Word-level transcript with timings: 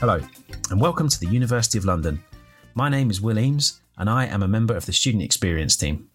Hello, 0.00 0.18
and 0.70 0.80
welcome 0.80 1.10
to 1.10 1.20
the 1.20 1.26
University 1.26 1.76
of 1.76 1.84
London. 1.84 2.24
My 2.74 2.88
name 2.88 3.10
is 3.10 3.20
Will 3.20 3.38
Eames, 3.38 3.82
and 3.98 4.08
I 4.08 4.24
am 4.24 4.42
a 4.42 4.48
member 4.48 4.74
of 4.74 4.86
the 4.86 4.94
Student 4.94 5.22
Experience 5.22 5.76
team. 5.76 6.08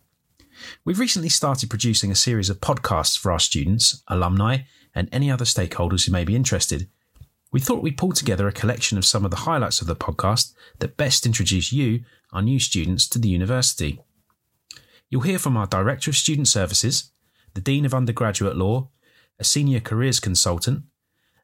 We've 0.84 0.98
recently 0.98 1.30
started 1.30 1.70
producing 1.70 2.10
a 2.10 2.16
series 2.16 2.50
of 2.50 2.62
podcasts 2.62 3.16
for 3.16 3.32
our 3.32 3.38
students, 3.38 4.02
alumni, 4.08 4.62
and 4.96 5.08
any 5.12 5.30
other 5.30 5.46
stakeholders 5.46 6.04
who 6.04 6.12
may 6.12 6.24
be 6.24 6.36
interested. 6.36 6.90
We 7.52 7.60
thought 7.60 7.84
we'd 7.84 7.96
pull 7.96 8.14
together 8.14 8.48
a 8.48 8.52
collection 8.52 8.98
of 8.98 9.06
some 9.06 9.24
of 9.24 9.30
the 9.30 9.38
highlights 9.38 9.82
of 9.82 9.88
the 9.88 9.96
podcast 9.96 10.56
that 10.80 10.98
best 10.98 11.28
introduce 11.28 11.72
you, 11.72 12.06
our 12.34 12.42
new 12.42 12.58
students, 12.58 13.08
to 13.10 13.20
the 13.20 13.30
university. 13.30 14.02
You'll 15.12 15.22
hear 15.22 15.38
from 15.38 15.56
our 15.56 15.68
Director 15.68 16.10
of 16.10 16.18
Student 16.18 16.48
Services, 16.48 17.12
the 17.54 17.62
Dean 17.62 17.86
of 17.86 17.94
Undergraduate 17.94 18.58
Law, 18.58 18.90
a 19.38 19.44
Senior 19.44 19.80
Careers 19.80 20.20
Consultant, 20.20 20.86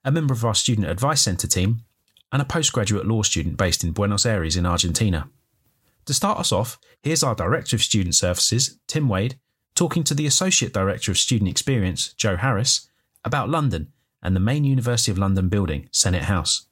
a 0.04 0.12
member 0.12 0.34
of 0.34 0.44
our 0.44 0.56
Student 0.56 0.88
Advice 0.88 1.22
Centre 1.22 1.48
team, 1.48 1.84
and 2.32 2.42
a 2.42 2.46
postgraduate 2.46 3.06
law 3.06 3.22
student 3.22 3.58
based 3.58 3.84
in 3.84 3.92
Buenos 3.92 4.26
Aires 4.26 4.56
in 4.56 4.66
Argentina. 4.66 5.30
To 6.06 6.14
start 6.14 6.40
us 6.40 6.52
off, 6.52 6.80
here's 7.04 7.24
our 7.24 7.36
Director 7.36 7.76
of 7.76 7.84
Student 7.84 8.16
Services, 8.16 8.80
Tim 8.88 9.08
Wade, 9.08 9.40
talking 9.76 10.04
to 10.04 10.14
the 10.14 10.26
Associate 10.26 10.74
Director 10.74 11.12
of 11.12 11.18
Student 11.18 11.50
Experience, 11.50 12.14
Joe 12.14 12.38
Harris, 12.38 12.90
about 13.24 13.50
London 13.50 13.92
and 14.24 14.36
the 14.36 14.40
main 14.40 14.64
University 14.64 15.12
of 15.12 15.18
London 15.18 15.50
building, 15.50 15.90
Senate 15.92 16.24
House, 16.24 16.68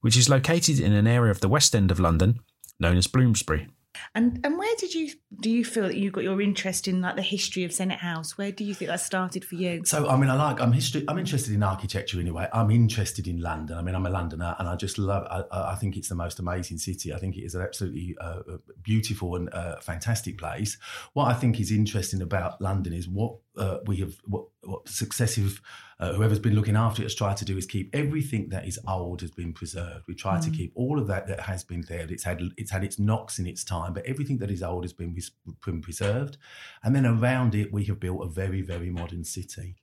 which 0.00 0.16
is 0.16 0.28
located 0.28 0.80
in 0.80 0.92
an 0.92 1.06
area 1.06 1.30
of 1.30 1.40
the 1.40 1.48
West 1.48 1.74
End 1.74 1.90
of 1.90 2.00
London 2.00 2.40
known 2.78 2.96
as 2.96 3.06
Bloomsbury. 3.06 3.68
And 4.14 4.40
and 4.44 4.58
where 4.58 4.74
did 4.76 4.94
you 4.94 5.10
do 5.40 5.50
you 5.50 5.64
feel 5.64 5.84
that 5.84 5.96
you 5.96 6.10
got 6.10 6.24
your 6.24 6.40
interest 6.40 6.88
in 6.88 7.00
like 7.00 7.16
the 7.16 7.22
history 7.22 7.64
of 7.64 7.72
Senate 7.72 7.98
House? 7.98 8.36
Where 8.36 8.52
do 8.52 8.64
you 8.64 8.74
think 8.74 8.90
that 8.90 9.00
started 9.00 9.44
for 9.44 9.54
you? 9.54 9.84
So 9.84 10.08
I 10.08 10.16
mean, 10.16 10.30
I 10.30 10.34
like 10.34 10.60
I'm 10.60 10.72
history. 10.72 11.04
I'm 11.08 11.18
interested 11.18 11.54
in 11.54 11.62
architecture 11.62 12.20
anyway. 12.20 12.48
I'm 12.52 12.70
interested 12.70 13.26
in 13.26 13.40
London. 13.40 13.76
I 13.78 13.82
mean, 13.82 13.94
I'm 13.94 14.06
a 14.06 14.10
Londoner, 14.10 14.56
and 14.58 14.68
I 14.68 14.76
just 14.76 14.98
love. 14.98 15.26
I, 15.30 15.72
I 15.72 15.74
think 15.76 15.96
it's 15.96 16.08
the 16.08 16.14
most 16.14 16.38
amazing 16.38 16.78
city. 16.78 17.12
I 17.12 17.18
think 17.18 17.36
it 17.36 17.42
is 17.42 17.54
an 17.54 17.62
absolutely 17.62 18.16
uh, 18.20 18.42
beautiful 18.82 19.36
and 19.36 19.52
uh, 19.52 19.76
fantastic 19.80 20.38
place. 20.38 20.78
What 21.12 21.26
I 21.26 21.34
think 21.34 21.60
is 21.60 21.70
interesting 21.70 22.22
about 22.22 22.60
London 22.60 22.92
is 22.92 23.08
what 23.08 23.36
uh, 23.56 23.78
we 23.86 23.96
have, 23.98 24.14
what, 24.24 24.46
what 24.62 24.88
successive 24.88 25.60
uh, 26.00 26.12
whoever's 26.14 26.38
been 26.38 26.54
looking 26.54 26.76
after 26.76 27.02
it 27.02 27.06
has 27.06 27.14
tried 27.14 27.36
to 27.38 27.44
do 27.44 27.56
is 27.56 27.66
keep 27.66 27.90
everything 27.94 28.48
that 28.50 28.66
is 28.66 28.78
old 28.86 29.20
has 29.20 29.30
been 29.30 29.52
preserved. 29.52 30.04
We 30.06 30.14
try 30.14 30.38
mm. 30.38 30.44
to 30.44 30.50
keep 30.50 30.72
all 30.74 30.98
of 30.98 31.06
that 31.06 31.26
that 31.28 31.40
has 31.40 31.64
been 31.64 31.84
there. 31.88 32.06
It's 32.10 32.24
had 32.24 32.40
it's 32.56 32.70
had 32.70 32.84
its 32.84 32.98
knocks 32.98 33.38
in 33.38 33.46
its 33.46 33.64
time, 33.64 33.92
but 33.92 34.04
everything 34.06 34.38
that 34.38 34.50
is 34.50 34.62
old 34.62 34.84
has 34.84 34.92
been, 34.92 35.16
been 35.64 35.80
preserved. 35.80 36.36
And 36.82 36.94
then 36.94 37.06
around 37.06 37.54
it, 37.54 37.72
we 37.72 37.84
have 37.84 38.00
built 38.00 38.24
a 38.24 38.28
very 38.28 38.62
very 38.62 38.90
modern 38.90 39.24
city. 39.24 39.76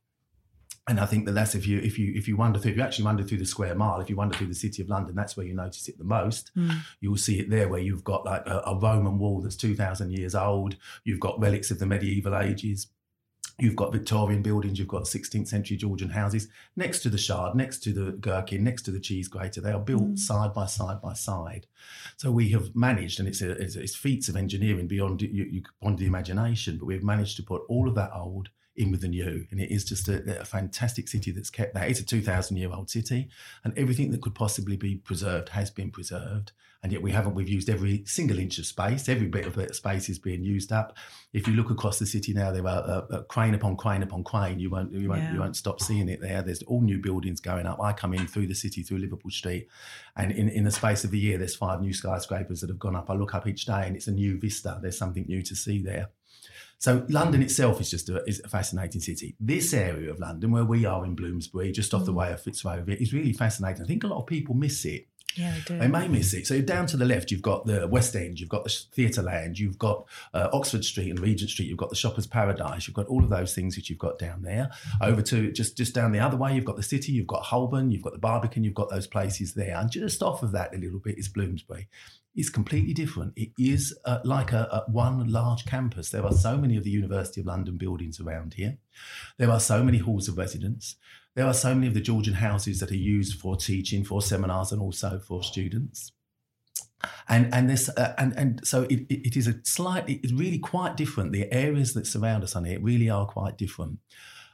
And 0.88 1.00
I 1.00 1.06
think 1.06 1.26
that 1.28 1.34
that's 1.34 1.54
if 1.54 1.68
you 1.68 1.78
if 1.80 2.00
you 2.00 2.12
if 2.16 2.28
you 2.28 2.36
wander 2.36 2.60
through 2.60 2.72
if 2.72 2.78
you 2.78 2.84
actually 2.84 3.06
wander 3.06 3.24
through 3.24 3.38
the 3.38 3.46
square 3.46 3.76
mile, 3.76 4.02
if 4.02 4.10
you 4.10 4.16
wander 4.16 4.36
through 4.36 4.48
the 4.48 4.56
city 4.56 4.82
of 4.82 4.90
London, 4.90 5.16
that's 5.16 5.38
where 5.38 5.46
you 5.46 5.54
notice 5.54 5.88
it 5.88 5.98
the 5.98 6.04
most. 6.04 6.52
Mm. 6.58 6.80
You'll 7.00 7.18
see 7.18 7.40
it 7.40 7.50
there 7.52 7.70
where 7.70 7.80
you've 7.80 8.04
got 8.04 8.26
like 8.26 8.46
a, 8.48 8.64
a 8.66 8.76
Roman 8.78 9.20
wall 9.20 9.42
that's 9.42 9.56
two 9.56 9.76
thousand 9.76 10.12
years 10.12 10.34
old. 10.34 10.76
You've 11.04 11.20
got 11.20 11.40
relics 11.40 11.70
of 11.70 11.78
the 11.78 11.86
medieval 11.86 12.36
ages 12.36 12.88
You've 13.62 13.76
got 13.76 13.92
Victorian 13.92 14.42
buildings, 14.42 14.80
you've 14.80 14.88
got 14.88 15.04
16th 15.04 15.48
century 15.48 15.78
Georgian 15.78 16.10
houses 16.10 16.48
next 16.76 17.02
to 17.02 17.10
the 17.10 17.18
Shard, 17.18 17.56
next 17.56 17.84
to 17.84 17.94
the 17.94 18.14
Gherkin, 18.14 18.64
next 18.64 18.82
to 18.84 18.92
the 18.92 19.00
cheese 19.00 19.28
grater. 19.28 19.62
They 19.62 19.72
are 19.72 19.80
built 19.80 20.02
mm. 20.02 20.18
side 20.18 20.52
by 20.52 20.66
side 20.66 21.00
by 21.00 21.14
side. 21.14 21.68
So 22.18 22.32
we 22.32 22.50
have 22.50 22.76
managed, 22.76 23.20
and 23.20 23.28
it's, 23.28 23.40
a, 23.42 23.52
it's, 23.52 23.76
it's 23.76 23.96
feats 23.96 24.28
of 24.30 24.36
engineering 24.36 24.88
beyond, 24.88 25.22
you, 25.22 25.30
you, 25.30 25.62
beyond 25.80 26.00
the 26.00 26.08
imagination, 26.08 26.80
but 26.80 26.88
we've 26.88 27.04
managed 27.04 27.38
to 27.38 27.44
put 27.44 27.62
all 27.70 27.88
of 27.88 27.94
that 27.94 28.12
old 28.16 28.50
in 28.76 28.90
with 28.90 29.02
the 29.02 29.08
new. 29.08 29.46
And 29.52 29.60
it 29.60 29.72
is 29.72 29.86
just 29.86 30.08
a, 30.08 30.42
a 30.42 30.46
fantastic 30.46 31.08
city 31.08 31.30
that's 31.30 31.52
kept 31.52 31.76
that. 31.76 31.88
It's 31.88 32.00
a 32.00 32.06
2,000 32.06 32.58
year 32.58 32.72
old 32.74 32.90
city, 32.90 33.30
and 33.64 33.78
everything 33.78 34.10
that 34.10 34.24
could 34.24 34.34
possibly 34.34 34.76
be 34.76 34.96
preserved 34.96 35.50
has 35.50 35.70
been 35.70 35.92
preserved 35.92 36.52
and 36.84 36.92
yet 36.92 37.02
we 37.02 37.12
haven't. 37.12 37.36
We've 37.36 37.48
used 37.48 37.70
every 37.70 38.04
single 38.06 38.40
inch 38.40 38.58
of 38.58 38.66
space. 38.66 39.08
Every 39.08 39.28
bit 39.28 39.46
of 39.46 39.76
space 39.76 40.10
is 40.10 40.18
being 40.18 40.44
used 40.44 40.72
up. 40.72 40.98
If 41.32 41.48
you 41.48 41.54
look 41.54 41.70
across 41.70 42.00
the 42.00 42.08
city 42.08 42.34
now, 42.34 42.52
there 42.52 42.68
are 42.68 42.82
uh, 42.82 43.16
uh, 43.16 43.22
crane 43.24 43.54
upon 43.54 43.78
crane 43.78 44.02
upon 44.02 44.24
crane. 44.24 44.60
You 44.60 44.72
won't 44.72 44.92
you 44.92 45.10
won't 45.10 45.22
yeah. 45.22 45.34
you 45.34 45.40
won't 45.40 45.56
stop 45.56 45.80
seeing 45.80 46.10
it 46.10 46.22
there. 46.22 46.42
There's 46.42 46.64
all 46.64 46.82
new 46.82 46.98
buildings 46.98 47.40
going 47.40 47.68
up. 47.68 47.80
I 47.80 47.94
come 47.94 48.14
in 48.14 48.26
through 48.26 48.48
the 48.48 48.56
city 48.56 48.82
through 48.82 48.98
Liverpool 48.98 49.32
Street, 49.32 49.68
and 50.16 50.32
in 50.32 50.50
in 50.50 50.64
the 50.64 50.72
space 50.72 51.04
of 51.04 51.12
the 51.12 51.20
year, 51.20 51.38
there's 51.38 51.56
five 51.56 51.82
new 51.82 51.94
skyscrapers 51.94 52.62
that 52.62 52.70
have 52.70 52.80
gone 52.80 52.96
up. 52.96 53.10
I 53.10 53.14
look 53.14 53.36
up 53.36 53.46
each 53.46 53.66
day, 53.66 53.84
and 53.86 53.96
it's 53.96 54.08
a 54.08 54.12
new 54.12 54.40
vista. 54.40 54.80
There's 54.82 54.98
something 54.98 55.26
new 55.28 55.44
to 55.44 55.56
see 55.56 55.82
there. 55.84 56.10
So 56.80 57.06
London 57.10 57.44
itself 57.44 57.80
is 57.80 57.92
just 57.92 58.10
a, 58.10 58.24
is 58.28 58.42
a 58.44 58.48
fascinating 58.50 59.02
city. 59.02 59.36
This 59.40 59.72
area 59.72 60.10
of 60.10 60.20
London, 60.20 60.50
where 60.50 60.66
we 60.66 60.84
are 60.84 61.06
in 61.06 61.14
Bloomsbury, 61.14 61.72
just 61.72 61.94
off 61.94 62.06
the 62.06 62.12
mm. 62.12 62.16
way 62.16 62.32
of 62.32 62.42
Fitzrovia, 62.42 63.00
is 63.00 63.14
really 63.14 63.34
fascinating. 63.34 63.84
I 63.84 63.86
think 63.86 64.04
a 64.04 64.08
lot 64.08 64.20
of 64.20 64.26
people 64.26 64.56
miss 64.56 64.84
it 64.86 65.06
yeah, 65.36 65.54
they 65.54 65.62
do. 65.62 65.80
They 65.80 65.88
may 65.88 66.08
miss 66.08 66.34
it. 66.34 66.48
So 66.48 66.62
down 66.62 66.88
to 66.88 66.98
the 66.98 67.06
left, 67.06 67.32
you've 67.32 67.42
got 67.42 67.66
the 67.66 67.88
West 67.88 68.16
End, 68.16 68.40
you've 68.40 68.50
got 68.50 68.64
the 68.64 68.70
Theatreland, 68.70 69.58
you've 69.58 69.78
got 69.78 70.06
uh, 70.34 70.50
Oxford 70.54 70.84
Street 70.84 71.10
and 71.10 71.20
Regent 71.20 71.50
Street, 71.50 71.68
you've 71.68 71.78
got 71.78 71.90
the 71.90 71.96
Shoppers 71.96 72.28
Paradise, 72.28 72.88
you've 72.88 72.96
got 72.96 73.08
all 73.08 73.24
of 73.24 73.30
those 73.30 73.54
things 73.54 73.76
that 73.76 73.90
you've 73.90 74.00
got 74.00 74.20
down 74.20 74.42
there. 74.42 74.70
Over 75.02 75.22
to 75.24 75.52
just 75.52 75.78
just 75.78 75.94
down 75.94 76.12
the 76.12 76.20
other 76.20 76.38
way, 76.38 76.54
you've 76.54 76.66
got 76.66 76.76
the 76.76 76.84
City, 76.84 77.12
you've 77.12 77.28
got 77.28 77.44
Holborn, 77.44 77.92
you've 77.92 78.04
got 78.04 78.14
the 78.14 78.20
Barbican, 78.20 78.64
you've 78.64 78.74
got 78.74 78.90
those 78.90 79.08
places 79.08 79.54
there. 79.54 79.76
And 79.78 79.90
just 79.90 80.22
off 80.22 80.44
of 80.44 80.52
that 80.52 80.76
a 80.76 80.78
little 80.78 81.00
bit 81.00 81.18
is 81.18 81.30
Bloomsbury. 81.30 81.88
It's 82.34 82.50
completely 82.50 82.94
different. 82.94 83.34
It 83.36 83.50
is 83.58 83.98
uh, 84.06 84.20
like 84.24 84.54
a, 84.54 84.86
a 84.88 84.92
one 84.92 85.30
large 85.30 85.66
campus. 85.66 86.12
There 86.12 86.26
are 86.26 86.32
so 86.32 86.58
many 86.58 86.78
of 86.78 86.86
the 86.86 86.90
University 86.90 87.42
of 87.42 87.48
London 87.48 87.76
buildings 87.76 88.22
around 88.22 88.54
here. 88.54 88.78
There 89.38 89.52
are 89.52 89.60
so 89.60 89.84
many 89.84 89.98
halls 89.98 90.30
of 90.30 90.38
residence. 90.38 90.96
There 91.36 91.46
are 91.46 91.54
so 91.54 91.74
many 91.74 91.88
of 91.88 91.94
the 91.94 92.02
Georgian 92.02 92.36
houses 92.36 92.80
that 92.80 92.92
are 92.92 92.96
used 92.96 93.40
for 93.40 93.56
teaching, 93.56 94.04
for 94.04 94.22
seminars, 94.22 94.72
and 94.72 94.82
also 94.82 95.20
for 95.20 95.44
students. 95.44 96.12
And 97.28 97.54
and 97.54 97.70
this 97.70 97.90
uh, 97.90 98.14
and 98.18 98.34
and 98.38 98.68
so 98.68 98.84
it, 98.84 99.06
it 99.10 99.36
is 99.36 99.48
a 99.48 99.56
slightly 99.64 100.20
it's 100.24 100.34
really 100.34 100.60
quite 100.60 100.98
different. 100.98 101.32
The 101.32 101.52
areas 101.52 101.94
that 101.94 102.06
surround 102.06 102.44
us 102.44 102.56
on 102.56 102.66
here 102.66 102.80
really 102.80 103.10
are 103.10 103.26
quite 103.26 103.58
different. 103.58 104.00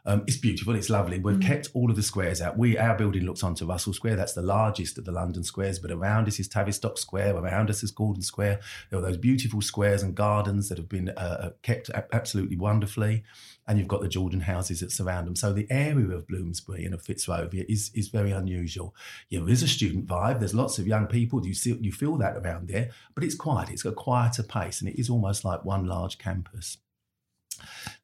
Um, 0.07 0.23
it's 0.25 0.37
beautiful. 0.37 0.73
It's 0.73 0.89
lovely. 0.89 1.19
We've 1.19 1.35
mm. 1.35 1.45
kept 1.45 1.69
all 1.73 1.89
of 1.89 1.97
the 1.97 2.01
squares 2.01 2.41
out. 2.41 2.57
We 2.57 2.77
our 2.77 2.95
building 2.95 3.25
looks 3.25 3.43
onto 3.43 3.65
Russell 3.65 3.91
Square. 3.91 4.15
That's 4.15 4.33
the 4.33 4.41
largest 4.41 4.97
of 4.97 5.03
the 5.03 5.11
London 5.11 5.43
squares. 5.43 5.79
But 5.79 5.91
around 5.91 6.29
us 6.29 6.39
is 6.39 6.47
Tavistock 6.47 6.97
Square. 6.97 7.35
Around 7.35 7.69
us 7.69 7.83
is 7.83 7.91
Gordon 7.91 8.23
Square. 8.23 8.61
There 8.89 8.99
are 8.99 9.01
those 9.01 9.17
beautiful 9.17 9.61
squares 9.61 10.03
and 10.03 10.15
gardens 10.15 10.69
that 10.69 10.77
have 10.77 10.87
been 10.87 11.09
uh, 11.09 11.37
uh 11.41 11.49
kept 11.61 11.89
absolutely 12.13 12.55
wonderfully. 12.55 13.23
And 13.67 13.77
you've 13.77 13.89
got 13.89 13.99
the 13.99 14.07
Georgian 14.07 14.39
houses 14.39 14.79
that 14.79 14.93
surround 14.93 15.27
them. 15.27 15.35
So 15.35 15.51
the 15.51 15.67
area 15.69 16.15
of 16.15 16.25
Bloomsbury 16.25 16.85
and 16.85 16.93
of 16.93 17.03
Fitzrovia 17.03 17.65
is 17.67 17.91
is 17.93 18.07
very 18.07 18.31
unusual. 18.31 18.95
Yeah, 19.27 19.41
there 19.41 19.49
is 19.49 19.61
a 19.61 19.67
student 19.67 20.07
vibe. 20.07 20.39
There's 20.39 20.55
lots 20.55 20.79
of 20.79 20.87
young 20.87 21.07
people. 21.07 21.45
You 21.45 21.53
see, 21.53 21.77
you 21.81 21.91
feel 21.91 22.15
that 22.19 22.37
around 22.37 22.69
there. 22.69 22.91
But 23.13 23.25
it's 23.25 23.35
quiet. 23.35 23.69
It's 23.71 23.83
a 23.83 23.91
quieter 23.91 24.43
pace, 24.43 24.79
and 24.79 24.89
it 24.89 24.97
is 24.97 25.09
almost 25.09 25.43
like 25.43 25.65
one 25.65 25.85
large 25.85 26.17
campus. 26.17 26.77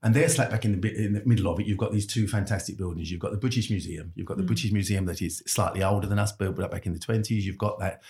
And 0.02 0.14
there, 0.14 0.28
slap 0.28 0.50
back 0.50 0.66
in 0.66 0.80
the, 0.80 1.06
in 1.06 1.14
the 1.14 1.24
middle 1.26 1.52
of 1.52 1.60
it, 1.60 1.66
you've 1.66 1.78
got 1.78 1.92
these 1.92 2.06
two 2.06 2.28
fantastic 2.28 2.78
buildings. 2.78 3.12
You've 3.12 3.22
got 3.22 3.32
the 3.32 3.38
British 3.38 3.70
Museum. 3.70 4.12
You've 4.16 4.28
got 4.28 4.38
the 4.38 4.44
mm. 4.44 4.48
British 4.48 4.72
Museum 4.72 5.06
that 5.06 5.22
is 5.22 5.44
slightly 5.48 5.84
older 5.84 6.08
than 6.08 6.20
us, 6.20 6.32
built 6.32 6.58
back 6.72 6.86
in 6.86 6.94
the 6.94 7.00
20s. 7.00 7.30
You've 7.30 7.58
got 7.58 7.80
that, 7.80 8.02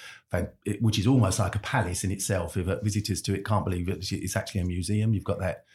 which 0.81 0.97
is 0.97 1.07
almost 1.07 1.39
like 1.39 1.55
a 1.55 1.59
palace 1.59 2.03
in 2.03 2.11
itself. 2.11 2.57
If 2.57 2.67
visitors 2.81 3.21
to 3.23 3.35
it 3.35 3.45
can't 3.45 3.65
believe 3.65 3.89
it, 3.89 4.11
it's 4.11 4.35
actually 4.35 4.61
a 4.61 4.65
museum. 4.65 5.13
You've 5.13 5.23
got 5.23 5.39
that 5.39 5.65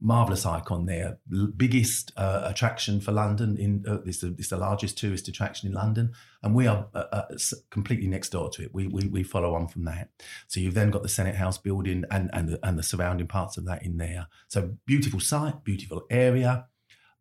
marvelous 0.00 0.44
icon 0.44 0.86
there, 0.86 1.18
biggest 1.56 2.12
uh, 2.16 2.42
attraction 2.44 3.00
for 3.00 3.12
London. 3.12 3.56
In 3.56 3.84
uh, 3.88 3.98
this, 4.04 4.22
it's 4.22 4.50
the 4.50 4.56
largest 4.56 4.98
tourist 4.98 5.28
attraction 5.28 5.68
in 5.68 5.74
London, 5.74 6.12
and 6.42 6.54
we 6.54 6.66
are 6.66 6.86
uh, 6.94 7.04
uh 7.12 7.22
completely 7.70 8.06
next 8.06 8.30
door 8.30 8.50
to 8.50 8.62
it. 8.62 8.74
We, 8.74 8.88
we 8.88 9.06
we 9.06 9.22
follow 9.22 9.54
on 9.54 9.68
from 9.68 9.84
that. 9.84 10.10
So 10.48 10.60
you've 10.60 10.74
then 10.74 10.90
got 10.90 11.02
the 11.02 11.08
Senate 11.08 11.36
House 11.36 11.58
building 11.58 12.04
and 12.10 12.30
and 12.32 12.50
the, 12.50 12.66
and 12.66 12.78
the 12.78 12.82
surrounding 12.82 13.26
parts 13.26 13.56
of 13.56 13.64
that 13.66 13.82
in 13.84 13.96
there. 13.96 14.28
So 14.48 14.76
beautiful 14.84 15.20
site, 15.20 15.64
beautiful 15.64 16.06
area. 16.10 16.66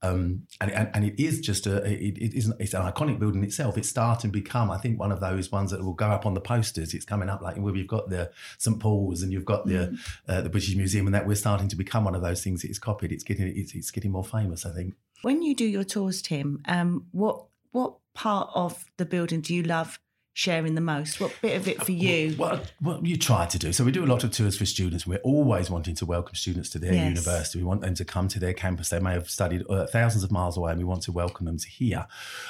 Um, 0.05 0.47
and, 0.61 0.71
and, 0.71 0.89
and 0.93 1.05
it 1.05 1.21
is 1.21 1.39
just 1.39 1.67
a 1.67 1.83
it, 1.83 2.17
it 2.17 2.33
isn't 2.35 2.59
it's 2.59 2.73
an 2.73 2.81
iconic 2.81 3.19
building 3.19 3.43
itself. 3.43 3.77
It's 3.77 3.89
starting 3.89 4.31
to 4.31 4.33
become, 4.33 4.71
I 4.71 4.77
think, 4.77 4.99
one 4.99 5.11
of 5.11 5.19
those 5.19 5.51
ones 5.51 5.71
that 5.71 5.83
will 5.83 5.93
go 5.93 6.07
up 6.07 6.25
on 6.25 6.33
the 6.33 6.41
posters. 6.41 6.93
It's 6.93 7.05
coming 7.05 7.29
up 7.29 7.41
like 7.41 7.57
where 7.57 7.75
you've 7.75 7.87
got 7.87 8.09
the 8.09 8.31
St 8.57 8.79
Paul's 8.79 9.21
and 9.21 9.31
you've 9.31 9.45
got 9.45 9.65
the 9.65 9.73
mm. 9.73 9.97
uh, 10.27 10.41
the 10.41 10.49
British 10.49 10.75
Museum, 10.75 11.07
and 11.07 11.15
that 11.15 11.27
we're 11.27 11.35
starting 11.35 11.67
to 11.69 11.75
become 11.75 12.05
one 12.05 12.15
of 12.15 12.21
those 12.21 12.43
things. 12.43 12.63
It's 12.63 12.79
copied. 12.79 13.11
It's 13.11 13.23
getting 13.23 13.47
it's, 13.55 13.73
it's 13.73 13.91
getting 13.91 14.11
more 14.11 14.25
famous. 14.25 14.65
I 14.65 14.71
think. 14.71 14.95
When 15.21 15.41
you 15.41 15.55
do 15.55 15.65
your 15.65 15.83
tours, 15.83 16.21
Tim, 16.21 16.61
um, 16.65 17.05
what 17.11 17.45
what 17.71 17.95
part 18.13 18.49
of 18.55 18.85
the 18.97 19.05
building 19.05 19.41
do 19.41 19.53
you 19.53 19.63
love 19.63 19.99
sharing 20.35 20.75
the 20.75 20.81
most? 20.81 21.21
What 21.21 21.33
bit 21.41 21.55
of 21.55 21.67
it 21.67 21.81
for 21.81 21.93
you? 21.93 22.35
Well, 22.37 22.61
well, 22.81 22.99
you 23.01 23.15
try 23.15 23.45
to 23.45 23.57
do. 23.57 23.71
So 23.71 23.85
we 23.85 23.91
do 23.93 24.03
a 24.03 24.05
lot 24.05 24.25
of 24.25 24.31
tours 24.31 24.57
for 24.57 24.65
students. 24.65 25.07
We're 25.07 25.19
always 25.19 25.69
wanting 25.69 25.95
to 25.95 26.05
welcome 26.05 26.35
students 26.35 26.69
to 26.71 26.79
their 26.79 26.93
yes. 26.93 27.07
university. 27.07 27.59
We 27.59 27.63
want 27.63 27.81
them 27.81 27.95
to 27.95 28.03
come 28.03 28.27
to 28.27 28.39
their 28.39 28.53
campus. 28.53 28.89
They 28.89 28.99
may 28.99 29.13
have 29.13 29.29
studied 29.29 29.63
uh, 29.69 29.87
thousands 29.87 30.25
of 30.25 30.31
miles 30.31 30.57
away, 30.57 30.73
and 30.73 30.77
we 30.77 30.83
want 30.83 31.03
to 31.03 31.13
welcome 31.13 31.45
them 31.45 31.57
to 31.57 31.67
here. 31.69 32.05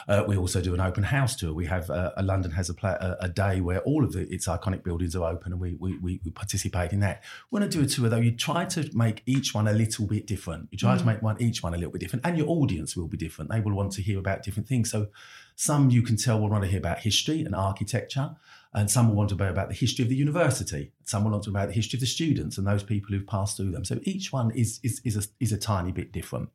Uh, 0.07 0.23
we 0.27 0.35
also 0.35 0.61
do 0.61 0.73
an 0.73 0.81
open 0.81 1.03
house 1.03 1.35
tour. 1.35 1.53
We 1.53 1.67
have 1.67 1.91
uh, 1.91 2.11
London 2.23 2.51
has 2.51 2.71
a, 2.71 3.17
a, 3.21 3.29
day 3.29 3.61
where 3.61 3.79
all 3.81 4.03
of 4.03 4.13
the, 4.13 4.21
its 4.33 4.47
iconic 4.47 4.83
buildings 4.83 5.15
are 5.15 5.31
open, 5.31 5.51
and 5.51 5.61
we, 5.61 5.75
we, 5.75 5.97
we 6.01 6.31
participate 6.31 6.91
in 6.91 7.01
that. 7.01 7.23
When 7.51 7.61
I 7.61 7.67
do 7.67 7.83
a 7.83 7.85
tour, 7.85 8.09
though, 8.09 8.17
you 8.17 8.31
try 8.31 8.65
to 8.65 8.89
make 8.97 9.21
each 9.27 9.53
one 9.53 9.67
a 9.67 9.73
little 9.73 10.07
bit 10.07 10.25
different. 10.25 10.69
You 10.71 10.79
try 10.79 10.95
mm. 10.95 10.99
to 10.99 11.05
make 11.05 11.21
one 11.21 11.39
each 11.39 11.61
one 11.61 11.75
a 11.75 11.77
little 11.77 11.91
bit 11.91 12.01
different, 12.01 12.25
and 12.25 12.35
your 12.35 12.49
audience 12.49 12.97
will 12.97 13.07
be 13.07 13.17
different. 13.17 13.51
They 13.51 13.59
will 13.59 13.75
want 13.75 13.91
to 13.93 14.01
hear 14.01 14.17
about 14.17 14.41
different 14.41 14.67
things. 14.67 14.89
So 14.89 15.09
some 15.55 15.89
you 15.89 16.01
can 16.01 16.17
tell 16.17 16.39
will 16.39 16.49
want 16.49 16.63
to 16.63 16.69
hear 16.69 16.79
about 16.79 16.99
history 16.99 17.41
and 17.43 17.55
architecture. 17.55 18.35
and 18.73 18.91
some 18.91 19.07
will 19.07 19.15
want 19.15 19.29
to 19.29 19.35
know 19.35 19.49
about 19.49 19.69
the 19.69 19.73
history 19.73 20.03
of 20.03 20.09
the 20.09 20.15
university. 20.15 20.91
Some 21.05 21.23
will 21.23 21.31
want 21.31 21.43
to 21.45 21.49
know 21.49 21.57
about 21.59 21.69
the 21.69 21.73
history 21.73 21.95
of 21.95 22.01
the 22.01 22.07
students 22.07 22.57
and 22.57 22.67
those 22.67 22.83
people 22.83 23.15
who've 23.15 23.25
passed 23.25 23.55
through 23.55 23.71
them. 23.71 23.85
So 23.85 23.99
each 24.03 24.33
one 24.33 24.51
is 24.51 24.79
is 24.83 25.01
is 25.05 25.15
a, 25.15 25.23
is 25.39 25.53
a 25.53 25.57
tiny 25.57 25.93
bit 25.93 26.11
different. 26.11 26.49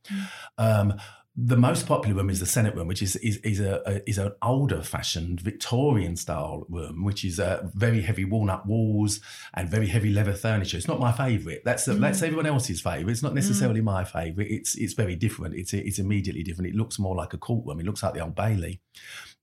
Um, 0.58 1.00
the 1.42 1.56
most 1.56 1.86
popular 1.86 2.16
room 2.16 2.28
is 2.28 2.40
the 2.40 2.46
Senate 2.46 2.74
room, 2.74 2.86
which 2.86 3.02
is 3.02 3.16
is, 3.16 3.36
is 3.38 3.60
a, 3.60 3.82
a 3.86 4.10
is 4.10 4.18
an 4.18 4.32
older 4.42 4.82
fashioned 4.82 5.40
Victorian 5.40 6.16
style 6.16 6.66
room, 6.68 7.04
which 7.04 7.24
is 7.24 7.40
uh, 7.40 7.66
very 7.74 8.02
heavy 8.02 8.24
walnut 8.24 8.66
walls 8.66 9.20
and 9.54 9.68
very 9.68 9.86
heavy 9.86 10.10
leather 10.12 10.34
furniture. 10.34 10.76
It's 10.76 10.88
not 10.88 11.00
my 11.00 11.12
favourite. 11.12 11.60
That's 11.64 11.86
Mm. 11.86 12.00
that's 12.00 12.22
everyone 12.22 12.46
else's 12.46 12.80
favourite. 12.80 13.10
It's 13.10 13.22
not 13.22 13.34
necessarily 13.34 13.80
my 13.80 14.04
favourite. 14.04 14.50
It's 14.50 14.74
it's 14.76 14.92
very 14.94 15.16
different. 15.16 15.54
It's 15.54 15.72
it's 15.72 15.98
immediately 15.98 16.42
different. 16.42 16.68
It 16.72 16.76
looks 16.76 16.98
more 16.98 17.16
like 17.16 17.32
a 17.32 17.38
courtroom. 17.38 17.80
It 17.80 17.86
looks 17.86 18.02
like 18.02 18.14
the 18.14 18.20
Old 18.20 18.34
Bailey. 18.34 18.80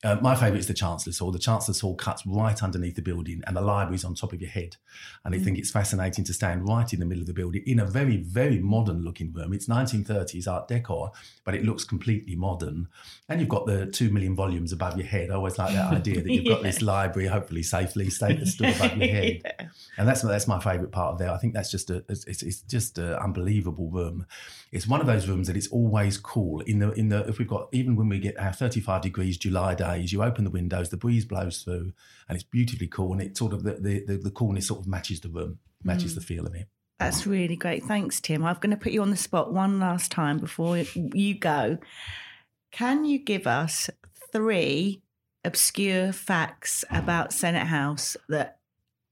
Uh, 0.03 0.15
my 0.21 0.35
favourite 0.35 0.59
is 0.59 0.67
the 0.67 0.75
Chancellor's 0.75 1.17
Hall. 1.17 1.31
The 1.31 1.39
Chancellor's 1.39 1.79
Hall 1.79 1.95
cuts 1.95 2.23
right 2.27 2.61
underneath 2.61 2.95
the 2.95 3.01
building, 3.01 3.41
and 3.47 3.57
the 3.57 3.61
library's 3.61 4.05
on 4.05 4.13
top 4.13 4.31
of 4.31 4.39
your 4.39 4.49
head. 4.49 4.75
And 5.25 5.33
I 5.33 5.39
think 5.39 5.57
it's 5.57 5.71
fascinating 5.71 6.23
to 6.25 6.33
stand 6.33 6.67
right 6.67 6.91
in 6.94 6.99
the 6.99 7.05
middle 7.05 7.21
of 7.21 7.27
the 7.27 7.33
building 7.33 7.63
in 7.65 7.79
a 7.79 7.85
very, 7.85 8.17
very 8.17 8.59
modern 8.59 9.03
looking 9.03 9.33
room. 9.33 9.53
It's 9.53 9.65
1930s 9.65 10.47
Art 10.47 10.67
Deco, 10.67 11.11
but 11.44 11.55
it 11.55 11.65
looks 11.65 11.83
completely 11.83 12.35
modern. 12.35 12.88
And 13.27 13.39
you've 13.39 13.49
got 13.49 13.65
the 13.65 13.88
two 13.88 14.11
million 14.11 14.35
volumes 14.35 14.71
above 14.71 14.97
your 14.97 15.07
head. 15.07 15.31
I 15.31 15.33
always 15.33 15.57
like 15.57 15.73
that 15.73 15.91
idea 15.91 16.21
that 16.21 16.31
you've 16.31 16.45
got 16.45 16.61
this 16.61 16.81
library, 16.83 17.27
hopefully 17.27 17.63
safely 17.63 18.11
stay, 18.11 18.44
stood 18.45 18.75
above 18.75 18.97
your 18.97 19.07
head. 19.11 19.41
Yeah. 19.44 19.67
And 19.97 20.07
that's 20.07 20.21
that's 20.21 20.47
my 20.47 20.59
favourite 20.59 20.91
part 20.91 21.13
of 21.13 21.19
there. 21.19 21.31
I 21.31 21.38
think 21.38 21.55
that's 21.55 21.71
just 21.71 21.89
a 21.89 22.05
it's, 22.07 22.44
it's 22.44 22.61
just 22.61 22.99
an 22.99 23.13
unbelievable 23.15 23.89
room. 23.89 24.27
It's 24.72 24.88
one 24.88 25.00
of 25.00 25.08
those 25.08 25.28
rooms 25.28 25.48
that 25.48 25.56
it's 25.56 25.68
always 25.68 26.18
cool. 26.18 26.62
In 26.62 26.80
the 26.80 26.92
in 26.92 27.10
the 27.10 27.28
if 27.28 27.40
we've 27.40 27.48
got 27.48 27.69
even 27.72 27.96
when 27.96 28.10
we 28.10 28.19
get 28.19 28.40
our 28.40 28.54
35 28.54 29.02
degrees 29.02 29.38
July 29.38 29.75
days, 29.75 30.12
you 30.12 30.24
open 30.24 30.44
the 30.44 30.50
windows, 30.50 30.90
the 30.90 30.98
breeze 30.98 31.25
blows 31.25 31.64
through, 31.64 31.94
and 32.28 32.36
it's 32.36 32.44
beautifully 32.44 32.88
cool. 32.88 33.14
And 33.14 33.22
it 33.22 33.38
sort 33.38 33.54
of 33.54 33.64
the 33.64 33.74
the, 33.74 34.04
the, 34.06 34.18
the 34.18 34.31
coolness 34.31 34.68
sort 34.68 34.81
of 34.81 34.88
matches 34.88 35.22
the 35.22 35.30
room, 35.30 35.60
matches 35.84 36.14
mm. 36.14 36.16
the 36.16 36.22
feel 36.22 36.46
of 36.46 36.56
it. 36.56 36.68
That's 37.00 37.28
really 37.28 37.56
great. 37.56 37.84
Thanks, 37.84 38.19
Tim. 38.19 38.44
I'm 38.44 38.56
going 38.56 38.72
to 38.72 38.78
put 38.78 38.92
you 38.92 39.04
on 39.04 39.12
the 39.12 39.18
spot 39.18 39.54
one 39.54 39.80
last 39.80 40.12
time 40.12 40.40
before 40.40 40.78
you 40.78 41.38
go. 41.38 41.78
Can 42.72 43.06
you 43.06 43.19
give 43.19 43.46
us 43.46 43.90
three 44.31 45.04
obscure 45.46 46.12
facts 46.12 46.84
about 46.90 47.34
Senate 47.34 47.68
House 47.68 48.18
that 48.30 48.60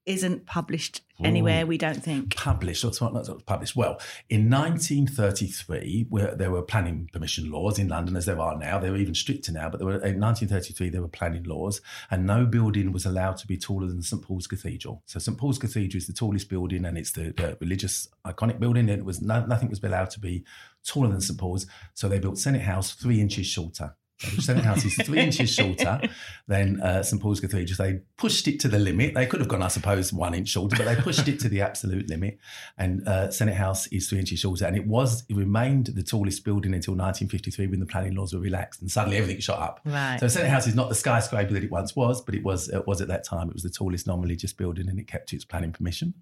isn't 0.05 0.45
published 0.45 1.01
anywhere, 1.23 1.65
we 1.65 1.77
don't 1.77 2.03
think? 2.03 2.35
published, 2.35 2.83
or 2.83 2.91
not, 3.01 3.13
not 3.13 3.45
published. 3.45 3.75
Well, 3.75 3.99
in 4.29 4.49
1933, 4.49 6.07
where 6.09 6.35
there 6.35 6.51
were 6.51 6.61
planning 6.61 7.09
permission 7.11 7.51
laws 7.51 7.79
in 7.79 7.87
London, 7.87 8.15
as 8.15 8.25
there 8.25 8.39
are 8.39 8.57
now. 8.57 8.79
They 8.79 8.89
were 8.89 8.97
even 8.97 9.15
stricter 9.15 9.51
now, 9.51 9.69
but 9.69 9.77
there 9.77 9.87
were, 9.87 9.93
in 9.93 10.19
1933 10.19 10.89
there 10.89 11.01
were 11.01 11.07
planning 11.07 11.43
laws, 11.43 11.81
and 12.11 12.25
no 12.25 12.45
building 12.45 12.91
was 12.91 13.05
allowed 13.05 13.37
to 13.37 13.47
be 13.47 13.57
taller 13.57 13.87
than 13.87 14.01
St 14.01 14.21
Paul's 14.21 14.47
Cathedral. 14.47 15.03
So 15.05 15.19
St 15.19 15.37
Paul's 15.37 15.57
Cathedral 15.59 15.97
is 15.97 16.07
the 16.07 16.13
tallest 16.13 16.49
building, 16.49 16.85
and 16.85 16.97
it's 16.97 17.11
the, 17.11 17.33
the 17.35 17.57
religious 17.61 18.07
iconic 18.25 18.59
building. 18.59 18.89
And 18.89 18.99
it 18.99 19.05
was 19.05 19.21
no, 19.21 19.45
nothing 19.45 19.69
was 19.69 19.83
allowed 19.83 20.09
to 20.11 20.19
be 20.19 20.43
taller 20.85 21.09
than 21.09 21.21
St 21.21 21.39
Paul's, 21.39 21.65
so 21.93 22.09
they 22.09 22.19
built 22.19 22.37
Senate 22.37 22.61
House 22.61 22.93
three 22.93 23.21
inches 23.21 23.47
shorter. 23.47 23.95
So 24.17 24.35
the 24.35 24.41
Senate 24.41 24.63
House 24.63 24.85
is 24.85 24.95
three 24.95 25.19
inches 25.19 25.49
shorter 25.49 25.99
than 26.47 26.81
uh, 26.81 27.03
St 27.03 27.21
Paul's 27.21 27.41
Cathedral. 27.41 27.75
They 27.77 27.99
pushed 28.17 28.47
it 28.47 28.61
to 28.61 28.69
the 28.69 28.79
limit. 28.79 29.13
They 29.13 29.25
could 29.25 29.41
have 29.41 29.49
gone, 29.49 29.61
I 29.61 29.67
suppose, 29.67 30.13
one 30.13 30.33
inch 30.33 30.49
shorter, 30.49 30.77
but 30.77 30.85
they 30.85 30.95
pushed 31.01 31.27
it 31.27 31.39
to 31.41 31.49
the 31.49 31.61
absolute 31.61 32.09
limit. 32.09 32.37
And 32.77 33.05
uh, 33.07 33.29
Senate 33.29 33.55
House 33.55 33.87
is 33.87 34.07
three 34.07 34.19
inches 34.19 34.39
shorter, 34.39 34.65
and 34.65 34.77
it 34.77 34.87
was 34.87 35.25
it 35.27 35.35
remained 35.35 35.87
the 35.87 36.03
tallest 36.03 36.45
building 36.45 36.73
until 36.73 36.93
1953 36.93 37.67
when 37.67 37.81
the 37.81 37.85
planning 37.85 38.15
laws 38.15 38.33
were 38.33 38.39
relaxed, 38.39 38.81
and 38.81 38.89
suddenly 38.89 39.17
everything 39.17 39.41
shot 39.41 39.59
up. 39.59 39.81
Right. 39.83 40.17
So 40.19 40.29
Senate 40.29 40.49
House 40.49 40.65
is 40.67 40.75
not 40.75 40.87
the 40.87 40.95
skyscraper 40.95 41.53
that 41.53 41.63
it 41.63 41.71
once 41.71 41.93
was, 41.95 42.21
but 42.21 42.35
it 42.35 42.43
was 42.43 42.69
it 42.69 42.87
was 42.87 43.01
at 43.01 43.09
that 43.09 43.25
time. 43.25 43.49
It 43.49 43.53
was 43.53 43.63
the 43.63 43.69
tallest 43.69 44.07
non-religious 44.07 44.53
building, 44.53 44.87
and 44.87 44.97
it 44.97 45.07
kept 45.07 45.33
its 45.33 45.43
planning 45.43 45.73
permission. 45.73 46.13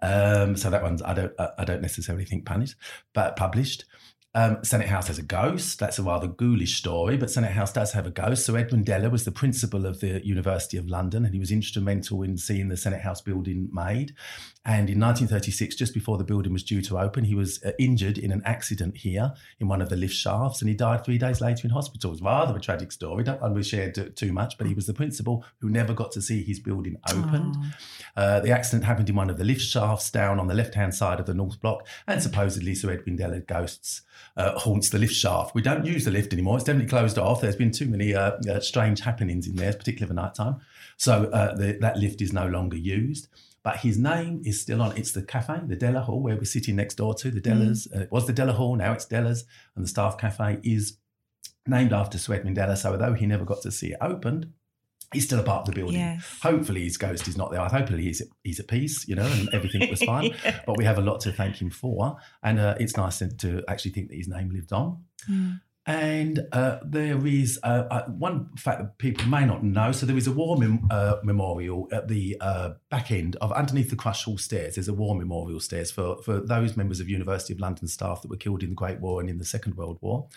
Um, 0.00 0.56
so 0.56 0.70
that 0.70 0.82
one's 0.82 1.02
I 1.02 1.12
don't 1.12 1.32
I 1.38 1.50
I 1.58 1.64
don't 1.64 1.82
necessarily 1.82 2.24
think 2.24 2.46
punished, 2.46 2.76
but 3.12 3.36
published. 3.36 3.84
Um, 4.34 4.62
Senate 4.62 4.88
House 4.88 5.08
has 5.08 5.18
a 5.18 5.22
ghost. 5.22 5.78
That's 5.78 5.98
a 5.98 6.02
rather 6.02 6.26
ghoulish 6.28 6.76
story, 6.76 7.16
but 7.16 7.30
Senate 7.30 7.52
House 7.52 7.72
does 7.72 7.92
have 7.92 8.06
a 8.06 8.10
ghost. 8.10 8.44
So 8.44 8.54
Edmund 8.54 8.86
Deller 8.86 9.10
was 9.10 9.24
the 9.24 9.32
principal 9.32 9.86
of 9.86 10.00
the 10.00 10.24
University 10.24 10.76
of 10.76 10.88
London, 10.88 11.24
and 11.24 11.32
he 11.32 11.40
was 11.40 11.50
instrumental 11.50 12.22
in 12.22 12.36
seeing 12.36 12.68
the 12.68 12.76
Senate 12.76 13.00
House 13.00 13.22
building 13.22 13.68
made. 13.72 14.14
And 14.68 14.90
in 14.90 15.00
1936, 15.00 15.76
just 15.76 15.94
before 15.94 16.18
the 16.18 16.24
building 16.24 16.52
was 16.52 16.62
due 16.62 16.82
to 16.82 16.98
open, 16.98 17.24
he 17.24 17.34
was 17.34 17.64
uh, 17.64 17.72
injured 17.78 18.18
in 18.18 18.30
an 18.30 18.42
accident 18.44 18.98
here 18.98 19.32
in 19.58 19.66
one 19.66 19.80
of 19.80 19.88
the 19.88 19.96
lift 19.96 20.14
shafts, 20.14 20.60
and 20.60 20.68
he 20.68 20.74
died 20.76 21.06
three 21.06 21.16
days 21.16 21.40
later 21.40 21.66
in 21.66 21.70
hospital. 21.70 22.12
It's 22.12 22.20
rather 22.20 22.54
a 22.54 22.60
tragic 22.60 22.92
story. 22.92 23.24
Don't 23.24 23.40
want 23.40 23.56
to 23.56 23.62
share 23.62 23.90
too, 23.90 24.30
much, 24.30 24.58
but 24.58 24.66
he 24.66 24.74
was 24.74 24.86
the 24.86 24.92
principal 24.92 25.42
who 25.62 25.70
never 25.70 25.94
got 25.94 26.12
to 26.12 26.20
see 26.20 26.42
his 26.42 26.60
building 26.60 26.98
opened. 27.08 27.56
Uh, 28.14 28.40
the 28.40 28.50
accident 28.50 28.84
happened 28.84 29.08
in 29.08 29.16
one 29.16 29.30
of 29.30 29.38
the 29.38 29.44
lift 29.44 29.62
shafts 29.62 30.10
down 30.10 30.38
on 30.38 30.48
the 30.48 30.54
left-hand 30.54 30.94
side 30.94 31.18
of 31.18 31.24
the 31.24 31.32
North 31.32 31.58
Block, 31.62 31.86
and 32.06 32.22
supposedly 32.22 32.74
Sir 32.74 32.90
Edwin 32.90 33.16
Deller 33.16 33.46
ghosts 33.46 34.02
uh, 34.36 34.58
haunts 34.58 34.90
the 34.90 34.98
lift 34.98 35.14
shaft. 35.14 35.54
We 35.54 35.62
don't 35.62 35.86
use 35.86 36.04
the 36.04 36.10
lift 36.10 36.34
anymore; 36.34 36.56
it's 36.56 36.64
definitely 36.64 36.90
closed 36.90 37.16
off. 37.16 37.40
There's 37.40 37.56
been 37.56 37.72
too 37.72 37.86
many 37.86 38.14
uh, 38.14 38.32
uh, 38.50 38.60
strange 38.60 39.00
happenings 39.00 39.46
in 39.46 39.56
there, 39.56 39.72
particularly 39.72 40.10
at 40.10 40.22
night 40.22 40.34
time. 40.34 40.56
So 40.98 41.24
uh, 41.32 41.54
the, 41.54 41.78
that 41.80 41.96
lift 41.96 42.20
is 42.20 42.34
no 42.34 42.46
longer 42.46 42.76
used. 42.76 43.28
But 43.62 43.78
his 43.78 43.98
name 43.98 44.42
is 44.44 44.60
still 44.60 44.80
on. 44.80 44.96
It's 44.96 45.12
the 45.12 45.22
cafe, 45.22 45.60
the 45.66 45.76
Deller 45.76 46.02
Hall, 46.02 46.22
where 46.22 46.36
we're 46.36 46.44
sitting 46.44 46.76
next 46.76 46.94
door 46.94 47.14
to 47.14 47.30
the 47.30 47.40
Dellers. 47.40 47.88
Uh, 47.94 48.02
it 48.02 48.12
was 48.12 48.26
the 48.26 48.32
Deller 48.32 48.54
Hall, 48.54 48.76
now 48.76 48.92
it's 48.92 49.06
Deller's, 49.06 49.44
and 49.74 49.84
the 49.84 49.88
staff 49.88 50.16
cafe 50.16 50.58
is 50.62 50.98
named 51.66 51.92
after 51.92 52.18
Sir 52.18 52.34
Edmund 52.34 52.56
Deller. 52.56 52.76
So 52.76 52.92
although 52.92 53.14
he 53.14 53.26
never 53.26 53.44
got 53.44 53.62
to 53.62 53.70
see 53.70 53.88
it 53.88 53.98
opened, 54.00 54.52
he's 55.12 55.24
still 55.24 55.40
a 55.40 55.42
part 55.42 55.68
of 55.68 55.74
the 55.74 55.80
building. 55.80 56.00
Yes. 56.00 56.38
Hopefully 56.42 56.84
his 56.84 56.96
ghost 56.96 57.28
is 57.28 57.36
not 57.36 57.50
there. 57.50 57.60
Hopefully 57.60 58.02
he's 58.04 58.20
at, 58.20 58.28
he's 58.44 58.60
at 58.60 58.68
peace, 58.68 59.06
you 59.08 59.14
know, 59.14 59.26
and 59.26 59.48
everything 59.52 59.88
was 59.90 60.02
fine. 60.02 60.34
But 60.66 60.76
we 60.76 60.84
have 60.84 60.98
a 60.98 61.02
lot 61.02 61.20
to 61.20 61.32
thank 61.32 61.60
him 61.60 61.70
for, 61.70 62.16
and 62.42 62.58
uh, 62.58 62.74
it's 62.78 62.96
nice 62.96 63.18
to, 63.18 63.28
to 63.28 63.62
actually 63.68 63.92
think 63.92 64.08
that 64.08 64.16
his 64.16 64.28
name 64.28 64.50
lived 64.50 64.72
on. 64.72 65.04
Mm. 65.30 65.60
And 65.88 66.46
uh, 66.52 66.80
there 66.84 67.26
is 67.26 67.58
uh, 67.62 67.84
uh, 67.90 68.04
one 68.08 68.50
fact 68.56 68.80
that 68.80 68.98
people 68.98 69.26
may 69.26 69.46
not 69.46 69.64
know. 69.64 69.90
So 69.90 70.04
there 70.04 70.18
is 70.18 70.26
a 70.26 70.32
war 70.32 70.58
mem- 70.58 70.86
uh, 70.90 71.14
memorial 71.22 71.88
at 71.90 72.08
the 72.08 72.36
uh, 72.42 72.72
back 72.90 73.10
end 73.10 73.36
of 73.36 73.50
underneath 73.52 73.88
the 73.88 73.96
Crush 73.96 74.24
Hall 74.24 74.36
stairs. 74.36 74.74
There's 74.74 74.88
a 74.88 74.92
war 74.92 75.14
memorial 75.14 75.60
stairs 75.60 75.90
for, 75.90 76.20
for 76.22 76.40
those 76.40 76.76
members 76.76 77.00
of 77.00 77.08
University 77.08 77.54
of 77.54 77.60
London 77.60 77.88
staff 77.88 78.20
that 78.20 78.28
were 78.28 78.36
killed 78.36 78.62
in 78.62 78.68
the 78.68 78.74
Great 78.74 79.00
War 79.00 79.22
and 79.22 79.30
in 79.30 79.38
the 79.38 79.46
Second 79.46 79.76
World 79.76 79.96
War. 80.02 80.28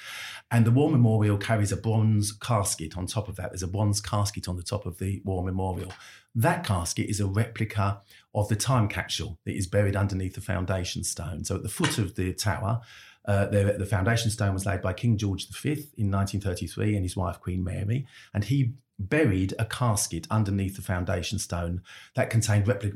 And 0.52 0.64
the 0.66 0.72
war 0.72 0.90
memorial 0.90 1.38
carries 1.38 1.74
a 1.74 1.78
bronze 1.78 2.32
casket 2.32 2.98
on 2.98 3.06
top 3.06 3.28
of 3.28 3.36
that. 3.36 3.50
There's 3.50 3.62
a 3.62 3.68
bronze 3.68 4.00
casket 4.00 4.48
on 4.48 4.56
the 4.56 4.64
top 4.64 4.86
of 4.86 5.00
the 5.00 5.22
war 5.26 5.44
memorial. 5.44 5.92
That 6.34 6.64
casket 6.64 7.10
is 7.10 7.20
a 7.20 7.28
replica 7.28 8.00
of 8.34 8.48
the 8.48 8.56
time 8.56 8.88
capsule 8.88 9.38
that 9.44 9.58
is 9.58 9.68
buried 9.68 9.98
underneath 9.98 10.36
the 10.36 10.40
foundation 10.40 11.04
stone. 11.04 11.44
So 11.44 11.56
at 11.56 11.64
the 11.64 11.68
foot 11.68 11.98
of 11.98 12.16
the 12.16 12.32
tower, 12.32 12.80
uh, 13.26 13.46
the, 13.46 13.76
the 13.78 13.86
foundation 13.86 14.32
stone 14.32 14.54
was 14.54 14.66
laid 14.66 14.82
by 14.82 14.94
King 14.94 15.18
George 15.18 15.48
V 15.48 15.70
in 15.98 16.12
1933 16.12 16.96
and 16.96 17.06
his 17.06 17.16
wife 17.16 17.40
Queen 17.40 17.64
Mary, 17.64 18.08
and 18.34 18.44
he 18.46 18.74
buried 19.10 19.54
a 19.58 19.66
casket 19.66 20.28
underneath 20.30 20.76
the 20.76 20.82
foundation 20.82 21.40
stone 21.40 21.82
that 22.16 22.30
contained 22.30 22.68
replica, 22.68 22.96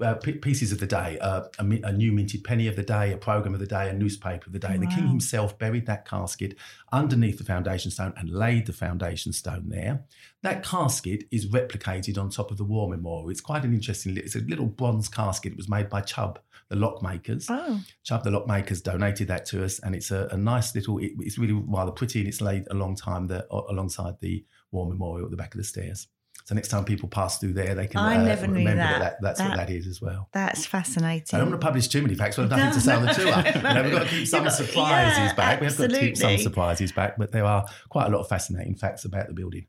uh, 0.00 0.14
p- 0.14 0.32
pieces 0.32 0.72
of 0.72 0.80
the 0.80 0.86
day, 0.86 1.18
uh, 1.18 1.42
a, 1.58 1.64
mi- 1.64 1.82
a 1.84 1.92
new 1.92 2.12
minted 2.12 2.42
penny 2.44 2.66
of 2.66 2.76
the 2.76 2.82
day, 2.82 3.12
a 3.12 3.16
program 3.16 3.54
of 3.54 3.60
the 3.60 3.66
day, 3.66 3.88
a 3.88 3.92
newspaper 3.92 4.46
of 4.46 4.52
the 4.52 4.58
day. 4.58 4.68
And 4.68 4.82
the 4.82 4.86
king 4.86 5.08
himself 5.08 5.58
buried 5.58 5.86
that 5.86 6.08
casket 6.08 6.56
underneath 6.92 7.38
the 7.38 7.44
foundation 7.44 7.90
stone 7.90 8.14
and 8.16 8.30
laid 8.30 8.66
the 8.66 8.72
foundation 8.72 9.32
stone 9.32 9.68
there. 9.68 10.04
That 10.42 10.64
casket 10.64 11.24
is 11.30 11.46
replicated 11.46 12.18
on 12.18 12.30
top 12.30 12.50
of 12.50 12.56
the 12.56 12.64
war 12.64 12.88
memorial. 12.88 13.30
It's 13.30 13.40
quite 13.40 13.64
an 13.64 13.74
interesting. 13.74 14.16
It's 14.16 14.36
a 14.36 14.40
little 14.40 14.66
bronze 14.66 15.08
casket. 15.08 15.52
It 15.52 15.56
was 15.56 15.68
made 15.68 15.88
by 15.88 16.00
Chubb, 16.00 16.38
the 16.68 16.76
lock 16.76 17.02
makers. 17.02 17.46
Oh, 17.50 17.80
Chubb 18.04 18.24
the 18.24 18.30
lock 18.30 18.46
makers 18.46 18.80
donated 18.80 19.28
that 19.28 19.46
to 19.46 19.64
us, 19.64 19.78
and 19.80 19.94
it's 19.94 20.10
a, 20.10 20.28
a 20.30 20.36
nice 20.36 20.74
little. 20.74 20.98
It, 20.98 21.12
it's 21.20 21.38
really 21.38 21.52
rather 21.52 21.90
pretty, 21.92 22.20
and 22.20 22.28
it's 22.28 22.40
laid 22.40 22.66
a 22.70 22.74
long 22.74 22.96
time 22.96 23.26
the, 23.26 23.46
alongside 23.50 24.14
the 24.20 24.44
war 24.70 24.86
memorial 24.88 25.26
at 25.26 25.30
the 25.30 25.36
back 25.36 25.54
of 25.54 25.58
the 25.58 25.64
stairs. 25.64 26.08
So 26.46 26.54
next 26.54 26.68
time 26.68 26.84
people 26.84 27.08
pass 27.08 27.38
through 27.38 27.54
there, 27.54 27.74
they 27.74 27.86
can 27.86 28.00
I 28.00 28.16
uh, 28.18 28.22
never 28.22 28.46
knew 28.46 28.58
remember 28.58 28.82
that. 28.82 28.98
that. 28.98 29.22
that's 29.22 29.40
what 29.40 29.56
That- 29.56 29.68
that 29.68 29.70
is 29.70 29.86
as 29.86 30.02
well. 30.02 30.28
that's 30.32 30.66
fascinating. 30.66 31.34
I 31.34 31.38
don't 31.38 31.48
want 31.50 31.60
to 31.60 31.64
publish 31.66 31.88
too 31.88 32.02
many 32.02 32.14
facts. 32.16 32.36
We've 32.36 32.50
nothing 32.50 32.66
No, 32.66 32.72
to 32.72 32.80
say 32.82 32.92
on 32.94 33.02
the 33.02 33.06
no, 33.06 33.12
tour. 33.14 33.24
no, 33.26 33.40
You 33.68 33.74
know, 33.74 33.82
we've 33.82 33.92
got 33.92 34.02
to 34.02 34.08
keep 34.10 34.28
some 34.28 34.44
got- 34.44 34.52
surprises 34.52 35.18
yeah, 35.18 35.34
back. 35.34 35.60
We 35.60 35.66
have 35.66 35.78
got 35.78 35.88
to 35.90 35.98
keep 36.00 36.16
some 36.18 36.36
surprises 36.36 36.92
back, 36.92 37.16
but 37.16 37.32
there 37.32 37.46
are 37.46 37.64
quite 37.88 38.08
a 38.08 38.10
lot 38.10 38.20
of 38.20 38.28
fascinating 38.28 38.74
facts 38.74 39.06
about 39.06 39.28
the 39.28 39.32
building. 39.32 39.68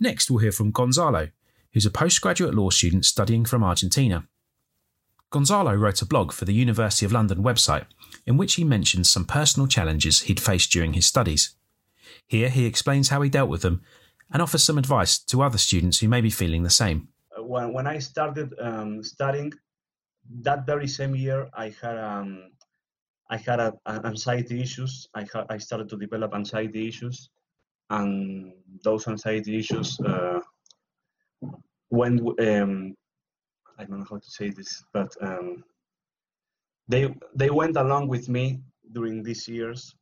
Next, 0.00 0.28
we'll 0.28 0.40
hear 0.40 0.50
from 0.52 0.72
Gonzalo, 0.72 1.28
who's 1.74 1.86
a 1.86 1.90
postgraduate 1.90 2.54
law 2.54 2.70
student 2.70 3.04
studying 3.04 3.44
from 3.44 3.62
Argentina. 3.62 4.26
Gonzalo 5.30 5.74
wrote 5.74 6.02
a 6.02 6.06
blog 6.06 6.32
for 6.32 6.44
the 6.44 6.54
University 6.54 7.04
of 7.04 7.12
London 7.12 7.42
website 7.42 7.86
in 8.26 8.36
which 8.36 8.54
he 8.54 8.64
mentions 8.64 9.08
some 9.08 9.24
personal 9.24 9.66
challenges 9.66 10.22
he'd 10.22 10.40
faced 10.40 10.70
during 10.70 10.92
his 10.94 11.06
studies. 11.06 11.54
Here, 12.26 12.48
he 12.48 12.66
explains 12.66 13.08
how 13.08 13.22
he 13.22 13.30
dealt 13.30 13.50
with 13.50 13.62
them 13.62 13.82
and 14.32 14.42
offers 14.42 14.64
some 14.64 14.78
advice 14.78 15.18
to 15.18 15.42
other 15.42 15.58
students 15.58 15.98
who 15.98 16.08
may 16.08 16.20
be 16.20 16.30
feeling 16.30 16.62
the 16.62 16.70
same. 16.70 17.08
When, 17.38 17.72
when 17.72 17.86
I 17.86 17.98
started 17.98 18.54
um, 18.60 19.02
studying, 19.02 19.52
that 20.42 20.66
very 20.66 20.88
same 20.88 21.14
year, 21.14 21.48
I 21.54 21.74
had 21.80 21.98
um, 21.98 22.50
I 23.30 23.36
had 23.36 23.60
a, 23.60 23.72
a- 23.86 24.06
anxiety 24.06 24.60
issues. 24.60 25.08
I 25.14 25.24
I 25.48 25.58
started 25.58 25.88
to 25.90 25.96
develop 25.96 26.34
anxiety 26.34 26.88
issues, 26.88 27.30
and 27.90 28.52
those 28.82 29.06
anxiety 29.06 29.58
issues 29.58 30.00
uh, 30.00 30.40
when 31.90 32.26
um, 32.40 32.94
I 33.78 33.84
don't 33.84 33.98
know 34.00 34.06
how 34.08 34.18
to 34.18 34.30
say 34.30 34.50
this, 34.50 34.84
but 34.92 35.14
um, 35.20 35.64
they 36.88 37.14
they 37.34 37.50
went 37.50 37.76
along 37.76 38.08
with 38.08 38.28
me 38.28 38.60
during 38.92 39.22
these 39.22 39.48
years, 39.48 39.94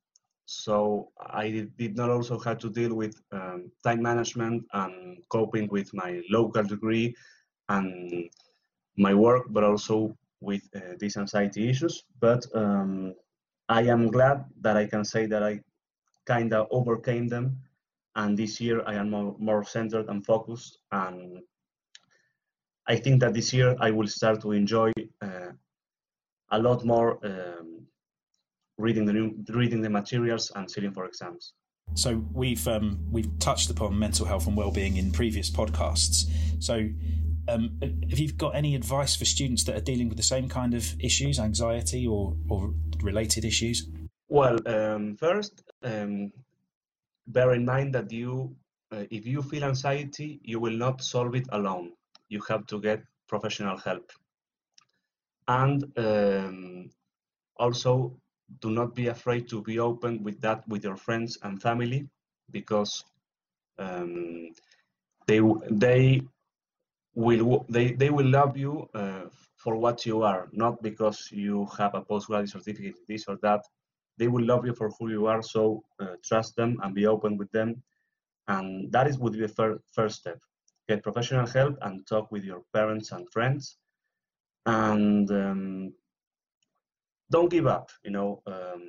so 0.47 1.09
I 1.19 1.69
did 1.77 1.97
not 1.97 2.11
also 2.11 2.39
have 2.39 2.59
to 2.59 2.71
deal 2.71 2.95
with 2.95 3.21
um, 3.33 3.73
time 3.83 4.03
management 4.03 4.65
and 4.73 5.19
coping 5.29 5.69
with 5.69 5.93
my 5.95 6.23
local 6.31 6.63
degree 6.63 7.15
and 7.69 8.31
my 8.97 9.15
work, 9.15 9.47
but 9.51 9.65
also 9.65 10.17
with 10.41 10.63
uh, 10.77 10.95
these 10.99 11.17
anxiety 11.17 11.69
issues. 11.69 12.05
But 12.21 12.47
um, 12.55 13.15
I 13.69 13.83
am 13.83 14.11
glad 14.11 14.45
that 14.61 14.77
I 14.77 14.87
can 14.87 15.05
say 15.05 15.27
that 15.27 15.43
I 15.43 15.61
kind 16.27 16.53
of 16.53 16.69
overcame 16.71 17.29
them, 17.29 17.59
and 18.15 18.37
this 18.37 18.61
year 18.61 18.83
I 18.87 18.95
am 18.95 19.11
more, 19.11 19.35
more 19.39 19.65
centered 19.65 20.09
and 20.09 20.25
focused 20.25 20.79
and 20.93 21.43
I 22.87 22.97
think 22.97 23.21
that 23.21 23.35
this 23.35 23.53
year 23.53 23.77
I 23.81 23.91
will 23.91 24.07
start 24.07 24.43
to 24.43 24.53
enjoy 24.53 24.93
uh, 25.23 25.53
a 26.51 26.59
lot 26.59 26.85
more 26.85 27.19
um, 27.25 27.87
reading 28.77 29.07
the 29.07 29.13
new, 29.13 29.35
reading 29.49 29.81
the 29.81 29.91
materials 29.91 30.53
and 30.55 30.71
sitting 30.71 30.93
for 30.93 31.07
exams. 31.07 31.55
So 31.95 32.25
we've 32.33 32.67
um, 32.67 32.99
we've 33.11 33.39
touched 33.39 33.71
upon 33.71 33.99
mental 33.99 34.27
health 34.27 34.47
and 34.47 34.57
well-being 34.57 34.97
in 34.97 35.13
previous 35.13 35.51
podcasts. 35.51 36.29
So 36.59 36.89
um, 37.49 37.79
have 37.83 38.19
you 38.19 38.33
got 38.33 38.55
any 38.55 38.75
advice 38.75 39.17
for 39.17 39.25
students 39.25 39.65
that 39.65 39.77
are 39.77 39.81
dealing 39.81 40.09
with 40.09 40.17
the 40.17 40.25
same 40.25 40.49
kind 40.49 40.75
of 40.75 40.95
issues, 40.99 41.39
anxiety 41.39 42.07
or, 42.07 42.37
or 42.49 42.73
related 43.03 43.45
issues? 43.45 43.87
Well, 44.29 44.59
um, 44.67 45.17
first, 45.17 45.63
um, 45.83 46.33
bear 47.27 47.53
in 47.53 47.65
mind 47.65 47.95
that 47.95 48.11
you, 48.11 48.57
uh, 48.91 49.05
if 49.11 49.27
you 49.27 49.43
feel 49.43 49.65
anxiety, 49.65 50.41
you 50.43 50.59
will 50.59 50.77
not 50.77 51.03
solve 51.03 51.35
it 51.35 51.47
alone 51.53 51.93
you 52.29 52.41
have 52.49 52.67
to 52.67 52.81
get 52.81 53.03
professional 53.29 53.77
help. 53.79 54.11
And 55.49 55.85
um, 55.97 56.91
also, 57.57 58.17
do 58.61 58.71
not 58.71 58.95
be 58.95 59.09
afraid 59.09 59.49
to 59.49 59.63
be 59.63 59.79
open 59.79 60.23
with 60.23 60.41
that 60.41 60.67
with 60.69 60.85
your 60.85 60.97
friends 60.97 61.39
and 61.43 61.61
family, 61.61 62.09
because 62.51 63.05
um, 63.79 64.49
they 65.27 65.41
they 65.71 66.23
will 67.15 67.65
they, 67.69 67.93
they 67.93 68.11
will 68.11 68.27
love 68.27 68.57
you 68.57 68.89
uh, 68.95 69.25
for 69.57 69.77
what 69.77 70.05
you 70.05 70.23
are, 70.23 70.49
not 70.53 70.83
because 70.83 71.29
you 71.31 71.67
have 71.79 71.95
a 71.95 72.03
postgraduate 72.03 72.51
certificate, 72.51 72.97
this 73.09 73.25
or 73.29 73.39
that. 73.43 73.63
They 74.17 74.29
will 74.29 74.45
love 74.45 74.65
you 74.65 74.75
for 74.75 74.91
who 74.99 75.11
you 75.11 75.27
are. 75.27 75.43
So 75.43 75.83
uh, 76.01 76.17
trust 76.25 76.55
them 76.57 76.79
and 76.83 76.95
be 76.95 77.07
open 77.07 77.37
with 77.37 77.51
them, 77.51 77.83
and 78.49 78.91
that 78.93 79.07
is 79.09 79.19
would 79.19 79.33
be 79.33 79.41
the 79.41 79.49
fir- 79.49 79.81
first 79.93 80.21
step 80.21 80.39
get 80.89 81.03
professional 81.03 81.47
help 81.47 81.77
and 81.83 82.07
talk 82.07 82.31
with 82.31 82.45
your 82.45 82.63
parents 82.73 83.13
and 83.13 83.31
friends. 83.33 83.77
And 84.67 85.31
um, 85.31 85.93
don't 87.31 87.51
give 87.51 87.67
up 87.67 87.91
you 88.05 88.13
know 88.17 88.43
um, 88.47 88.81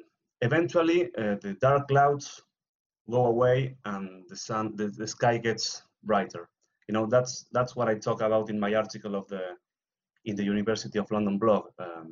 eventually 0.41 0.99
uh, 1.17 1.35
the 1.43 1.55
dark 1.61 1.87
clouds 1.87 2.27
go 3.09 3.21
away 3.33 3.75
and 3.85 4.23
the 4.29 4.35
sun 4.35 4.75
the, 4.75 4.87
the 5.01 5.07
sky 5.07 5.37
gets 5.37 5.83
brighter. 6.03 6.49
You 6.87 6.93
know 6.93 7.05
that's 7.07 7.45
that's 7.51 7.75
what 7.75 7.87
i 7.87 7.95
talk 7.95 8.21
about 8.21 8.49
in 8.49 8.59
my 8.59 8.71
article 8.75 9.15
of 9.15 9.27
the 9.27 9.43
in 10.25 10.35
the 10.35 10.43
university 10.43 10.99
of 10.99 11.09
london 11.11 11.37
blog. 11.43 11.63
Um, 11.79 12.09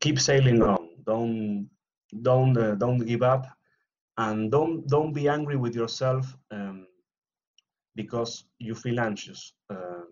keep 0.00 0.18
sailing 0.20 0.62
on. 0.62 0.82
Don't 1.04 1.68
don't 2.28 2.56
uh, 2.56 2.74
don't 2.84 3.04
give 3.12 3.22
up. 3.22 3.44
And 4.26 4.50
don't 4.50 4.86
don't 4.94 5.12
be 5.12 5.28
angry 5.28 5.56
with 5.64 5.74
yourself 5.80 6.24
um, 6.50 6.67
because 7.98 8.44
you 8.60 8.74
feel 8.76 9.00
anxious. 9.00 9.40
Uh, 9.68 10.06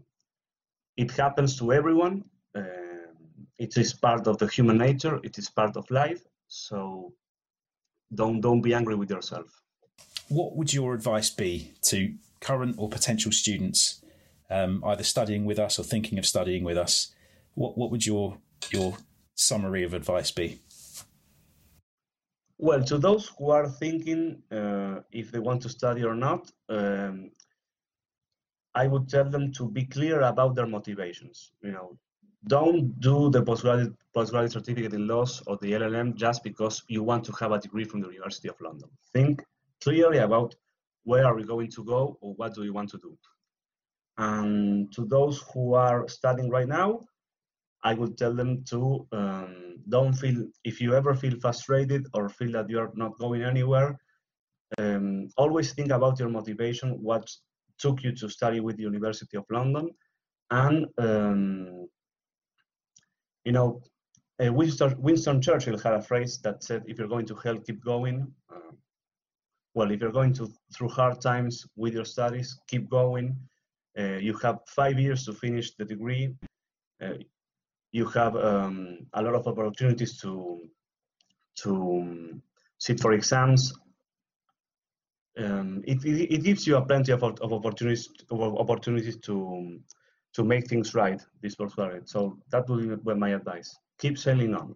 it 0.97 1.11
happens 1.13 1.57
to 1.59 1.73
everyone. 1.73 2.25
Uh, 2.53 3.07
it 3.59 3.77
is 3.77 3.95
part 3.95 4.27
of 4.27 4.39
the 4.39 4.49
human 4.49 4.77
nature. 4.77 5.21
It 5.23 5.39
is 5.39 5.49
part 5.49 5.77
of 5.77 5.85
life. 5.91 6.23
So 6.49 7.13
don't 8.21 8.41
don't 8.41 8.63
be 8.69 8.75
angry 8.75 8.97
with 8.97 9.11
yourself. 9.11 9.49
What 10.29 10.57
would 10.57 10.73
your 10.79 10.95
advice 10.95 11.31
be 11.31 11.51
to 11.91 11.99
current 12.41 12.75
or 12.79 12.89
potential 12.89 13.33
students, 13.33 14.03
um, 14.51 14.83
either 14.91 15.05
studying 15.05 15.45
with 15.47 15.59
us 15.67 15.79
or 15.79 15.85
thinking 15.85 16.19
of 16.19 16.27
studying 16.27 16.65
with 16.65 16.79
us? 16.87 17.15
What 17.55 17.73
what 17.79 17.89
would 17.93 18.05
your 18.05 18.39
your 18.77 18.99
summary 19.35 19.85
of 19.85 19.95
advice 19.95 20.33
be? 20.33 20.49
Well, 22.59 22.83
to 22.85 22.99
those 22.99 23.25
who 23.37 23.51
are 23.51 23.69
thinking 23.69 24.43
uh, 24.51 24.97
if 25.13 25.31
they 25.31 25.41
want 25.49 25.61
to 25.63 25.69
study 25.69 26.03
or 26.05 26.15
not, 26.15 26.43
um, 26.69 27.31
I 28.77 28.87
would 28.87 29.09
tell 29.09 29.25
them 29.25 29.53
to 29.53 29.69
be 29.69 29.85
clear 29.87 30.21
about 30.21 30.55
their 30.55 30.67
motivations. 30.67 31.53
You 31.63 31.73
know, 31.73 31.99
don't 32.47 33.01
do 33.01 33.31
the 33.31 33.43
postgraduate, 33.43 33.95
postgraduate 34.15 34.53
certificate 34.53 34.93
in 34.93 35.09
laws 35.09 35.43
or 35.47 35.57
the 35.57 35.73
LLM 35.73 36.15
just 36.15 36.45
because 36.45 36.83
you 36.87 37.03
want 37.03 37.25
to 37.25 37.33
have 37.41 37.53
a 37.53 37.59
degree 37.59 37.85
from 37.85 38.03
the 38.03 38.11
University 38.11 38.49
of 38.49 38.61
London. 38.61 38.91
Think 39.15 39.43
clearly 39.83 40.19
about 40.19 40.55
where 41.05 41.25
are 41.27 41.35
we 41.35 41.45
going 41.45 41.71
to 41.71 41.85
go 41.85 42.19
or 42.21 42.35
what 42.35 42.55
do 42.55 42.61
we 42.61 42.71
want 42.71 42.91
to 42.91 42.99
do. 42.99 43.17
And 44.19 44.93
to 44.93 45.07
those 45.07 45.43
who 45.53 45.75
are 45.75 46.07
studying 46.09 46.51
right 46.51 46.69
now, 46.69 47.01
I 47.83 47.95
would 47.95 48.19
tell 48.19 48.35
them 48.35 48.63
to 48.65 49.07
um, 49.13 49.77
don't 49.89 50.13
feel, 50.13 50.47
if 50.65 50.81
you 50.83 50.95
ever 50.95 51.15
feel 51.15 51.39
frustrated 51.41 52.07
or 52.13 52.29
feel 52.29 52.53
that 52.53 52.69
you're 52.69 52.93
not 52.95 53.19
going 53.19 53.43
anywhere, 53.43 53.99
um, 54.79 55.29
always 55.37 55.73
think 55.73 55.93
about 55.93 56.19
your 56.19 56.29
motivation, 56.29 57.01
what 57.01 57.31
took 57.79 58.03
you 58.03 58.13
to 58.13 58.29
study 58.29 58.61
with 58.61 58.77
the 58.77 58.83
University 58.83 59.37
of 59.37 59.45
London. 59.51 59.91
And, 60.51 60.87
um, 60.99 61.89
you 63.45 63.53
know, 63.53 63.83
uh, 64.45 64.53
Winston, 64.53 64.95
Winston, 64.99 65.41
Churchill 65.41 65.79
had 65.79 65.95
a 65.95 66.03
phrase 66.03 66.39
that 66.43 66.63
said, 66.63 66.85
if 66.87 66.99
you're 66.99 67.09
going 67.09 67.27
to 67.27 67.35
hell, 67.37 67.59
keep 67.59 67.83
going. 67.85 68.27
Uh, 68.53 68.73
well, 69.75 69.91
if 69.91 70.01
you're 70.01 70.13
going 70.13 70.33
to 70.35 70.51
through 70.75 70.89
hard 70.89 71.21
times 71.21 71.67
with 71.77 71.95
your 71.95 72.05
studies, 72.05 72.59
keep 72.69 72.89
going. 72.89 73.37
Uh, 73.99 74.19
you 74.19 74.35
have 74.43 74.59
five 74.67 74.99
years 74.99 75.25
to 75.25 75.33
finish 75.33 75.75
the 75.75 75.85
degree. 75.85 76.35
Uh, 77.03 77.15
you 77.93 78.07
have 78.07 78.37
um, 78.37 78.99
a 79.15 79.23
lot 79.23 79.35
of 79.35 79.47
opportunities 79.47 80.19
to 80.21 80.61
to 81.57 81.73
um, 81.75 82.43
sit 82.79 83.01
for 83.01 83.13
exams 83.15 83.73
um, 85.39 85.83
it, 85.87 86.05
it, 86.05 86.35
it, 86.35 86.43
gives 86.43 86.67
you 86.67 86.77
a 86.77 86.83
plenty 86.83 87.13
of, 87.13 87.23
of 87.23 87.53
opportunities 87.53 88.09
of 88.31 88.41
opportunities 88.41 89.17
to 89.19 89.79
to 90.33 90.45
make 90.45 90.69
things 90.69 90.95
right 90.95 91.21
this 91.43 91.55
postgraduate. 91.55 92.09
So 92.09 92.39
that 92.51 92.69
would 92.69 93.05
be 93.05 93.15
my 93.15 93.31
advice. 93.31 93.77
Keep 93.99 94.19
sailing 94.19 94.55
on. 94.55 94.75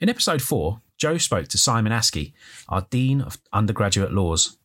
In 0.00 0.08
episode 0.08 0.42
four, 0.42 0.82
Joe 0.96 1.18
spoke 1.18 1.48
to 1.48 1.58
Simon 1.58 1.92
Askey, 1.92 2.32
our 2.68 2.86
Dean 2.90 3.20
of 3.20 3.38
Undergraduate 3.52 4.12
Laws, 4.12 4.58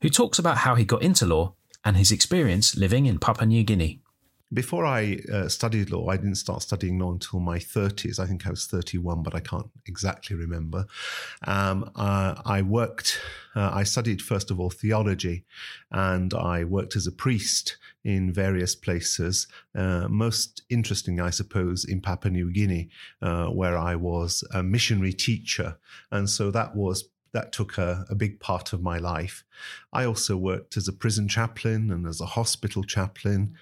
who 0.00 0.08
talks 0.08 0.38
about 0.38 0.58
how 0.58 0.74
he 0.74 0.84
got 0.84 1.02
into 1.02 1.26
law 1.26 1.54
and 1.84 1.96
his 1.96 2.12
experience 2.12 2.76
living 2.76 3.06
in 3.06 3.18
Papua 3.18 3.46
New 3.46 3.64
Guinea. 3.64 4.00
Before 4.52 4.86
I 4.86 5.18
uh, 5.32 5.48
studied 5.48 5.90
law, 5.90 6.08
I 6.08 6.16
didn't 6.16 6.36
start 6.36 6.62
studying 6.62 7.00
law 7.00 7.10
until 7.10 7.40
my 7.40 7.58
30s. 7.58 8.20
I 8.20 8.26
think 8.26 8.46
I 8.46 8.50
was 8.50 8.66
31, 8.66 9.24
but 9.24 9.34
I 9.34 9.40
can't 9.40 9.68
exactly 9.86 10.36
remember. 10.36 10.86
Um, 11.46 11.90
uh, 11.96 12.40
I 12.44 12.62
worked, 12.62 13.20
uh, 13.56 13.70
I 13.72 13.82
studied 13.82 14.22
first 14.22 14.52
of 14.52 14.60
all 14.60 14.70
theology, 14.70 15.44
and 15.90 16.32
I 16.32 16.62
worked 16.62 16.94
as 16.94 17.08
a 17.08 17.12
priest 17.12 17.76
in 18.04 18.32
various 18.32 18.76
places. 18.76 19.48
Uh, 19.74 20.06
most 20.08 20.62
interesting, 20.70 21.20
I 21.20 21.30
suppose, 21.30 21.84
in 21.84 22.00
Papua 22.00 22.30
New 22.30 22.52
Guinea, 22.52 22.88
uh, 23.20 23.46
where 23.46 23.76
I 23.76 23.96
was 23.96 24.44
a 24.54 24.62
missionary 24.62 25.12
teacher. 25.12 25.76
And 26.12 26.30
so 26.30 26.52
that 26.52 26.76
was 26.76 27.08
that 27.32 27.52
took 27.52 27.76
a, 27.76 28.06
a, 28.08 28.14
big 28.14 28.40
part 28.40 28.72
of 28.72 28.80
my 28.80 28.96
life. 28.96 29.44
I 29.92 30.06
also 30.06 30.38
worked 30.38 30.78
as 30.78 30.88
a 30.88 30.92
prison 30.92 31.28
chaplain 31.28 31.90
and 31.90 32.06
as 32.06 32.18
a 32.18 32.26
hospital 32.26 32.82
chaplain. 32.82 33.54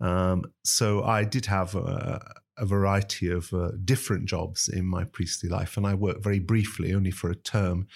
Um, 0.00 0.44
so 0.64 1.02
I 1.02 1.24
did 1.24 1.46
have 1.46 1.74
a, 1.74 2.20
a 2.58 2.66
variety 2.66 3.30
of 3.30 3.52
uh, 3.52 3.72
different 3.84 4.26
jobs 4.26 4.68
in 4.68 4.86
my 4.86 5.04
priestly 5.04 5.48
life, 5.48 5.76
and 5.76 5.86
I 5.86 5.94
worked 5.94 6.22
very 6.22 6.38
briefly, 6.38 6.94
only 6.94 7.10
for 7.10 7.30
a 7.30 7.36
term, 7.36 7.86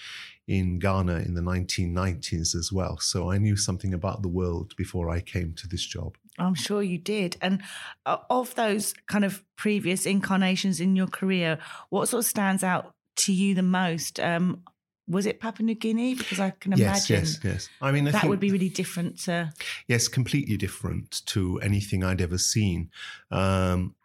in 0.47 0.79
Ghana 0.79 1.19
in 1.19 1.33
the 1.33 1.41
1990s 1.41 2.55
as 2.55 2.71
well. 2.73 2.97
So 2.97 3.31
I 3.31 3.37
knew 3.37 3.55
something 3.55 3.93
about 3.93 4.21
the 4.21 4.27
world 4.27 4.73
before 4.75 5.09
I 5.09 5.21
came 5.21 5.53
to 5.53 5.67
this 5.67 5.85
job. 5.85 6.17
I'm 6.37 6.55
sure 6.55 6.83
you 6.83 6.97
did. 6.97 7.37
And 7.41 7.61
uh, 8.05 8.17
of 8.29 8.53
those 8.55 8.93
kind 9.07 9.23
of 9.23 9.43
previous 9.55 10.05
incarnations 10.05 10.81
in 10.81 10.95
your 10.95 11.07
career, 11.07 11.57
what 11.89 12.09
sort 12.09 12.23
of 12.23 12.29
stands 12.29 12.63
out 12.63 12.93
to 13.17 13.33
you 13.33 13.55
the 13.55 13.63
most? 13.63 14.19
Um, 14.19 14.63
was 15.07 15.25
it 15.25 15.39
Papua 15.39 15.65
New 15.65 15.75
Guinea? 15.75 16.15
Because 16.15 16.39
I 16.39 16.51
can 16.51 16.71
yes, 16.73 17.09
imagine 17.09 17.25
yes, 17.27 17.39
yes. 17.43 17.69
I 17.81 17.91
mean, 17.91 18.07
I 18.07 18.11
that 18.11 18.25
would 18.25 18.39
be 18.39 18.51
really 18.51 18.69
different 18.69 19.19
to. 19.21 19.51
Yes, 19.87 20.07
completely 20.07 20.57
different 20.57 21.25
to 21.27 21.59
anything 21.59 22.03
I'd 22.03 22.21
ever 22.21 22.37
seen. 22.37 22.89
Um, 23.29 23.95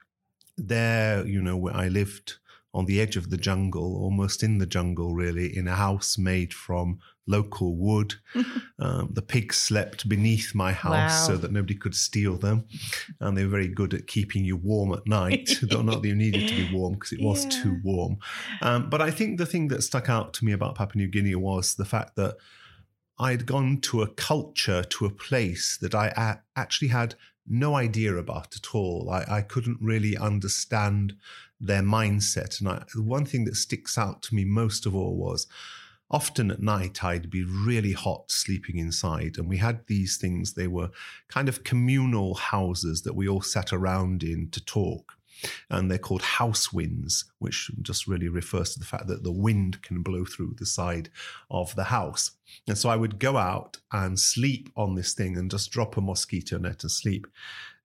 there, 0.56 1.26
you 1.26 1.42
know, 1.42 1.56
where 1.56 1.76
I 1.76 1.88
lived 1.88 2.34
on 2.72 2.86
the 2.86 3.00
edge 3.00 3.16
of 3.16 3.30
the 3.30 3.36
jungle, 3.36 3.96
almost 3.96 4.42
in 4.42 4.58
the 4.58 4.66
jungle, 4.66 5.14
really, 5.14 5.56
in 5.56 5.68
a 5.68 5.74
house 5.74 6.18
made 6.18 6.52
from 6.52 6.98
local 7.26 7.76
wood. 7.76 8.14
um, 8.78 9.08
the 9.12 9.22
pigs 9.22 9.56
slept 9.56 10.08
beneath 10.08 10.54
my 10.54 10.72
house 10.72 11.10
Wow. 11.10 11.26
so 11.26 11.36
that 11.36 11.52
nobody 11.52 11.74
could 11.74 11.94
steal 11.94 12.36
them. 12.36 12.64
And 13.20 13.36
they 13.36 13.44
were 13.44 13.50
very 13.50 13.68
good 13.68 13.94
at 13.94 14.06
keeping 14.06 14.44
you 14.44 14.56
warm 14.56 14.92
at 14.92 15.06
night, 15.06 15.58
though 15.62 15.82
not 15.82 16.02
that 16.02 16.08
you 16.08 16.14
needed 16.14 16.48
to 16.48 16.54
be 16.54 16.72
warm 16.72 16.94
because 16.94 17.12
it 17.12 17.20
was 17.20 17.44
Yeah. 17.44 17.62
too 17.62 17.80
warm. 17.82 18.18
Um, 18.62 18.88
but 18.90 19.00
I 19.02 19.10
think 19.10 19.38
the 19.38 19.46
thing 19.46 19.68
that 19.68 19.82
stuck 19.82 20.08
out 20.08 20.32
to 20.34 20.44
me 20.44 20.52
about 20.52 20.74
Papua 20.76 21.02
New 21.02 21.08
Guinea 21.08 21.34
was 21.34 21.74
the 21.74 21.84
fact 21.84 22.16
that 22.16 22.36
I'd 23.18 23.46
gone 23.46 23.80
to 23.82 24.02
a 24.02 24.08
culture, 24.08 24.82
to 24.84 25.06
a 25.06 25.10
place 25.10 25.78
that 25.80 25.94
I 25.94 26.08
a- 26.16 26.58
actually 26.60 26.88
had 26.88 27.14
no 27.48 27.74
idea 27.74 28.14
about 28.16 28.54
at 28.56 28.74
all. 28.74 29.08
I, 29.10 29.24
I 29.38 29.40
couldn't 29.42 29.78
really 29.80 30.16
understand 30.16 31.14
their 31.60 31.80
mindset. 31.82 32.60
And 32.60 32.68
I, 32.68 32.84
the 32.94 33.02
one 33.02 33.24
thing 33.24 33.44
that 33.46 33.56
sticks 33.56 33.96
out 33.96 34.22
to 34.24 34.34
me 34.34 34.44
most 34.44 34.84
of 34.84 34.94
all 34.94 35.16
was 35.16 35.46
often 36.10 36.50
at 36.50 36.62
night 36.62 37.02
I'd 37.02 37.30
be 37.30 37.44
really 37.44 37.92
hot 37.92 38.30
sleeping 38.30 38.78
inside. 38.78 39.36
And 39.38 39.48
we 39.48 39.58
had 39.58 39.86
these 39.86 40.16
things, 40.16 40.54
they 40.54 40.68
were 40.68 40.90
kind 41.28 41.48
of 41.48 41.64
communal 41.64 42.34
houses 42.34 43.02
that 43.02 43.16
we 43.16 43.28
all 43.28 43.42
sat 43.42 43.72
around 43.72 44.22
in 44.22 44.50
to 44.50 44.64
talk. 44.64 45.12
And 45.68 45.90
they're 45.90 45.98
called 45.98 46.22
house 46.22 46.72
winds, 46.72 47.26
which 47.40 47.70
just 47.82 48.06
really 48.06 48.28
refers 48.28 48.72
to 48.72 48.78
the 48.78 48.86
fact 48.86 49.06
that 49.08 49.22
the 49.22 49.32
wind 49.32 49.82
can 49.82 50.02
blow 50.02 50.24
through 50.24 50.54
the 50.58 50.64
side 50.64 51.10
of 51.50 51.74
the 51.76 51.84
house. 51.84 52.30
And 52.66 52.78
so 52.78 52.88
I 52.88 52.96
would 52.96 53.18
go 53.18 53.36
out 53.36 53.76
and 53.92 54.18
sleep 54.18 54.70
on 54.76 54.94
this 54.94 55.12
thing 55.12 55.36
and 55.36 55.50
just 55.50 55.70
drop 55.70 55.98
a 55.98 56.00
mosquito 56.00 56.56
net 56.56 56.82
and 56.84 56.90
sleep. 56.90 57.26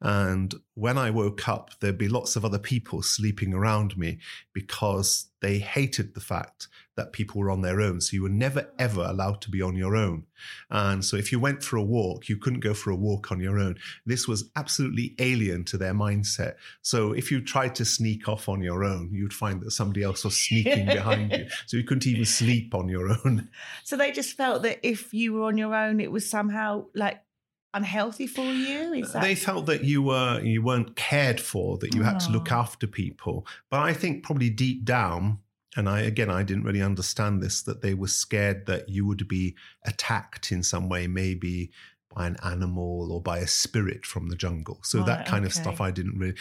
And 0.02 0.56
when 0.74 0.98
I 0.98 1.12
woke 1.12 1.48
up, 1.48 1.72
there'd 1.80 1.98
be 1.98 2.08
lots 2.08 2.36
of 2.36 2.44
other 2.44 2.58
people 2.58 3.04
sleeping 3.04 3.54
around 3.54 3.98
me 3.98 4.18
because 4.52 5.28
they 5.42 5.60
hated 5.60 6.16
the 6.16 6.22
fact 6.22 6.68
that 6.96 7.14
people 7.14 7.40
were 7.40 7.52
on 7.52 7.62
their 7.62 7.80
own. 7.80 8.02
So 8.02 8.16
you 8.16 8.24
were 8.24 8.30
never, 8.30 8.70
ever 8.78 9.02
allowed 9.02 9.42
to 9.42 9.52
be 9.52 9.62
on 9.62 9.76
your 9.76 9.96
own. 9.96 10.26
And 10.70 11.06
so 11.06 11.18
if 11.18 11.32
you 11.32 11.40
went 11.40 11.64
for 11.64 11.78
a 11.78 11.84
walk, 11.84 12.30
you 12.30 12.38
couldn't 12.38 12.60
go 12.60 12.74
for 12.74 12.90
a 12.90 12.96
walk 12.96 13.32
on 13.32 13.40
your 13.40 13.60
own. 13.60 13.78
This 14.06 14.28
was 14.28 14.50
absolutely 14.56 15.16
alien 15.20 15.66
to 15.66 15.78
their 15.78 15.94
mindset. 15.94 16.56
So 16.82 17.14
if 17.14 17.32
you 17.32 17.42
tried 17.42 17.76
to 17.76 17.86
sneak 17.86 18.28
off 18.28 18.50
on 18.50 18.62
your 18.62 18.84
own, 18.84 19.10
you'd 19.14 19.34
find 19.34 19.62
that 19.62 19.72
somebody 19.72 20.04
else 20.04 20.24
was 20.24 20.36
sneaking 20.36 20.88
behind 20.88 21.32
you. 21.32 21.48
So 21.68 21.78
you 21.78 21.84
couldn't 21.84 22.08
even 22.08 22.26
sleep 22.26 22.74
on 22.74 22.90
your 22.90 23.10
own. 23.10 23.50
So 23.84 23.96
they 23.96 24.12
just 24.12 24.36
felt 24.36 24.64
that 24.64 24.80
if 24.84 25.14
you 25.14 25.34
were 25.34 25.44
on 25.44 25.58
your 25.58 25.76
own, 25.76 26.00
it 26.00 26.12
was 26.12 26.30
somehow 26.30 26.86
like 26.96 27.22
unhealthy 27.74 28.28
for 28.28 28.46
you. 28.46 28.94
Is 28.94 29.14
that 29.14 29.22
They 29.24 29.36
felt 29.36 29.66
that 29.68 29.84
you 29.84 30.02
were 30.04 30.42
you 30.42 30.62
weren't 30.62 30.96
cared 30.96 31.40
for, 31.40 31.78
that 31.80 31.96
you 31.96 32.04
had 32.04 32.20
to 32.22 32.32
look 32.32 32.52
Oh. 32.52 32.56
after 32.56 32.88
people. 32.88 33.46
But 33.70 33.80
I 33.82 33.94
think 33.94 34.24
probably 34.24 34.50
deep 34.50 34.84
down, 34.86 35.40
and 35.76 35.88
I 35.88 36.02
again 36.02 36.30
I 36.30 36.44
didn't 36.44 36.64
really 36.64 36.82
understand 36.82 37.42
this, 37.42 37.62
that 37.64 37.82
they 37.82 37.94
were 37.94 38.08
scared 38.08 38.66
that 38.66 38.90
you 38.90 39.06
would 39.06 39.28
be 39.28 39.56
attacked 39.86 40.52
in 40.52 40.64
some 40.64 40.90
way, 40.90 41.08
maybe 41.08 41.72
by 42.14 42.28
an 42.28 42.36
animal 42.44 43.10
or 43.10 43.22
by 43.22 43.38
a 43.38 43.48
spirit 43.48 44.06
from 44.06 44.28
the 44.28 44.36
jungle. 44.36 44.80
So 44.84 45.02
that 45.04 45.26
kind 45.26 45.46
of 45.46 45.54
stuff 45.54 45.80
I 45.80 45.92
didn't 45.92 46.20
really 46.20 46.36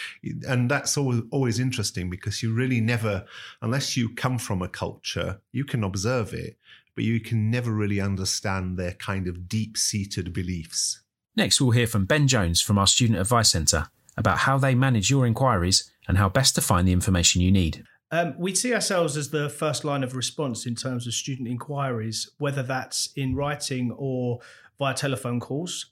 and 0.49 0.69
that's 0.69 0.99
always 0.99 1.23
always 1.31 1.61
interesting 1.61 2.11
because 2.11 2.43
you 2.43 2.53
really 2.53 2.81
never 2.81 3.25
unless 3.63 3.97
you 3.97 4.13
come 4.13 4.37
from 4.39 4.63
a 4.63 4.69
culture, 4.69 5.41
you 5.53 5.65
can 5.65 5.85
observe 5.85 6.35
it, 6.35 6.57
but 6.97 7.05
you 7.05 7.21
can 7.21 7.53
never 7.53 7.71
really 7.71 8.01
understand 8.01 8.79
their 8.79 8.95
kind 8.95 9.29
of 9.29 9.49
deep-seated 9.49 10.33
beliefs. 10.33 11.03
Next, 11.37 11.61
we'll 11.61 11.71
hear 11.71 11.87
from 11.87 12.07
Ben 12.07 12.27
Jones 12.27 12.61
from 12.61 12.79
our 12.79 12.87
Student 12.87 13.19
Advice 13.19 13.51
Centre 13.51 13.87
about 14.17 14.39
how 14.39 14.59
they 14.59 14.75
manage 14.75 15.11
your 15.11 15.27
inquiries 15.27 15.91
and 16.09 16.19
how 16.19 16.29
best 16.29 16.55
to 16.57 16.61
find 16.61 16.87
the 16.87 16.93
information 16.93 17.41
you 17.41 17.53
need. 17.53 17.85
Um, 18.11 18.35
we 18.37 18.55
see 18.55 18.75
ourselves 18.75 19.17
as 19.17 19.31
the 19.31 19.49
first 19.49 19.85
line 19.85 20.03
of 20.03 20.17
response 20.17 20.67
in 20.67 20.75
terms 20.75 21.07
of 21.07 21.15
student 21.15 21.47
inquiries, 21.47 22.29
whether 22.39 22.63
that's 22.63 23.11
in 23.15 23.37
writing 23.37 23.93
or 23.93 24.41
via 24.79 24.95
telephone 24.95 25.39
calls. 25.39 25.87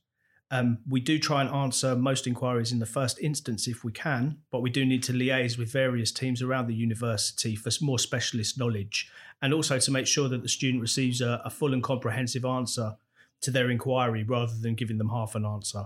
Um, 0.51 0.79
we 0.89 1.01
do 1.01 1.19
try 1.19 1.43
and 1.43 1.51
answer 1.51 1.95
most 1.95 2.27
inquiries 2.27 2.73
in 2.73 2.79
the 2.79 2.87
first 2.87 3.21
instance 3.21 3.69
if 3.69 3.85
we 3.85 3.93
can, 3.93 4.39
but 4.51 4.63
we 4.63 4.71
do 4.71 4.85
need 4.85 5.03
to 5.05 5.13
liaise 5.13 5.59
with 5.59 5.71
various 5.71 6.11
teams 6.11 6.43
around 6.43 6.67
the 6.67 6.75
university 6.75 7.55
for 7.55 7.71
more 7.83 7.99
specialist 7.99 8.59
knowledge 8.59 9.11
and 9.43 9.53
also 9.53 9.79
to 9.79 9.91
make 9.91 10.07
sure 10.07 10.29
that 10.29 10.43
the 10.43 10.49
student 10.49 10.81
receives 10.81 11.21
a, 11.21 11.41
a 11.45 11.51
full 11.51 11.75
and 11.75 11.83
comprehensive 11.83 12.47
answer 12.47 12.97
to 13.43 13.51
their 13.51 13.71
inquiry 13.71 14.25
rather 14.25 14.53
than 14.61 14.75
giving 14.75 14.99
them 14.99 15.11
half 15.11 15.35
an 15.35 15.45
answer. 15.45 15.85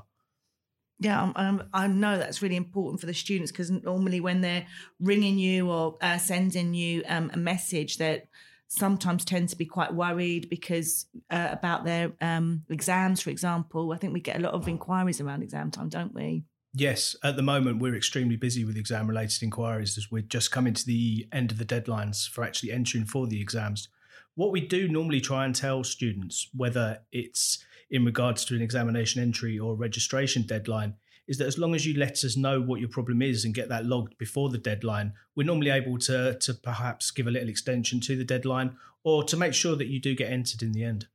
Yeah, 0.99 1.21
um, 1.21 1.33
um, 1.35 1.65
I 1.75 1.89
know 1.89 2.17
that's 2.17 2.43
really 2.43 2.57
important 2.57 3.01
for 3.01 3.07
the 3.07 3.15
students 3.15 3.51
because 3.51 3.71
normally 3.71 4.21
when 4.21 4.41
they're 4.41 4.67
ringing 5.01 5.37
you 5.37 5.69
or 5.69 5.99
uh, 6.01 6.19
sending 6.19 6.75
you 6.75 7.03
um, 7.09 7.31
a 7.35 7.37
message, 7.37 7.99
that 7.99 8.29
sometimes 8.69 9.25
tend 9.25 9.49
to 9.51 9.57
be 9.57 9.67
quite 9.67 9.93
worried 9.93 10.49
because 10.49 11.07
uh, 11.31 11.49
about 11.51 11.85
their 11.85 12.13
um, 12.21 12.63
exams, 12.71 13.21
for 13.21 13.31
example. 13.31 13.93
I 13.93 13.97
think 13.97 14.15
we 14.15 14.21
get 14.21 14.37
a 14.37 14.41
lot 14.41 14.55
of 14.55 14.69
inquiries 14.69 15.21
around 15.21 15.43
exam 15.43 15.71
time, 15.71 15.89
don't 15.89 16.15
we? 16.15 16.45
Yes, 16.73 17.15
at 17.23 17.37
the 17.37 17.43
moment 17.43 17.81
we're 17.81 17.97
extremely 17.97 18.37
busy 18.37 18.65
with 18.65 18.79
exam 18.79 19.07
related 19.07 19.43
inquiries 19.43 19.99
as 19.99 20.11
we're 20.11 20.23
just 20.23 20.51
coming 20.51 20.73
to 20.73 20.87
the 20.87 21.29
end 21.31 21.53
of 21.53 21.59
the 21.59 21.67
deadlines 21.67 22.27
for 22.27 22.45
actually 22.45 22.73
entering 22.73 23.05
for 23.05 23.27
the 23.27 23.43
exams. 23.43 23.89
What 24.35 24.53
we 24.53 24.61
do 24.61 24.89
normally 24.89 25.21
try 25.21 25.45
and 25.45 25.55
tell 25.55 25.85
students, 25.85 26.49
whether 26.55 27.01
it's 27.13 27.65
in 27.91 28.05
regards 28.05 28.45
to 28.47 28.57
an 28.57 28.63
examination 28.63 29.23
entry 29.23 29.59
or 29.59 29.75
registration 29.75 30.43
deadline, 30.43 30.95
is 31.29 31.39
that 31.39 31.47
as 31.47 31.59
long 31.59 31.75
as 31.75 31.87
you 31.87 31.99
let 31.99 32.25
us 32.25 32.37
know 32.37 32.61
what 32.61 32.81
your 32.81 32.89
problem 32.89 33.23
is 33.23 33.45
and 33.45 33.55
get 33.55 33.69
that 33.69 33.85
logged 33.85 34.17
before 34.19 34.49
the 34.49 34.59
deadline, 34.59 35.13
we're 35.37 35.47
normally 35.47 35.71
able 35.71 35.99
to 35.99 36.37
to 36.39 36.55
perhaps 36.55 37.11
give 37.11 37.27
a 37.27 37.31
little 37.31 37.49
extension 37.49 38.01
to 38.01 38.17
the 38.17 38.25
deadline 38.25 38.77
or 39.05 39.23
to 39.25 39.37
make 39.37 39.55
sure 39.55 39.77
that 39.77 39.89
you 39.89 40.01
do 40.01 40.15
get 40.15 40.33
entered 40.33 40.63
in 40.63 40.73
the 40.73 40.85
end. 40.85 41.07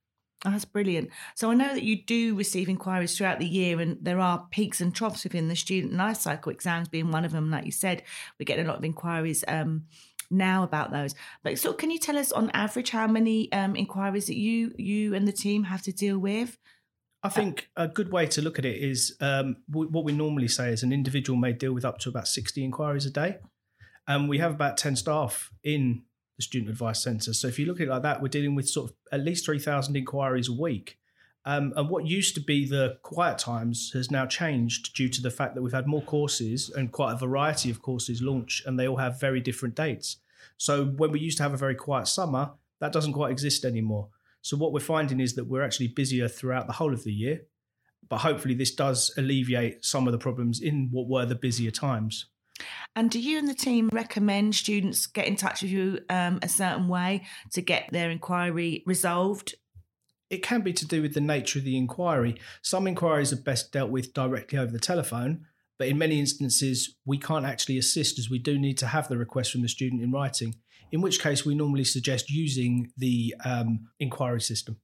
Oh, 0.46 0.52
that's 0.52 0.66
brilliant. 0.66 1.10
So 1.34 1.50
I 1.50 1.56
know 1.56 1.74
that 1.74 1.84
you 1.84 2.04
do 2.04 2.36
receive 2.36 2.70
inquiries 2.70 3.18
throughout 3.18 3.40
the 3.40 3.48
year, 3.48 3.80
and 3.80 3.98
there 4.00 4.20
are 4.20 4.48
peaks 4.52 4.80
and 4.80 4.94
troughs 4.94 5.24
within 5.24 5.48
the 5.48 5.56
student 5.56 5.94
life 5.94 6.18
cycle, 6.18 6.52
exams 6.52 6.88
being 6.88 7.12
one 7.12 7.26
of 7.26 7.32
them. 7.32 7.50
Like 7.50 7.66
you 7.66 7.72
said, 7.72 8.04
we 8.38 8.46
get 8.46 8.60
a 8.60 8.64
lot 8.64 8.78
of 8.78 8.84
inquiries 8.86 9.44
um, 9.48 9.86
now 10.30 10.64
about 10.64 10.92
those. 10.92 11.16
But 11.44 11.60
so, 11.60 11.74
can 11.74 11.92
you 11.92 12.00
tell 12.00 12.18
us 12.18 12.32
on 12.32 12.50
average 12.52 12.90
how 12.90 13.08
many 13.08 13.52
um, 13.52 13.76
inquiries 13.76 14.28
that 14.28 14.38
you 14.38 14.74
you 14.78 15.14
and 15.16 15.28
the 15.28 15.32
team 15.32 15.64
have 15.64 15.82
to 15.84 15.92
deal 15.92 16.20
with? 16.20 16.58
I 17.24 17.30
think 17.30 17.70
a 17.76 17.88
good 17.88 18.12
way 18.12 18.28
to 18.28 18.42
look 18.42 18.60
at 18.60 18.66
it 18.66 18.78
is 18.78 19.18
um, 19.20 19.58
what 19.68 20.06
we 20.06 20.14
normally 20.14 20.48
say 20.48 20.72
is 20.72 20.84
an 20.84 20.94
individual 20.94 21.38
may 21.38 21.52
deal 21.52 21.74
with 21.74 21.84
up 21.84 21.98
to 22.00 22.10
about 22.10 22.28
60 22.28 22.64
inquiries 22.64 23.06
a 23.06 23.10
day. 23.10 23.38
And 24.08 24.30
we 24.30 24.38
have 24.38 24.52
about 24.52 24.78
10 24.78 24.96
staff 24.96 25.52
in 25.64 26.04
the 26.38 26.44
Student 26.44 26.70
Advice 26.70 27.02
Centre. 27.02 27.34
So 27.34 27.48
if 27.48 27.60
you 27.60 27.66
look 27.66 27.82
at 27.82 27.88
it 27.88 27.90
like 27.90 28.04
that, 28.04 28.22
we're 28.22 28.30
dealing 28.30 28.56
with 28.56 28.70
sort 28.70 28.92
of 28.92 28.96
at 29.12 29.26
least 29.26 29.46
3,000 29.46 29.98
inquiries 29.98 30.48
a 30.48 30.54
week. 30.54 30.98
Um, 31.48 31.72
and 31.78 31.88
what 31.88 32.06
used 32.06 32.36
to 32.36 32.42
be 32.42 32.68
the 32.68 32.98
quiet 33.04 33.38
times 33.38 33.92
has 33.94 34.12
now 34.12 34.26
changed 34.26 34.94
due 34.94 35.08
to 35.08 35.22
the 35.22 35.32
fact 35.32 35.56
that 35.56 35.62
we've 35.62 35.72
had 35.72 35.88
more 35.88 36.02
courses 36.02 36.70
and 36.70 36.92
quite 36.92 37.14
a 37.14 37.18
variety 37.18 37.70
of 37.70 37.82
courses 37.82 38.22
launch, 38.22 38.62
and 38.66 38.78
they 38.78 38.86
all 38.86 38.98
have 38.98 39.18
very 39.22 39.40
different 39.40 39.74
dates. 39.74 40.18
So 40.58 40.84
when 40.84 41.14
we 41.14 41.22
used 41.22 41.38
to 41.38 41.44
have 41.44 41.54
a 41.54 41.58
very 41.58 41.76
quiet 41.76 42.10
summer, 42.10 42.52
that 42.82 42.92
doesn't 42.92 43.14
quite 43.14 43.32
exist 43.32 43.64
anymore. 43.64 44.10
So 44.42 44.58
what 44.58 44.74
we're 44.74 44.82
finding 44.82 45.22
is 45.22 45.36
that 45.36 45.46
we're 45.46 45.64
actually 45.64 45.88
busier 45.88 46.28
throughout 46.28 46.68
the 46.68 46.74
whole 46.74 46.94
of 46.94 47.06
the 47.06 47.14
year, 47.14 47.44
but 48.10 48.18
hopefully 48.18 48.54
this 48.54 48.76
does 48.76 49.14
alleviate 49.16 49.86
some 49.86 50.06
of 50.06 50.12
the 50.12 50.20
problems 50.20 50.60
in 50.60 50.90
what 50.92 51.08
were 51.08 51.26
the 51.26 51.36
busier 51.36 51.72
times. 51.72 52.26
And 52.94 53.10
do 53.10 53.22
you 53.22 53.38
and 53.38 53.48
the 53.48 53.54
team 53.54 53.90
recommend 53.94 54.54
students 54.54 55.06
get 55.06 55.28
in 55.28 55.38
touch 55.38 55.62
with 55.62 55.72
you 55.72 56.00
um, 56.10 56.40
a 56.42 56.50
certain 56.50 56.90
way 56.90 57.26
to 57.54 57.62
get 57.62 57.90
their 57.94 58.10
inquiry 58.10 58.84
resolved? 58.86 59.56
It 60.30 60.44
can 60.44 60.62
be 60.62 60.74
to 60.74 60.86
do 60.86 61.02
with 61.02 61.14
the 61.14 61.22
nature 61.22 61.60
of 61.60 61.66
the 61.66 61.78
inquiry. 61.78 62.36
Some 62.62 62.88
inquiries 62.88 63.32
are 63.32 63.38
best 63.38 63.72
dealt 63.72 63.92
with 63.92 64.14
directly 64.14 64.60
over 64.60 64.72
the 64.72 64.80
telephone, 64.80 65.46
but 65.80 65.88
in 65.88 65.98
many 65.98 66.20
instances 66.20 66.96
we 67.06 67.18
can't 67.18 67.46
actually 67.46 67.78
assist 67.78 68.20
as 68.20 68.30
we 68.30 68.40
do 68.40 68.58
need 68.60 68.78
to 68.80 68.88
have 68.88 69.08
the 69.08 69.18
request 69.18 69.52
from 69.52 69.62
the 69.62 69.70
student 69.70 70.02
in 70.02 70.12
writing. 70.12 70.56
In 70.92 71.02
which 71.02 71.22
case, 71.22 71.46
we 71.46 71.54
normally 71.54 71.84
suggest 71.84 72.30
using 72.30 72.92
the 72.98 73.36
um, 73.44 73.90
inquiry 74.00 74.42
system. 74.42 74.78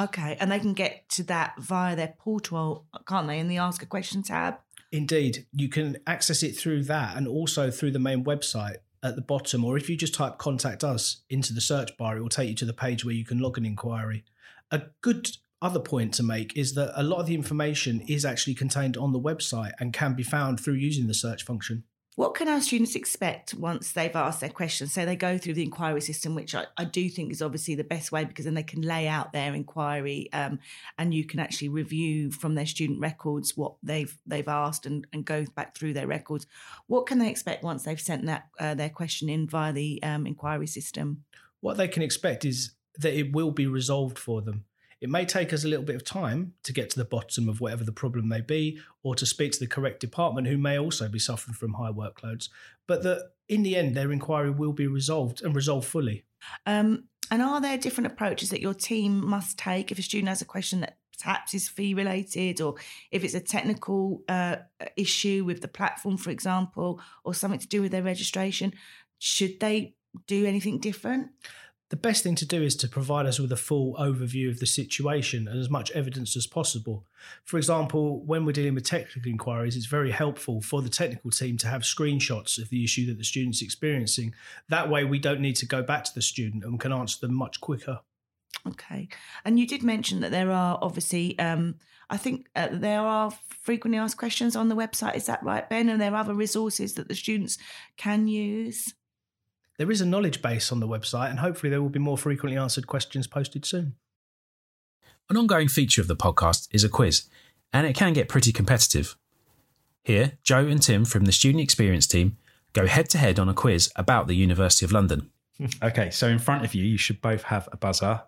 Okay, 0.00 0.36
and 0.40 0.50
they 0.50 0.60
can 0.60 0.72
get 0.72 1.08
to 1.10 1.24
that 1.24 1.54
via 1.58 1.96
their 1.96 2.14
portal, 2.18 2.86
can't 3.06 3.26
they? 3.26 3.38
In 3.38 3.48
the 3.48 3.58
Ask 3.58 3.82
a 3.82 3.86
Question 3.86 4.22
tab. 4.22 4.58
Indeed, 4.90 5.46
you 5.52 5.68
can 5.68 5.98
access 6.06 6.42
it 6.42 6.56
through 6.56 6.84
that 6.84 7.16
and 7.16 7.26
also 7.26 7.70
through 7.70 7.90
the 7.90 7.98
main 7.98 8.24
website 8.24 8.76
at 9.02 9.16
the 9.16 9.22
bottom. 9.22 9.64
Or 9.64 9.76
if 9.76 9.90
you 9.90 9.96
just 9.96 10.14
type 10.14 10.38
contact 10.38 10.84
us 10.84 11.22
into 11.28 11.52
the 11.52 11.60
search 11.60 11.96
bar, 11.96 12.16
it 12.16 12.20
will 12.20 12.28
take 12.28 12.48
you 12.48 12.54
to 12.56 12.64
the 12.64 12.72
page 12.72 13.04
where 13.04 13.14
you 13.14 13.24
can 13.24 13.38
log 13.38 13.58
an 13.58 13.66
inquiry. 13.66 14.24
A 14.72 14.82
good 15.02 15.28
other 15.60 15.78
point 15.78 16.14
to 16.14 16.22
make 16.22 16.56
is 16.56 16.74
that 16.74 16.98
a 16.98 17.04
lot 17.04 17.20
of 17.20 17.26
the 17.26 17.34
information 17.34 18.00
is 18.08 18.24
actually 18.24 18.54
contained 18.54 18.96
on 18.96 19.12
the 19.12 19.20
website 19.20 19.72
and 19.78 19.92
can 19.92 20.14
be 20.14 20.22
found 20.22 20.58
through 20.58 20.74
using 20.74 21.06
the 21.06 21.14
search 21.14 21.44
function. 21.44 21.84
What 22.14 22.34
can 22.34 22.46
our 22.48 22.60
students 22.60 22.94
expect 22.94 23.54
once 23.54 23.92
they've 23.92 24.14
asked 24.14 24.40
their 24.40 24.50
questions? 24.50 24.92
So 24.92 25.06
they 25.06 25.16
go 25.16 25.38
through 25.38 25.54
the 25.54 25.62
inquiry 25.62 26.02
system, 26.02 26.34
which 26.34 26.54
I, 26.54 26.66
I 26.76 26.84
do 26.84 27.08
think 27.08 27.32
is 27.32 27.40
obviously 27.40 27.74
the 27.74 27.84
best 27.84 28.12
way 28.12 28.24
because 28.24 28.44
then 28.44 28.52
they 28.52 28.62
can 28.62 28.82
lay 28.82 29.08
out 29.08 29.32
their 29.32 29.54
inquiry 29.54 30.28
um, 30.34 30.58
and 30.98 31.14
you 31.14 31.24
can 31.24 31.40
actually 31.40 31.70
review 31.70 32.30
from 32.30 32.54
their 32.54 32.66
student 32.66 33.00
records 33.00 33.56
what 33.56 33.76
they've 33.82 34.14
they've 34.26 34.48
asked 34.48 34.84
and, 34.84 35.06
and 35.12 35.24
go 35.24 35.46
back 35.54 35.74
through 35.74 35.94
their 35.94 36.06
records. 36.06 36.46
What 36.86 37.06
can 37.06 37.18
they 37.18 37.30
expect 37.30 37.62
once 37.62 37.84
they've 37.84 38.00
sent 38.00 38.26
that 38.26 38.48
uh, 38.58 38.74
their 38.74 38.90
question 38.90 39.30
in 39.30 39.46
via 39.46 39.72
the 39.72 40.02
um, 40.02 40.26
inquiry 40.26 40.66
system? 40.66 41.24
What 41.60 41.78
they 41.78 41.88
can 41.88 42.02
expect 42.02 42.44
is 42.44 42.72
that 42.98 43.18
it 43.18 43.32
will 43.32 43.50
be 43.50 43.66
resolved 43.66 44.18
for 44.18 44.42
them. 44.42 44.64
It 45.00 45.10
may 45.10 45.24
take 45.24 45.52
us 45.52 45.64
a 45.64 45.68
little 45.68 45.84
bit 45.84 45.96
of 45.96 46.04
time 46.04 46.54
to 46.62 46.72
get 46.72 46.90
to 46.90 46.98
the 46.98 47.04
bottom 47.04 47.48
of 47.48 47.60
whatever 47.60 47.82
the 47.82 47.90
problem 47.90 48.28
may 48.28 48.40
be, 48.40 48.78
or 49.02 49.16
to 49.16 49.26
speak 49.26 49.50
to 49.52 49.58
the 49.58 49.66
correct 49.66 49.98
department 49.98 50.46
who 50.46 50.56
may 50.56 50.78
also 50.78 51.08
be 51.08 51.18
suffering 51.18 51.54
from 51.54 51.74
high 51.74 51.90
workloads. 51.90 52.48
But 52.86 53.02
that 53.02 53.32
in 53.48 53.64
the 53.64 53.74
end, 53.74 53.96
their 53.96 54.12
inquiry 54.12 54.50
will 54.50 54.72
be 54.72 54.86
resolved 54.86 55.42
and 55.42 55.56
resolved 55.56 55.88
fully. 55.88 56.24
Um, 56.66 57.08
and 57.32 57.42
are 57.42 57.60
there 57.60 57.78
different 57.78 58.12
approaches 58.12 58.50
that 58.50 58.60
your 58.60 58.74
team 58.74 59.26
must 59.26 59.58
take 59.58 59.90
if 59.90 59.98
a 59.98 60.02
student 60.02 60.28
has 60.28 60.42
a 60.42 60.44
question 60.44 60.80
that 60.80 60.98
perhaps 61.20 61.54
is 61.54 61.68
fee 61.68 61.94
related, 61.94 62.60
or 62.60 62.76
if 63.10 63.24
it's 63.24 63.34
a 63.34 63.40
technical 63.40 64.22
uh, 64.28 64.56
issue 64.96 65.44
with 65.44 65.62
the 65.62 65.68
platform, 65.68 66.16
for 66.16 66.30
example, 66.30 67.00
or 67.24 67.34
something 67.34 67.60
to 67.60 67.68
do 67.68 67.82
with 67.82 67.90
their 67.92 68.02
registration? 68.02 68.72
Should 69.18 69.58
they 69.58 69.94
do 70.26 70.46
anything 70.46 70.78
different? 70.78 71.30
The 71.92 71.96
best 71.96 72.22
thing 72.22 72.34
to 72.34 72.46
do 72.46 72.62
is 72.62 72.74
to 72.74 72.88
provide 72.88 73.26
us 73.26 73.38
with 73.38 73.52
a 73.52 73.56
full 73.56 73.92
overview 73.96 74.48
of 74.48 74.60
the 74.60 74.66
situation 74.66 75.46
and 75.46 75.60
as 75.60 75.68
much 75.68 75.90
evidence 75.90 76.34
as 76.36 76.46
possible. 76.46 77.04
For 77.44 77.58
example, 77.58 78.24
when 78.24 78.46
we're 78.46 78.52
dealing 78.52 78.76
with 78.76 78.84
technical 78.84 79.30
inquiries, 79.30 79.76
it's 79.76 79.84
very 79.84 80.10
helpful 80.10 80.62
for 80.62 80.80
the 80.80 80.88
technical 80.88 81.30
team 81.30 81.58
to 81.58 81.68
have 81.68 81.82
screenshots 81.82 82.56
of 82.56 82.70
the 82.70 82.82
issue 82.82 83.04
that 83.08 83.18
the 83.18 83.24
student's 83.24 83.60
experiencing. 83.60 84.34
That 84.70 84.88
way, 84.88 85.04
we 85.04 85.18
don't 85.18 85.42
need 85.42 85.56
to 85.56 85.66
go 85.66 85.82
back 85.82 86.04
to 86.04 86.14
the 86.14 86.22
student 86.22 86.64
and 86.64 86.80
can 86.80 86.94
answer 86.94 87.18
them 87.20 87.34
much 87.34 87.60
quicker. 87.60 88.00
Okay. 88.66 89.10
And 89.44 89.60
you 89.60 89.66
did 89.66 89.82
mention 89.82 90.20
that 90.20 90.30
there 90.30 90.50
are 90.50 90.78
obviously, 90.80 91.38
um, 91.38 91.74
I 92.08 92.16
think 92.16 92.48
uh, 92.56 92.68
there 92.72 93.02
are 93.02 93.32
frequently 93.60 93.98
asked 93.98 94.16
questions 94.16 94.56
on 94.56 94.70
the 94.70 94.76
website. 94.76 95.14
Is 95.14 95.26
that 95.26 95.42
right, 95.42 95.68
Ben? 95.68 95.90
And 95.90 96.00
there 96.00 96.14
are 96.14 96.20
other 96.20 96.32
resources 96.32 96.94
that 96.94 97.08
the 97.08 97.14
students 97.14 97.58
can 97.98 98.28
use? 98.28 98.94
There 99.78 99.90
is 99.90 100.00
a 100.00 100.06
knowledge 100.06 100.42
base 100.42 100.70
on 100.70 100.80
the 100.80 100.88
website, 100.88 101.30
and 101.30 101.38
hopefully, 101.38 101.70
there 101.70 101.80
will 101.82 101.88
be 101.88 101.98
more 101.98 102.18
frequently 102.18 102.58
answered 102.58 102.86
questions 102.86 103.26
posted 103.26 103.64
soon. 103.64 103.94
An 105.30 105.36
ongoing 105.36 105.68
feature 105.68 106.00
of 106.00 106.08
the 106.08 106.16
podcast 106.16 106.68
is 106.72 106.84
a 106.84 106.88
quiz, 106.88 107.28
and 107.72 107.86
it 107.86 107.96
can 107.96 108.12
get 108.12 108.28
pretty 108.28 108.52
competitive. 108.52 109.16
Here, 110.04 110.32
Joe 110.42 110.66
and 110.66 110.82
Tim 110.82 111.04
from 111.04 111.24
the 111.24 111.32
Student 111.32 111.62
Experience 111.62 112.06
team 112.06 112.36
go 112.72 112.86
head 112.86 113.08
to 113.10 113.18
head 113.18 113.38
on 113.38 113.48
a 113.48 113.54
quiz 113.54 113.90
about 113.96 114.26
the 114.26 114.34
University 114.34 114.84
of 114.84 114.92
London. 114.92 115.30
Okay, 115.82 116.10
so 116.10 116.26
in 116.26 116.40
front 116.40 116.64
of 116.64 116.74
you, 116.74 116.84
you 116.84 116.96
should 116.98 117.20
both 117.20 117.44
have 117.44 117.68
a 117.70 117.76
buzzer. 117.76 118.22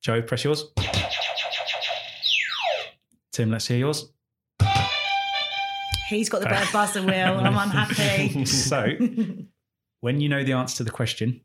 Joe, 0.00 0.22
press 0.22 0.44
yours. 0.44 0.64
Tim, 3.32 3.50
let's 3.50 3.66
hear 3.66 3.78
yours. 3.78 4.12
He's 6.08 6.28
got 6.28 6.42
the 6.42 6.46
better 6.46 6.70
buzzer, 6.72 7.02
Will. 7.02 7.10
I'm 7.40 7.56
unhappy. 7.56 8.44
So, 8.46 8.86
when 10.04 10.20
you 10.20 10.28
know 10.28 10.44
the 10.44 10.52
answer 10.52 10.76
to 10.78 10.84
the 10.84 10.90
question, 10.90 11.40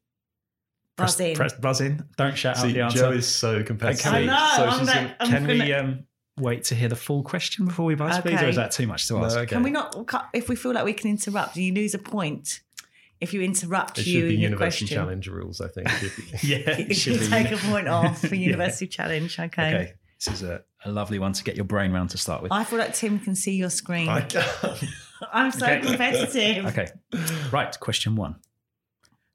press 0.98 1.16
Buzz 1.16 1.20
in. 1.22 1.36
Press 1.36 1.54
buzz 1.54 1.82
in. 1.82 2.04
Don't 2.18 2.38
shout 2.38 2.58
out 2.58 2.68
the 2.68 2.82
answer. 2.82 3.00
Joe 3.00 3.12
is 3.12 3.28
so 3.28 3.64
competitive. 3.64 4.12
I 4.14 4.26
know, 4.26 4.50
So 4.58 4.66
I'm 4.66 4.80
she's 4.80 4.88
like- 4.88 4.98
in- 4.98 5.16
I'm 5.22 5.30
Can 5.30 5.48
we 5.48 5.58
gonna- 5.60 5.78
um, 5.80 6.04
wait 6.38 6.64
to 6.66 6.76
hear 6.76 6.90
the 6.90 6.96
full 6.96 7.24
question 7.24 7.66
before 7.66 7.86
we 7.86 7.96
buzz, 7.96 8.20
please, 8.20 8.42
or 8.42 8.48
is 8.50 8.56
that 8.58 8.72
too 8.72 8.86
much 8.88 9.08
to 9.08 9.18
ask? 9.20 9.36
No, 9.36 9.42
okay. 9.44 9.50
Can 9.56 9.64
we 9.64 9.72
not, 9.72 9.96
if 10.34 10.50
we 10.50 10.56
feel 10.56 10.74
like 10.74 10.84
we 10.86 10.94
can 10.94 11.10
interrupt, 11.10 11.56
you 11.56 11.74
lose 11.74 11.94
a 11.94 12.00
point 12.00 12.60
if 13.22 13.34
you 13.34 13.42
interrupt 13.42 13.98
It 14.00 14.08
you 14.08 14.20
should 14.22 14.28
be 14.30 14.36
in 14.36 14.42
University 14.42 14.86
question. 14.86 14.96
Challenge 14.98 15.28
rules, 15.28 15.62
I 15.62 15.68
think. 15.70 15.88
Yeah, 16.44 16.58
it 16.80 16.88
You 16.90 16.96
should 16.96 17.20
be. 17.20 17.28
take 17.28 17.52
a 17.52 17.58
point 17.58 17.88
off 17.88 18.20
for 18.22 18.36
University 18.52 18.88
Challenge. 18.88 19.40
Okay. 19.40 19.68
Okay, 19.76 19.94
this 20.18 20.28
is 20.34 20.44
a, 20.44 20.64
a 20.86 20.92
lovely 20.92 21.20
one 21.20 21.34
to 21.34 21.44
get 21.44 21.56
your 21.56 21.66
brain 21.66 21.92
round 21.94 22.10
to 22.12 22.18
start 22.18 22.42
with. 22.44 22.52
I 22.54 22.64
feel 22.66 22.80
like 22.80 22.94
Tim 22.94 23.20
can 23.20 23.36
see 23.36 23.56
your 23.56 23.70
screen. 23.70 24.08
I 24.10 24.22
can't. 24.22 24.84
I'm 25.34 25.52
so 25.52 25.66
Okay. 25.66 25.82
competitive. 25.82 26.66
Okay, 26.68 26.88
right. 27.52 27.78
Question 27.82 28.16
one. 28.16 28.36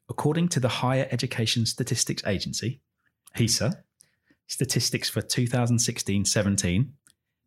According 0.08 0.48
to 0.48 0.60
the 0.60 0.68
Higher 0.68 1.08
Education 1.10 1.64
Statistics 1.66 2.22
Agency, 2.26 2.80
HESA, 3.36 3.82
statistics 4.46 5.08
for 5.08 5.22
2016 5.22 6.24
17, 6.24 6.92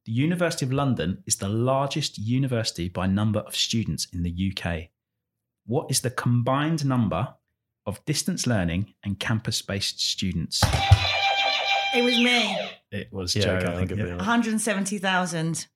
the 0.05 0.11
University 0.11 0.65
of 0.65 0.71
London 0.73 1.21
is 1.27 1.35
the 1.35 1.49
largest 1.49 2.17
university 2.17 2.89
by 2.89 3.05
number 3.07 3.39
of 3.41 3.55
students 3.55 4.07
in 4.13 4.23
the 4.23 4.53
UK. 4.55 4.89
What 5.65 5.91
is 5.91 6.01
the 6.01 6.09
combined 6.09 6.85
number 6.85 7.35
of 7.85 8.03
distance 8.05 8.47
learning 8.47 8.93
and 9.03 9.19
campus 9.19 9.61
based 9.61 9.99
students? 9.99 10.61
It 11.93 12.03
was 12.03 12.17
me. 12.17 12.57
It 12.91 13.11
was 13.11 13.35
Yeah, 13.35 13.43
Joe. 13.43 13.55
okay, 13.55 13.65
I 13.67 13.71
I'll 13.71 13.77
think, 13.77 13.89
give 13.89 13.97
yeah. 13.99 14.05
it 14.05 14.11
a- 14.13 14.17
170,000. 14.17 15.67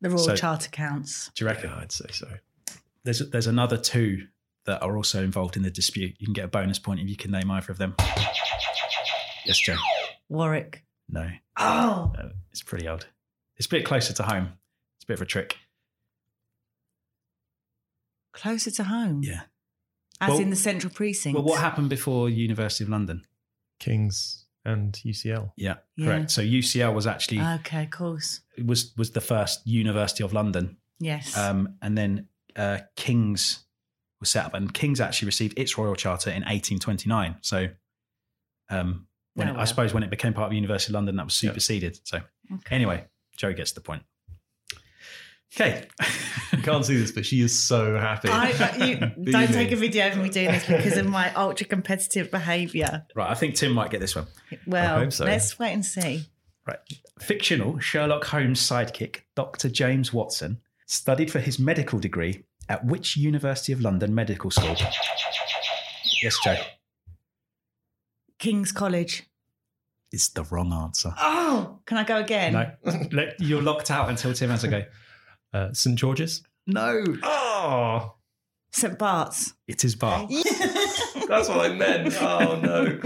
the 0.01 0.09
Royal 0.09 0.19
so- 0.19 0.35
Charter 0.35 0.69
counts. 0.69 1.31
Do 1.35 1.45
you 1.45 1.49
reckon? 1.49 1.69
I'd 1.69 1.93
say 1.93 2.09
so. 2.11 2.27
There's 3.05 3.29
there's 3.29 3.47
another 3.47 3.77
two 3.77 4.27
that 4.65 4.81
are 4.81 4.95
also 4.95 5.23
involved 5.23 5.57
in 5.57 5.63
the 5.63 5.71
dispute. 5.71 6.15
You 6.19 6.27
can 6.27 6.33
get 6.33 6.45
a 6.45 6.47
bonus 6.47 6.79
point 6.79 6.99
if 6.99 7.07
you 7.09 7.15
can 7.17 7.31
name 7.31 7.51
either 7.51 7.71
of 7.71 7.77
them. 7.77 7.95
Yes, 9.45 9.59
Joe. 9.59 9.75
Warwick. 10.29 10.85
No, 11.09 11.29
Oh. 11.59 12.13
no, 12.17 12.31
it's 12.51 12.63
pretty 12.63 12.87
old. 12.87 13.07
It's 13.57 13.65
a 13.67 13.69
bit 13.69 13.85
closer 13.85 14.13
to 14.13 14.23
home. 14.23 14.53
It's 14.97 15.03
a 15.03 15.07
bit 15.07 15.15
of 15.15 15.21
a 15.21 15.25
trick. 15.25 15.57
Closer 18.33 18.71
to 18.71 18.83
home. 18.85 19.21
Yeah. 19.23 19.41
As 20.19 20.29
Well- 20.29 20.39
in 20.39 20.49
the 20.49 20.55
central 20.55 20.91
precinct. 20.93 21.35
Well, 21.35 21.43
what 21.43 21.59
happened 21.59 21.89
before 21.89 22.29
University 22.29 22.83
of 22.83 22.89
London? 22.89 23.25
Kings 23.79 24.45
and 24.65 24.97
UCL. 25.03 25.51
Yeah, 25.57 25.75
Yeah. 25.97 26.05
correct. 26.05 26.31
So 26.31 26.41
UCL 26.41 26.93
was 26.93 27.05
actually 27.05 27.41
Okay, 27.41 27.83
of 27.83 27.91
course. 27.91 28.41
was 28.63 28.95
was 28.95 29.11
the 29.11 29.21
first 29.21 29.67
University 29.67 30.23
of 30.23 30.31
London, 30.33 30.77
Yes. 30.99 31.35
um, 31.37 31.77
and 31.81 31.97
then 31.97 32.29
uh, 32.55 32.79
King's 32.95 33.65
was 34.23 34.29
set 34.29 34.45
up, 34.45 34.53
and 34.53 34.73
King's 34.73 34.99
actually 35.01 35.27
received 35.27 35.59
its 35.59 35.77
royal 35.77 35.95
charter 35.95 36.29
in 36.29 36.41
1829. 36.43 37.35
So, 37.41 37.67
um, 38.69 39.07
when 39.35 39.49
Oh, 39.49 39.53
it, 39.53 39.57
I 39.57 39.65
suppose 39.65 39.93
when 39.93 40.03
it 40.03 40.09
became 40.09 40.33
part 40.33 40.47
of 40.47 40.53
University 40.53 40.91
of 40.91 40.95
London, 40.95 41.15
that 41.17 41.25
was 41.25 41.41
Yeah. 41.43 41.49
superseded. 41.51 41.99
So, 42.03 42.21
Okay. 42.53 42.75
anyway, 42.75 43.05
Joe 43.37 43.53
gets 43.53 43.71
the 43.73 43.81
point. 43.81 44.03
Okay. 45.55 45.85
You 46.51 46.63
can't 46.63 46.83
see 46.85 46.97
this, 46.97 47.11
but 47.11 47.25
she 47.25 47.41
is 47.41 47.57
so 47.57 47.97
happy. 47.97 48.27
I, 48.29 48.75
you, 49.17 49.31
don't 49.31 49.51
take 49.53 49.71
a 49.71 49.75
video 49.75 50.07
of 50.11 50.17
me 50.17 50.29
doing 50.29 50.47
this 50.51 50.65
because 50.65 50.97
of 50.97 51.05
my 51.07 51.31
ultra 51.35 51.67
competitive 51.67 52.31
behaviour. 52.31 53.05
right, 53.15 53.29
I 53.29 53.35
think 53.35 53.55
Tim 53.55 53.71
might 53.73 53.91
get 53.91 53.99
this 53.99 54.15
one. 54.15 54.25
Well, 54.65 55.11
so. 55.11 55.25
let's 55.25 55.59
wait 55.59 55.73
and 55.73 55.85
see. 55.85 56.25
Right. 56.67 56.79
Fictional 57.19 57.77
Sherlock 57.79 58.23
Holmes 58.25 58.59
sidekick, 58.61 59.21
Dr. 59.35 59.69
James 59.69 60.11
Watson, 60.13 60.59
studied 60.87 61.31
for 61.31 61.39
his 61.39 61.59
medical 61.59 61.99
degree 61.99 62.45
at 62.69 62.85
which 62.85 63.17
University 63.17 63.73
of 63.73 63.81
London 63.81 64.13
Medical 64.15 64.51
School? 64.51 64.75
Yes, 66.21 66.37
Joe. 66.43 66.55
King's 68.39 68.71
College. 68.71 69.23
It's 70.11 70.29
the 70.29 70.43
wrong 70.43 70.71
answer. 70.73 71.13
Oh, 71.17 71.79
can 71.85 71.97
I 71.97 72.03
go 72.03 72.17
again? 72.17 72.53
No, 72.53 72.71
Let- 73.11 73.39
you're 73.39 73.61
locked 73.61 73.89
out 73.89 74.09
until 74.09 74.33
Tim 74.33 74.49
has 74.49 74.63
a 74.63 74.67
go. 74.67 74.83
Uh, 75.53 75.71
St 75.71 75.95
George's. 75.95 76.41
No. 76.65 77.03
Oh, 77.21 78.15
St 78.71 78.97
Bart's. 78.97 79.53
it 79.67 79.85
is 79.85 79.93
Bart's. 79.95 80.33
That's 81.27 81.47
what 81.47 81.69
I 81.69 81.75
meant. 81.75 82.11
Oh 82.19 82.59
no. 82.59 82.99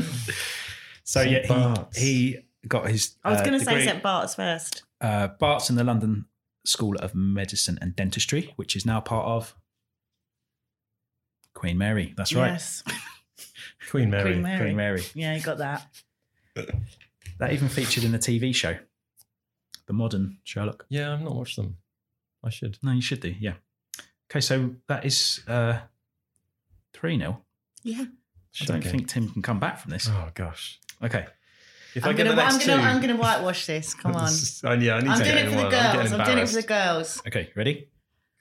So 1.03 1.25
St. 1.25 1.29
yeah, 1.45 1.83
he, 1.93 2.37
he 2.61 2.67
got 2.69 2.87
his. 2.89 3.17
I 3.25 3.31
was 3.31 3.41
uh, 3.41 3.43
going 3.43 3.59
to 3.59 3.65
say 3.65 3.83
St 3.83 4.01
Bart's 4.01 4.35
first. 4.35 4.83
uh, 5.01 5.27
Bart's 5.27 5.69
in 5.69 5.75
the 5.75 5.83
London 5.83 6.23
School 6.67 6.95
of 6.97 7.15
Medicine 7.15 7.77
and 7.81 7.95
Dentistry, 7.95 8.53
which 8.55 8.75
is 8.75 8.85
now 8.85 8.99
part 8.99 9.25
of 9.25 9.55
Queen 11.53 11.77
Mary. 11.77 12.13
That's 12.17 12.33
right, 12.33 12.51
Yes, 12.51 12.83
Queen 13.89 14.09
Mary. 14.09 14.31
Queen 14.33 14.41
Mary. 14.43 14.59
Queen 14.59 14.75
Mary. 14.75 15.03
Yeah, 15.13 15.35
you 15.35 15.41
got 15.41 15.57
that. 15.59 15.87
That 17.39 17.53
even 17.53 17.69
featured 17.69 18.03
in 18.03 18.11
the 18.11 18.17
TV 18.17 18.55
show, 18.55 18.77
the 19.85 19.93
modern 19.93 20.39
Sherlock. 20.43 20.87
Yeah, 20.89 21.13
I've 21.13 21.21
not 21.21 21.35
watched 21.35 21.55
them. 21.55 21.77
I 22.43 22.49
should. 22.49 22.79
No, 22.81 22.93
you 22.93 23.01
should 23.01 23.19
do. 23.19 23.35
Yeah. 23.39 23.53
Okay, 24.31 24.41
so 24.41 24.71
that 24.87 25.05
is 25.05 25.41
uh, 25.47 25.77
three 26.93 27.15
0 27.19 27.39
Yeah. 27.83 28.05
I 28.59 28.65
don't 28.65 28.77
Okay. 28.77 28.89
think 28.89 29.07
Tim 29.07 29.29
can 29.29 29.43
come 29.43 29.59
back 29.59 29.77
from 29.77 29.91
this. 29.91 30.09
Oh 30.09 30.29
gosh. 30.33 30.79
Okay. 31.03 31.27
If 31.95 32.03
I'm 32.03 32.09
I 32.09 32.13
get 32.13 32.23
gonna, 32.25 32.35
the 32.35 32.41
I'm 32.43 32.51
gonna, 32.51 32.63
two, 32.63 32.71
I'm 32.73 33.01
gonna 33.01 33.15
whitewash 33.17 33.65
this. 33.65 33.93
Come 33.93 34.15
on. 34.15 34.31
Yeah, 34.81 34.95
I 34.95 35.01
need 35.01 35.09
I'm 35.09 35.17
to 35.19 35.23
doing 35.23 35.37
it 35.37 35.43
for 35.45 35.49
the 35.51 35.55
one. 35.57 35.65
I'm 35.65 35.71
girls. 35.95 36.11
I'm 36.13 36.25
doing 36.25 36.37
it 36.39 36.49
for 36.49 36.55
the 36.55 36.67
girls. 36.67 37.21
Okay, 37.27 37.51
ready? 37.55 37.89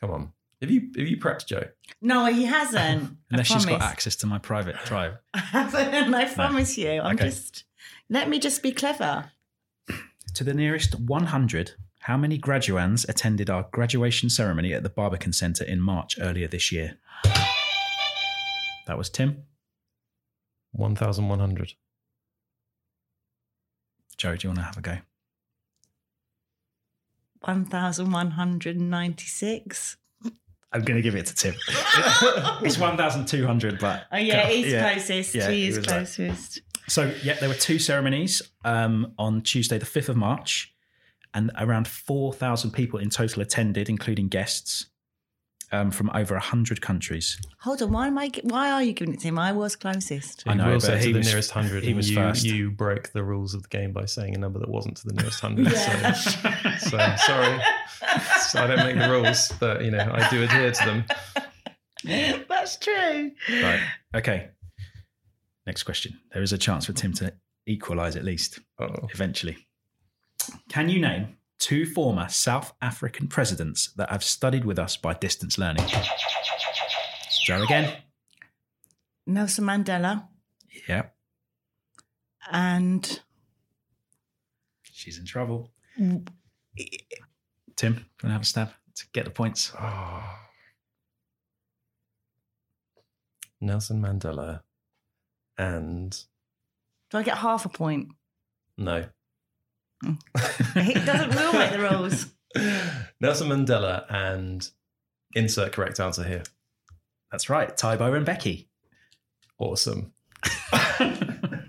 Come 0.00 0.10
on. 0.10 0.32
Have 0.60 0.70
you 0.70 0.90
have 0.96 1.06
you 1.06 1.16
prepped, 1.18 1.46
Joe? 1.46 1.64
No, 2.00 2.26
he 2.26 2.44
hasn't. 2.44 3.16
Unless 3.30 3.46
she's 3.46 3.66
got 3.66 3.82
access 3.82 4.16
to 4.16 4.26
my 4.26 4.38
private 4.38 4.76
drive. 4.84 5.14
I 5.34 5.38
haven't. 5.38 6.14
I 6.14 6.24
promise 6.26 6.76
you. 6.78 7.00
I'm 7.00 7.14
Okay. 7.16 7.26
just. 7.26 7.64
Let 8.08 8.28
me 8.28 8.38
just 8.38 8.62
be 8.62 8.72
clever. 8.72 9.30
To 10.34 10.44
the 10.44 10.54
nearest 10.54 11.00
100, 11.00 11.72
how 12.00 12.16
many 12.16 12.38
graduands 12.38 13.08
attended 13.08 13.48
our 13.50 13.66
graduation 13.72 14.28
ceremony 14.28 14.72
at 14.74 14.82
the 14.82 14.90
Barbican 14.90 15.32
Centre 15.32 15.64
in 15.64 15.80
March 15.80 16.16
earlier 16.20 16.46
this 16.46 16.70
year? 16.70 16.98
That 18.86 18.96
was 18.98 19.10
Tim. 19.10 19.44
One 20.72 20.94
thousand 20.94 21.28
one 21.28 21.38
hundred. 21.40 21.72
Joe, 24.16 24.36
do 24.36 24.46
you 24.46 24.50
want 24.50 24.60
to 24.60 24.64
have 24.64 24.78
a 24.78 24.80
go? 24.80 24.98
1,196. 27.42 29.96
I'm 30.72 30.82
going 30.82 30.96
to 30.96 31.02
give 31.02 31.14
it 31.14 31.26
to 31.26 31.34
Tim. 31.34 31.54
it's 32.62 32.78
1,200, 32.78 33.78
but. 33.78 34.06
Oh, 34.10 34.16
yeah, 34.16 34.48
he's 34.48 34.72
yeah. 34.72 34.92
closest. 34.92 35.34
Yeah, 35.34 35.50
he 35.50 35.68
is 35.68 35.78
closest. 35.78 36.62
So, 36.88 37.12
yeah, 37.22 37.34
there 37.34 37.48
were 37.48 37.54
two 37.54 37.78
ceremonies 37.78 38.42
um, 38.64 39.12
on 39.18 39.42
Tuesday, 39.42 39.78
the 39.78 39.86
5th 39.86 40.08
of 40.08 40.16
March, 40.16 40.74
and 41.34 41.52
around 41.56 41.86
4,000 41.86 42.72
people 42.72 42.98
in 42.98 43.10
total 43.10 43.42
attended, 43.42 43.88
including 43.88 44.26
guests 44.28 44.86
um, 45.72 45.90
from 45.90 46.10
over 46.14 46.34
100 46.34 46.80
countries. 46.80 47.38
Hold 47.60 47.82
on. 47.82 47.92
Why 47.92 48.06
am 48.06 48.18
I? 48.18 48.30
Why 48.42 48.70
are 48.70 48.82
you 48.82 48.92
giving 48.92 49.14
it 49.14 49.20
to 49.20 49.28
him? 49.28 49.38
I 49.38 49.52
was 49.52 49.76
closest. 49.76 50.44
I 50.46 50.52
I 50.52 50.54
know, 50.54 50.64
know, 50.64 50.70
will 50.70 50.76
but 50.76 50.82
say 50.82 50.98
he 50.98 51.06
to 51.06 51.12
the 51.14 51.18
was- 51.18 51.26
nearest 51.28 51.50
hundred. 51.50 51.82
he 51.84 51.94
was 51.94 52.08
you, 52.10 52.16
first. 52.16 52.44
You 52.44 52.70
broke 52.70 53.10
the 53.12 53.22
rules 53.24 53.54
of 53.54 53.62
the 53.62 53.68
game 53.68 53.92
by 53.92 54.04
saying 54.04 54.34
a 54.34 54.38
number 54.38 54.58
that 54.58 54.68
wasn't 54.68 54.96
to 54.98 55.06
the 55.08 55.14
nearest 55.14 55.40
hundred. 55.40 55.72
Yeah. 55.72 56.12
So, 56.12 56.88
so 56.88 57.14
sorry. 57.26 57.60
So 58.40 58.62
I 58.62 58.66
don't 58.68 58.86
make 58.86 58.98
the 58.98 59.10
rules, 59.10 59.52
but 59.58 59.84
you 59.84 59.90
know 59.90 60.08
I 60.12 60.28
do 60.30 60.42
adhere 60.42 60.70
to 60.72 60.84
them. 60.84 61.04
That's 62.48 62.76
true. 62.78 63.32
Right. 63.62 63.80
Okay. 64.14 64.48
Next 65.66 65.82
question. 65.82 66.18
There 66.32 66.42
is 66.42 66.52
a 66.52 66.58
chance 66.58 66.86
for 66.86 66.92
Tim 66.92 67.12
to 67.14 67.32
equalise 67.66 68.14
at 68.14 68.24
least. 68.24 68.60
Oh, 68.78 68.86
eventually. 69.12 69.56
Can 70.68 70.88
you 70.88 71.00
name 71.00 71.36
two 71.58 71.86
former 71.86 72.28
South 72.28 72.72
African 72.82 73.28
presidents 73.28 73.92
that 73.96 74.10
have 74.10 74.22
studied 74.24 74.64
with 74.64 74.78
us 74.78 74.96
by 74.96 75.14
distance 75.14 75.58
learning? 75.58 75.84
It's 75.86 77.44
Joe 77.44 77.62
again. 77.62 77.96
Nelson 79.26 79.64
Mandela 79.64 80.28
Yeah, 80.88 81.06
and 82.50 83.20
she's 84.82 85.18
in 85.18 85.24
trouble. 85.24 85.72
Tim, 85.98 86.22
do 87.76 87.86
you 87.86 87.94
want 87.94 88.04
to 88.22 88.28
have 88.28 88.42
a 88.42 88.44
stab 88.44 88.70
to 88.96 89.04
get 89.12 89.24
the 89.24 89.30
points? 89.30 89.72
Oh. 89.78 90.22
Nelson 93.60 94.02
Mandela 94.02 94.60
and 95.58 96.10
do 97.10 97.18
I 97.18 97.22
get 97.22 97.38
half 97.38 97.64
a 97.64 97.68
point? 97.68 98.08
no. 98.76 99.06
He 100.02 100.94
doesn't 100.94 101.30
rule 101.36 101.52
make 101.54 101.72
the 101.72 101.78
rules. 101.90 102.26
Nelson 103.20 103.48
Mandela 103.48 104.04
and 104.10 104.68
insert 105.34 105.72
correct 105.72 106.00
answer 106.00 106.24
here. 106.24 106.42
That's 107.30 107.48
right, 107.50 107.76
Thabo 107.76 108.24
Mbeki. 108.24 108.66
Awesome. 109.58 110.12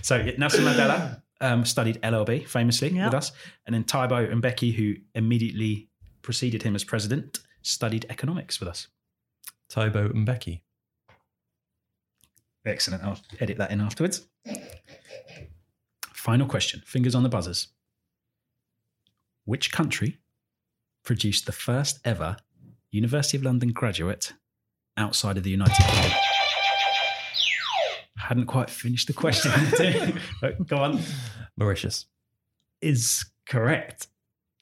So 0.00 0.22
Nelson 0.38 0.64
Mandela 0.64 1.20
um, 1.42 1.64
studied 1.66 2.00
LLB 2.00 2.48
famously 2.48 2.88
Yep. 2.90 3.04
with 3.06 3.14
us, 3.14 3.32
and 3.66 3.74
then 3.74 3.84
Thabo 3.84 4.32
Mbeki, 4.32 4.72
who 4.74 4.94
immediately 5.14 5.88
preceded 6.22 6.62
him 6.62 6.74
as 6.74 6.84
president, 6.84 7.40
studied 7.60 8.06
economics 8.08 8.58
with 8.60 8.68
us. 8.70 8.88
Thabo 9.70 10.10
Mbeki. 10.14 10.60
Excellent. 12.64 13.02
I'll 13.04 13.20
edit 13.40 13.58
that 13.58 13.70
in 13.70 13.80
afterwards. 13.82 14.26
Final 16.28 16.46
question. 16.46 16.82
Fingers 16.84 17.14
on 17.14 17.22
the 17.22 17.30
buzzers. 17.30 17.68
Which 19.46 19.72
country 19.72 20.18
produced 21.02 21.46
the 21.46 21.52
first 21.52 22.00
ever 22.04 22.36
University 22.90 23.38
of 23.38 23.44
London 23.44 23.70
graduate 23.70 24.34
outside 24.98 25.38
of 25.38 25.42
the 25.42 25.48
United 25.48 25.82
Kingdom? 25.82 26.18
Hadn't 28.18 28.44
quite 28.44 28.68
finished 28.68 29.06
the 29.06 29.14
question. 29.14 29.50
but 30.42 30.66
go 30.66 30.76
on. 30.76 31.00
Mauritius. 31.56 32.04
Is 32.82 33.24
correct. 33.48 34.08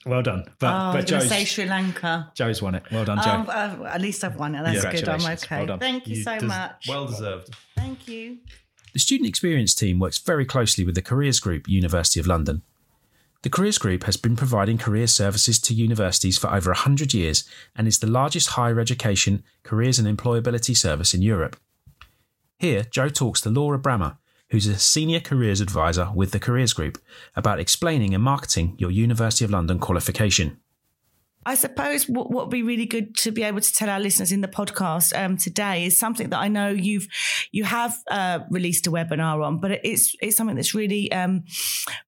Well 0.06 0.22
done. 0.22 0.44
But 0.60 0.68
oh, 0.68 0.92
but 0.92 1.08
going 1.08 1.22
Joe's, 1.22 1.28
say 1.28 1.44
Sri 1.44 1.66
Lanka. 1.66 2.30
Joe's 2.36 2.62
won 2.62 2.76
it. 2.76 2.84
Well 2.92 3.04
done, 3.04 3.20
Joe. 3.24 3.30
Um, 3.30 3.46
uh, 3.48 3.86
at 3.86 4.00
least 4.00 4.22
I've 4.22 4.36
won 4.36 4.54
it. 4.54 4.62
That's 4.62 4.84
Yeah. 4.84 4.92
good. 4.92 5.08
I'm 5.08 5.32
okay. 5.32 5.56
Well 5.56 5.66
done. 5.66 5.78
Thank 5.80 6.06
you, 6.06 6.22
so 6.22 6.38
des- 6.38 6.46
much. 6.46 6.86
Well 6.88 7.06
deserved. 7.08 7.56
Thank 7.74 8.06
you. 8.06 8.38
The 8.96 9.00
Student 9.00 9.28
Experience 9.28 9.74
team 9.74 9.98
works 9.98 10.16
very 10.16 10.46
closely 10.46 10.82
with 10.82 10.94
the 10.94 11.02
Careers 11.02 11.38
Group, 11.38 11.68
University 11.68 12.18
of 12.18 12.26
London. 12.26 12.62
The 13.42 13.50
Careers 13.50 13.76
Group 13.76 14.04
has 14.04 14.16
been 14.16 14.36
providing 14.36 14.78
career 14.78 15.06
services 15.06 15.58
to 15.58 15.74
universities 15.74 16.38
for 16.38 16.46
over 16.50 16.70
100 16.70 17.12
years 17.12 17.44
and 17.76 17.86
is 17.86 17.98
the 17.98 18.06
largest 18.06 18.48
higher 18.52 18.80
education, 18.80 19.42
careers 19.64 19.98
and 19.98 20.08
employability 20.08 20.74
service 20.74 21.12
in 21.12 21.20
Europe. 21.20 21.56
Here, 22.58 22.84
Joe 22.84 23.10
talks 23.10 23.42
to 23.42 23.50
Laura 23.50 23.78
Brammer, 23.78 24.16
who's 24.48 24.66
a 24.66 24.78
senior 24.78 25.20
careers 25.20 25.60
advisor 25.60 26.10
with 26.14 26.30
the 26.30 26.40
Careers 26.40 26.72
Group, 26.72 26.96
about 27.36 27.60
explaining 27.60 28.14
and 28.14 28.24
marketing 28.24 28.76
your 28.78 28.90
University 28.90 29.44
of 29.44 29.50
London 29.50 29.78
qualification. 29.78 30.58
I 31.46 31.54
suppose 31.54 32.08
what 32.08 32.32
would 32.32 32.50
be 32.50 32.64
really 32.64 32.86
good 32.86 33.16
to 33.18 33.30
be 33.30 33.44
able 33.44 33.60
to 33.60 33.72
tell 33.72 33.88
our 33.88 34.00
listeners 34.00 34.32
in 34.32 34.40
the 34.40 34.48
podcast 34.48 35.16
um, 35.16 35.36
today 35.36 35.84
is 35.84 35.96
something 35.96 36.30
that 36.30 36.40
I 36.40 36.48
know 36.48 36.70
you've 36.70 37.06
you 37.52 37.62
have 37.62 37.96
uh, 38.10 38.40
released 38.50 38.88
a 38.88 38.90
webinar 38.90 39.46
on, 39.46 39.60
but 39.60 39.70
it's 39.84 40.16
it's 40.20 40.36
something 40.36 40.56
that's 40.56 40.74
really 40.74 41.10
um, 41.12 41.44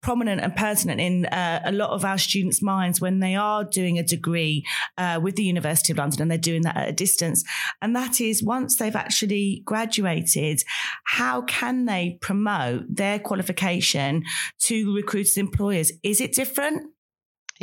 prominent 0.04 0.40
and 0.42 0.56
pertinent 0.56 1.02
in 1.02 1.26
uh, 1.26 1.62
a 1.66 1.72
lot 1.72 1.90
of 1.90 2.06
our 2.06 2.20
students' 2.20 2.62
minds 2.62 3.02
when 3.02 3.22
they 3.22 3.36
are 3.36 3.64
doing 3.64 3.98
a 3.98 4.04
degree 4.04 4.64
uh, 5.00 5.20
with 5.22 5.36
the 5.36 5.44
University 5.44 5.92
of 5.92 5.98
London 5.98 6.22
and 6.22 6.30
they're 6.30 6.38
doing 6.38 6.62
that 6.62 6.78
at 6.78 6.90
a 6.90 6.94
distance, 6.94 7.44
and 7.82 7.96
that 7.96 8.22
is 8.22 8.44
once 8.44 8.78
they've 8.78 8.96
actually 8.96 9.64
graduated, 9.66 10.62
how 11.06 11.42
can 11.42 11.86
they 11.86 12.20
promote 12.22 12.84
their 12.88 13.18
qualification 13.18 14.22
to 14.60 14.96
recruiters, 14.96 15.38
employers? 15.38 15.92
Is 16.04 16.22
it 16.22 16.34
different? 16.34 16.94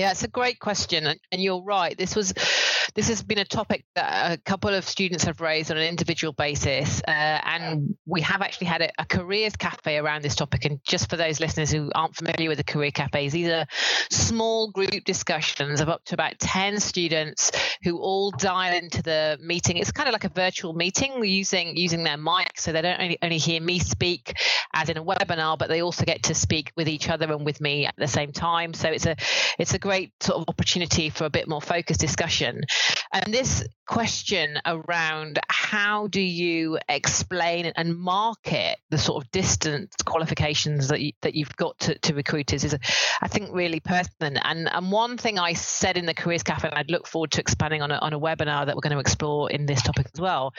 Yeah, 0.00 0.12
it's 0.12 0.24
a 0.24 0.28
great 0.28 0.58
question, 0.58 1.06
and, 1.06 1.20
and 1.30 1.42
you're 1.42 1.62
right. 1.62 1.94
This 1.94 2.16
was, 2.16 2.32
this 2.94 3.08
has 3.08 3.22
been 3.22 3.36
a 3.36 3.44
topic 3.44 3.84
that 3.96 4.32
a 4.32 4.38
couple 4.38 4.72
of 4.72 4.88
students 4.88 5.24
have 5.24 5.42
raised 5.42 5.70
on 5.70 5.76
an 5.76 5.82
individual 5.82 6.32
basis, 6.32 7.02
uh, 7.06 7.10
and 7.10 7.94
we 8.06 8.22
have 8.22 8.40
actually 8.40 8.68
had 8.68 8.80
a, 8.80 8.90
a 8.96 9.04
careers 9.04 9.56
cafe 9.56 9.98
around 9.98 10.22
this 10.22 10.34
topic. 10.34 10.64
And 10.64 10.80
just 10.84 11.10
for 11.10 11.18
those 11.18 11.38
listeners 11.38 11.70
who 11.70 11.90
aren't 11.94 12.16
familiar 12.16 12.48
with 12.48 12.56
the 12.56 12.64
career 12.64 12.90
cafes, 12.92 13.34
these 13.34 13.48
are 13.48 13.66
small 14.10 14.70
group 14.70 15.04
discussions 15.04 15.82
of 15.82 15.90
up 15.90 16.02
to 16.06 16.14
about 16.14 16.38
ten 16.38 16.80
students 16.80 17.50
who 17.82 17.98
all 17.98 18.30
dial 18.30 18.74
into 18.74 19.02
the 19.02 19.36
meeting. 19.42 19.76
It's 19.76 19.92
kind 19.92 20.08
of 20.08 20.14
like 20.14 20.24
a 20.24 20.30
virtual 20.30 20.72
meeting 20.72 21.22
using 21.22 21.76
using 21.76 22.04
their 22.04 22.16
mic, 22.16 22.52
so 22.56 22.72
they 22.72 22.80
don't 22.80 23.02
only, 23.02 23.18
only 23.20 23.36
hear 23.36 23.60
me 23.60 23.78
speak 23.78 24.32
as 24.72 24.88
in 24.88 24.96
a 24.96 25.04
webinar, 25.04 25.58
but 25.58 25.68
they 25.68 25.82
also 25.82 26.06
get 26.06 26.22
to 26.22 26.34
speak 26.34 26.72
with 26.74 26.88
each 26.88 27.10
other 27.10 27.30
and 27.30 27.44
with 27.44 27.60
me 27.60 27.84
at 27.84 27.94
the 27.98 28.08
same 28.08 28.32
time. 28.32 28.72
So 28.72 28.88
it's 28.88 29.04
a 29.04 29.14
it's 29.58 29.74
a 29.74 29.78
great 29.78 29.89
sort 30.20 30.38
of 30.40 30.44
opportunity 30.48 31.10
for 31.10 31.24
a 31.24 31.30
bit 31.30 31.48
more 31.48 31.60
focused 31.60 32.00
discussion. 32.00 32.62
And 33.12 33.34
this 33.34 33.64
question 33.86 34.58
around 34.64 35.40
how 35.48 36.06
do 36.06 36.20
you 36.20 36.78
explain 36.88 37.72
and 37.76 37.96
market 37.98 38.78
the 38.90 38.98
sort 38.98 39.22
of 39.22 39.30
distance 39.32 39.94
qualifications 40.04 40.88
that 40.88 41.00
you, 41.00 41.12
that 41.22 41.34
you've 41.34 41.56
got 41.56 41.78
to, 41.80 41.98
to 41.98 42.14
recruiters 42.14 42.64
is, 42.64 42.76
I 43.20 43.28
think, 43.28 43.50
really 43.52 43.80
pertinent. 43.80 44.38
And 44.44 44.68
and 44.72 44.92
one 44.92 45.16
thing 45.16 45.38
I 45.38 45.54
said 45.54 45.96
in 45.96 46.06
the 46.06 46.14
Careers 46.14 46.42
Cafe, 46.42 46.68
and 46.68 46.78
I'd 46.78 46.90
look 46.90 47.06
forward 47.06 47.32
to 47.32 47.40
expanding 47.40 47.82
on 47.82 47.90
a, 47.90 47.96
on 47.96 48.12
a 48.12 48.20
webinar 48.20 48.66
that 48.66 48.76
we're 48.76 48.80
going 48.80 48.94
to 48.94 49.00
explore 49.00 49.50
in 49.50 49.66
this 49.66 49.82
topic 49.82 50.08
as 50.14 50.20
well, 50.20 50.54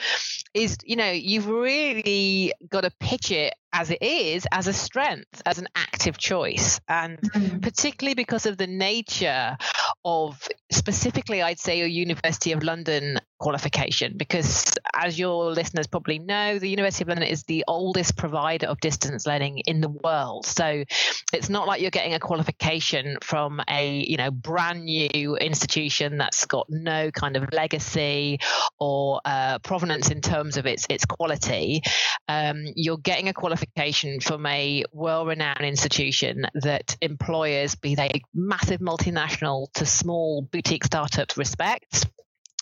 is 0.54 0.76
you 0.84 0.96
know 0.96 1.10
you've 1.10 1.48
really 1.48 2.52
got 2.68 2.82
to 2.82 2.90
pitch 3.00 3.30
it 3.30 3.54
as 3.72 3.90
it 3.90 4.02
is 4.02 4.46
as 4.52 4.66
a 4.66 4.72
strength 4.72 5.42
as 5.46 5.58
an 5.58 5.66
active 5.74 6.18
choice 6.18 6.80
and 6.88 7.18
mm-hmm. 7.18 7.58
particularly 7.58 8.14
because 8.14 8.46
of 8.46 8.56
the 8.56 8.66
nature 8.66 9.56
of 10.04 10.48
specifically 10.70 11.42
i'd 11.42 11.58
say 11.58 11.78
your 11.78 11.86
university 11.86 12.52
of 12.52 12.62
london 12.62 13.18
qualification? 13.42 14.14
Because 14.16 14.72
as 14.94 15.18
your 15.18 15.50
listeners 15.50 15.88
probably 15.88 16.18
know 16.20 16.58
the 16.58 16.68
university 16.68 17.02
of 17.04 17.08
london 17.08 17.26
is 17.26 17.42
the 17.42 17.64
oldest 17.66 18.16
provider 18.16 18.66
of 18.66 18.80
distance 18.80 19.26
learning 19.26 19.58
in 19.66 19.80
the 19.80 19.88
world. 19.88 20.46
So 20.46 20.84
it's 21.32 21.48
not 21.48 21.66
like 21.66 21.82
you're 21.82 21.90
getting 21.90 22.14
a 22.14 22.20
qualification 22.20 23.18
from 23.20 23.60
a 23.68 24.04
you 24.08 24.16
know 24.16 24.30
brand 24.30 24.84
new 24.84 25.36
institution 25.36 26.18
that's 26.18 26.46
got 26.46 26.66
no 26.70 27.10
kind 27.10 27.36
of 27.36 27.52
legacy 27.52 28.38
or 28.78 29.20
uh, 29.24 29.58
provenance 29.58 30.10
in 30.10 30.20
terms 30.20 30.56
of 30.56 30.64
its 30.64 30.86
its 30.88 31.04
quality. 31.04 31.82
Um, 32.28 32.64
you're 32.76 32.98
getting 32.98 33.28
a 33.28 33.34
qualification 33.34 34.20
from 34.20 34.46
a 34.46 34.84
well-renowned 34.92 35.64
institution 35.64 36.46
that 36.54 36.96
employers 37.00 37.74
be 37.74 37.96
they 37.96 38.22
massive 38.32 38.80
multinational 38.80 39.66
to 39.74 39.84
small 39.84 40.42
boutique 40.42 40.84
startups 40.84 41.36
respect 41.36 42.06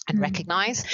and 0.09 0.19
mm. 0.19 0.23
recognize. 0.23 0.85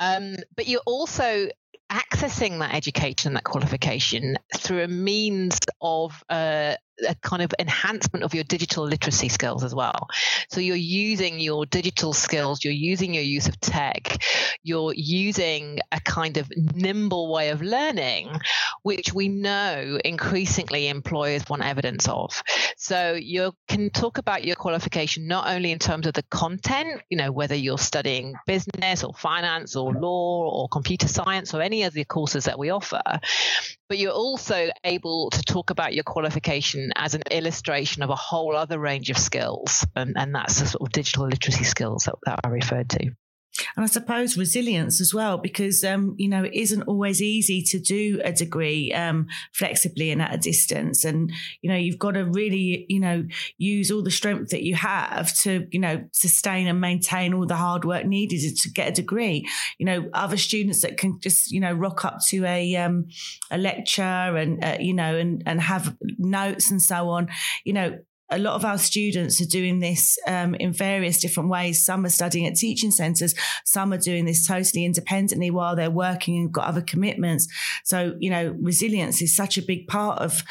Um, 0.00 0.36
but 0.56 0.68
you're 0.68 0.82
also 0.86 1.48
accessing 1.90 2.58
that 2.58 2.74
education 2.74 3.34
that 3.34 3.44
qualification 3.44 4.36
through 4.56 4.82
a 4.82 4.88
means 4.88 5.58
of 5.80 6.22
uh, 6.28 6.74
a 7.06 7.14
kind 7.16 7.42
of 7.42 7.52
enhancement 7.58 8.24
of 8.24 8.34
your 8.34 8.44
digital 8.44 8.84
literacy 8.84 9.28
skills 9.28 9.64
as 9.64 9.74
well. 9.74 10.08
So 10.50 10.60
you're 10.60 10.76
using 10.76 11.38
your 11.38 11.66
digital 11.66 12.12
skills, 12.12 12.64
you're 12.64 12.72
using 12.72 13.14
your 13.14 13.22
use 13.22 13.48
of 13.48 13.60
tech, 13.60 14.22
you're 14.62 14.94
using 14.94 15.80
a 15.92 16.00
kind 16.00 16.36
of 16.36 16.50
nimble 16.56 17.32
way 17.32 17.50
of 17.50 17.62
learning, 17.62 18.30
which 18.82 19.12
we 19.12 19.28
know 19.28 19.98
increasingly 20.04 20.88
employers 20.88 21.48
want 21.48 21.62
evidence 21.62 22.08
of. 22.08 22.42
So 22.76 23.14
you 23.14 23.52
can 23.68 23.90
talk 23.90 24.18
about 24.18 24.44
your 24.44 24.56
qualification 24.56 25.26
not 25.26 25.48
only 25.48 25.72
in 25.72 25.78
terms 25.78 26.06
of 26.06 26.14
the 26.14 26.22
content, 26.24 27.02
you 27.10 27.16
know, 27.16 27.32
whether 27.32 27.54
you're 27.54 27.78
studying 27.78 28.34
business 28.46 29.04
or 29.04 29.12
finance 29.14 29.76
or 29.76 29.92
law 29.92 30.50
or 30.50 30.68
computer 30.68 31.08
science 31.08 31.54
or 31.54 31.62
any 31.62 31.82
of 31.84 31.92
the 31.92 32.04
courses 32.04 32.44
that 32.44 32.58
we 32.58 32.70
offer, 32.70 33.02
but 33.88 33.98
you're 33.98 34.12
also 34.12 34.68
able 34.84 35.30
to 35.30 35.42
talk 35.42 35.70
about 35.70 35.94
your 35.94 36.04
qualification 36.04 36.85
as 36.94 37.14
an 37.14 37.22
illustration 37.30 38.02
of 38.02 38.10
a 38.10 38.16
whole 38.16 38.54
other 38.54 38.78
range 38.78 39.10
of 39.10 39.18
skills. 39.18 39.86
And, 39.94 40.16
and 40.16 40.34
that's 40.34 40.60
the 40.60 40.66
sort 40.66 40.88
of 40.88 40.92
digital 40.92 41.26
literacy 41.26 41.64
skills 41.64 42.04
that, 42.04 42.14
that 42.24 42.40
I 42.44 42.48
referred 42.48 42.90
to. 42.90 43.10
And 43.76 43.84
I 43.84 43.86
suppose 43.86 44.36
resilience 44.36 45.00
as 45.00 45.12
well, 45.12 45.38
because, 45.38 45.84
um, 45.84 46.14
you 46.18 46.28
know, 46.28 46.44
it 46.44 46.54
isn't 46.54 46.82
always 46.82 47.22
easy 47.22 47.62
to 47.62 47.78
do 47.78 48.20
a 48.24 48.32
degree 48.32 48.92
um, 48.92 49.26
flexibly 49.52 50.10
and 50.10 50.22
at 50.22 50.34
a 50.34 50.38
distance. 50.38 51.04
And, 51.04 51.32
you 51.62 51.70
know, 51.70 51.76
you've 51.76 51.98
got 51.98 52.12
to 52.12 52.24
really, 52.24 52.86
you 52.88 53.00
know, 53.00 53.24
use 53.58 53.90
all 53.90 54.02
the 54.02 54.10
strength 54.10 54.50
that 54.50 54.62
you 54.62 54.74
have 54.74 55.34
to, 55.38 55.66
you 55.70 55.80
know, 55.80 56.04
sustain 56.12 56.66
and 56.66 56.80
maintain 56.80 57.34
all 57.34 57.46
the 57.46 57.56
hard 57.56 57.84
work 57.84 58.04
needed 58.04 58.56
to 58.56 58.70
get 58.70 58.88
a 58.88 58.92
degree. 58.92 59.48
You 59.78 59.86
know, 59.86 60.10
other 60.12 60.36
students 60.36 60.82
that 60.82 60.96
can 60.96 61.20
just, 61.20 61.50
you 61.50 61.60
know, 61.60 61.72
rock 61.72 62.04
up 62.04 62.20
to 62.28 62.44
a, 62.44 62.76
um, 62.76 63.08
a 63.50 63.58
lecture 63.58 64.02
and, 64.02 64.62
uh, 64.64 64.76
you 64.80 64.94
know, 64.94 65.16
and, 65.16 65.42
and 65.46 65.60
have 65.60 65.96
notes 66.18 66.70
and 66.70 66.82
so 66.82 67.08
on, 67.10 67.28
you 67.64 67.72
know, 67.72 67.98
a 68.30 68.38
lot 68.38 68.54
of 68.54 68.64
our 68.64 68.78
students 68.78 69.40
are 69.40 69.46
doing 69.46 69.80
this 69.80 70.18
um, 70.26 70.54
in 70.56 70.72
various 70.72 71.20
different 71.20 71.48
ways. 71.48 71.84
Some 71.84 72.04
are 72.04 72.10
studying 72.10 72.46
at 72.46 72.56
teaching 72.56 72.90
centres. 72.90 73.34
Some 73.64 73.92
are 73.92 73.98
doing 73.98 74.24
this 74.24 74.46
totally 74.46 74.84
independently 74.84 75.50
while 75.50 75.76
they're 75.76 75.90
working 75.90 76.36
and 76.38 76.52
got 76.52 76.66
other 76.66 76.82
commitments. 76.82 77.48
So, 77.84 78.16
you 78.18 78.30
know, 78.30 78.56
resilience 78.60 79.22
is 79.22 79.34
such 79.34 79.58
a 79.58 79.62
big 79.62 79.86
part 79.86 80.18
of 80.18 80.42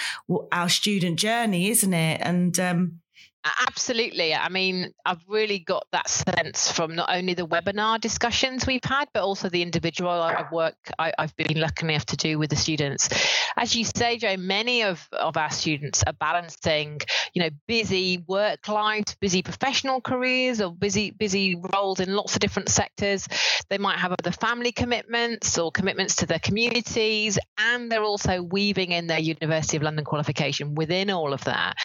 our 0.52 0.70
student 0.70 1.20
journey, 1.20 1.70
isn't 1.70 1.94
it? 1.94 2.22
And, 2.24 2.60
um, 2.60 3.00
Absolutely. 3.46 4.34
I 4.34 4.50
mean, 4.50 4.92
I've 5.06 5.24
really 5.28 5.60
got 5.60 5.86
that 5.92 6.10
sense 6.10 6.72
from 6.72 6.96
not 6.96 7.10
only 7.12 7.36
the 7.36 7.46
webinar 7.46 8.02
discussions 8.02 8.66
we've 8.66 8.84
had, 8.84 9.08
but 9.14 9.22
also 9.22 9.50
the 9.50 9.62
individual 9.62 10.32
work 10.52 10.76
I, 10.98 11.14
have 11.20 11.36
been 11.36 11.60
lucky 11.60 11.88
enough 11.88 12.08
to 12.08 12.18
do 12.18 12.40
with 12.40 12.50
the 12.50 12.56
students. 12.56 13.08
As 13.56 13.76
you 13.76 13.84
say, 13.84 14.18
Joe, 14.18 14.36
many 14.38 14.82
of, 14.82 15.08
of 15.12 15.38
our 15.38 15.52
students 15.52 16.04
are 16.08 16.14
balancing, 16.14 17.02
you 17.36 17.44
know, 17.44 17.50
busy 17.68 18.24
work 18.28 18.68
lives, 18.68 19.16
busy 19.22 19.44
professional 19.44 20.02
careers, 20.02 20.60
or 20.60 20.74
busy 20.74 21.12
busy 21.12 21.56
roles 21.74 22.00
in 22.00 22.16
lots 22.16 22.34
of 22.34 22.40
different 22.40 22.70
sectors. 22.70 23.28
They 23.70 23.78
might 23.78 24.00
have 24.00 24.12
other 24.12 24.32
family 24.32 24.72
commitments 24.72 25.60
or 25.60 25.72
commitments 25.72 26.16
to 26.18 26.26
their 26.26 26.40
communities, 26.40 27.38
and 27.60 27.92
they're 27.92 28.04
also 28.04 28.42
weaving 28.42 28.92
in 28.92 29.06
their 29.06 29.20
University 29.20 29.78
of 29.78 29.84
London 29.84 30.04
qualification 30.04 30.74
within 30.74 31.12
all 31.12 31.32
of 31.32 31.44
that. 31.44 31.76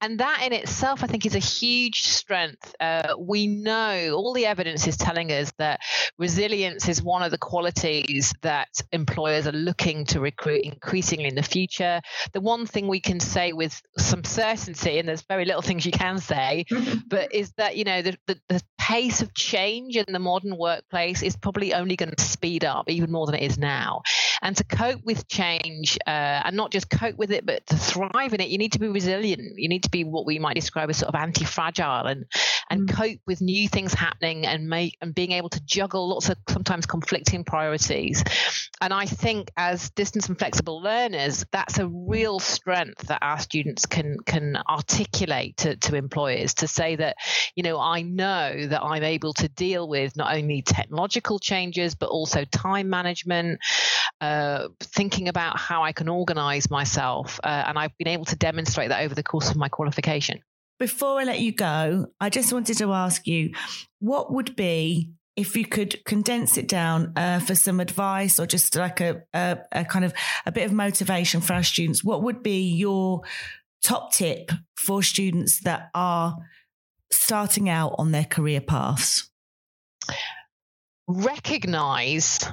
And 0.00 0.20
that 0.20 0.42
in 0.44 0.52
itself, 0.52 1.02
think, 1.08 1.26
is 1.26 1.34
a 1.34 1.40
huge 1.40 2.02
strength. 2.02 2.74
Uh, 2.80 3.14
we 3.18 3.46
know 3.46 4.14
all 4.14 4.32
the 4.32 4.46
evidence 4.46 4.86
is 4.86 4.96
telling 4.96 5.32
us 5.32 5.52
that 5.58 5.80
resilience 6.18 6.88
is 6.88 7.02
one 7.02 7.22
of 7.22 7.30
the 7.30 7.38
qualities 7.38 8.32
that 8.42 8.68
employers 8.92 9.46
are 9.46 9.52
looking 9.52 10.04
to 10.06 10.20
recruit 10.20 10.62
increasingly 10.62 11.26
in 11.26 11.34
the 11.34 11.42
future. 11.42 12.00
The 12.32 12.40
one 12.40 12.66
thing 12.66 12.88
we 12.88 13.00
can 13.00 13.20
say 13.20 13.52
with 13.52 13.80
some 13.96 14.24
certainty, 14.24 14.98
and 14.98 15.08
there's 15.08 15.22
very 15.22 15.44
little 15.44 15.62
things 15.62 15.86
you 15.86 15.92
can 15.92 16.18
say, 16.18 16.64
but 17.08 17.34
is 17.34 17.52
that, 17.56 17.76
you 17.76 17.84
know, 17.84 18.02
the, 18.02 18.16
the, 18.26 18.40
the 18.48 18.62
pace 18.78 19.20
of 19.20 19.34
change 19.34 19.96
in 19.96 20.06
the 20.12 20.18
modern 20.18 20.56
workplace 20.56 21.22
is 21.22 21.36
probably 21.36 21.74
only 21.74 21.96
going 21.96 22.10
to 22.10 22.24
speed 22.24 22.64
up 22.64 22.88
even 22.88 23.12
more 23.12 23.26
than 23.26 23.34
it 23.34 23.42
is 23.42 23.58
now. 23.58 24.02
And 24.42 24.56
to 24.56 24.64
cope 24.64 25.00
with 25.04 25.28
change 25.28 25.98
uh, 26.06 26.10
and 26.44 26.56
not 26.56 26.70
just 26.70 26.90
cope 26.90 27.16
with 27.16 27.30
it, 27.30 27.44
but 27.44 27.66
to 27.66 27.76
thrive 27.76 28.34
in 28.34 28.40
it, 28.40 28.48
you 28.48 28.58
need 28.58 28.72
to 28.72 28.78
be 28.78 28.88
resilient. 28.88 29.58
You 29.58 29.68
need 29.68 29.84
to 29.84 29.90
be 29.90 30.04
what 30.04 30.26
we 30.26 30.38
might 30.38 30.54
describe 30.54 30.90
as 30.90 30.98
sort 30.98 31.14
of 31.14 31.20
anti-fragile 31.20 32.06
and 32.06 32.24
and 32.70 32.88
mm. 32.88 32.94
cope 32.94 33.20
with 33.26 33.40
new 33.40 33.68
things 33.68 33.94
happening 33.94 34.46
and 34.46 34.68
make 34.68 34.96
and 35.00 35.14
being 35.14 35.32
able 35.32 35.48
to 35.48 35.60
juggle 35.64 36.08
lots 36.08 36.28
of 36.28 36.36
sometimes 36.48 36.86
conflicting 36.86 37.44
priorities. 37.44 38.22
And 38.80 38.92
I 38.92 39.06
think 39.06 39.50
as 39.56 39.90
distance 39.90 40.28
and 40.28 40.38
flexible 40.38 40.80
learners, 40.80 41.44
that's 41.50 41.78
a 41.78 41.88
real 41.88 42.38
strength 42.38 43.08
that 43.08 43.18
our 43.22 43.40
students 43.40 43.86
can 43.86 44.18
can 44.24 44.58
articulate 44.68 45.56
to, 45.58 45.76
to 45.76 45.96
employers 45.96 46.54
to 46.54 46.68
say 46.68 46.96
that, 46.96 47.16
you 47.56 47.62
know, 47.62 47.80
I 47.80 48.02
know 48.02 48.66
that 48.66 48.82
I'm 48.82 49.02
able 49.02 49.32
to 49.34 49.48
deal 49.48 49.88
with 49.88 50.16
not 50.16 50.34
only 50.34 50.62
technological 50.62 51.38
changes 51.38 51.94
but 51.94 52.08
also 52.08 52.44
time 52.44 52.88
management, 52.88 53.60
uh, 54.20 54.27
thinking 54.80 55.28
about 55.28 55.58
how 55.58 55.82
I 55.82 55.92
can 55.92 56.08
organize 56.08 56.70
myself. 56.70 57.40
Uh, 57.42 57.64
and 57.66 57.78
I've 57.78 57.96
been 57.98 58.08
able 58.08 58.24
to 58.26 58.36
demonstrate 58.36 58.90
that 58.90 59.02
over 59.02 59.14
the 59.14 59.22
course 59.22 59.50
of 59.50 59.56
my 59.56 59.68
qualification. 59.68 60.40
Before 60.78 61.18
I 61.18 61.24
let 61.24 61.40
you 61.40 61.52
go, 61.52 62.06
I 62.20 62.30
just 62.30 62.52
wanted 62.52 62.78
to 62.78 62.92
ask 62.92 63.26
you 63.26 63.52
what 63.98 64.32
would 64.32 64.54
be 64.54 65.10
if 65.38 65.56
you 65.56 65.64
could 65.64 66.04
condense 66.04 66.58
it 66.58 66.66
down 66.66 67.12
uh, 67.14 67.38
for 67.38 67.54
some 67.54 67.78
advice 67.78 68.40
or 68.40 68.46
just 68.46 68.74
like 68.74 69.00
a, 69.00 69.22
a, 69.32 69.58
a, 69.70 69.84
kind 69.84 70.04
of 70.04 70.12
a 70.44 70.50
bit 70.50 70.66
of 70.66 70.72
motivation 70.72 71.40
for 71.40 71.52
our 71.52 71.62
students, 71.62 72.02
what 72.02 72.24
would 72.24 72.42
be 72.42 72.74
your 72.74 73.22
top 73.84 74.12
tip 74.12 74.50
for 74.76 75.00
students 75.00 75.60
that 75.60 75.90
are 75.94 76.36
starting 77.12 77.68
out 77.68 77.94
on 77.98 78.10
their 78.10 78.24
career 78.24 78.60
paths? 78.60 79.30
Recognize 81.06 82.44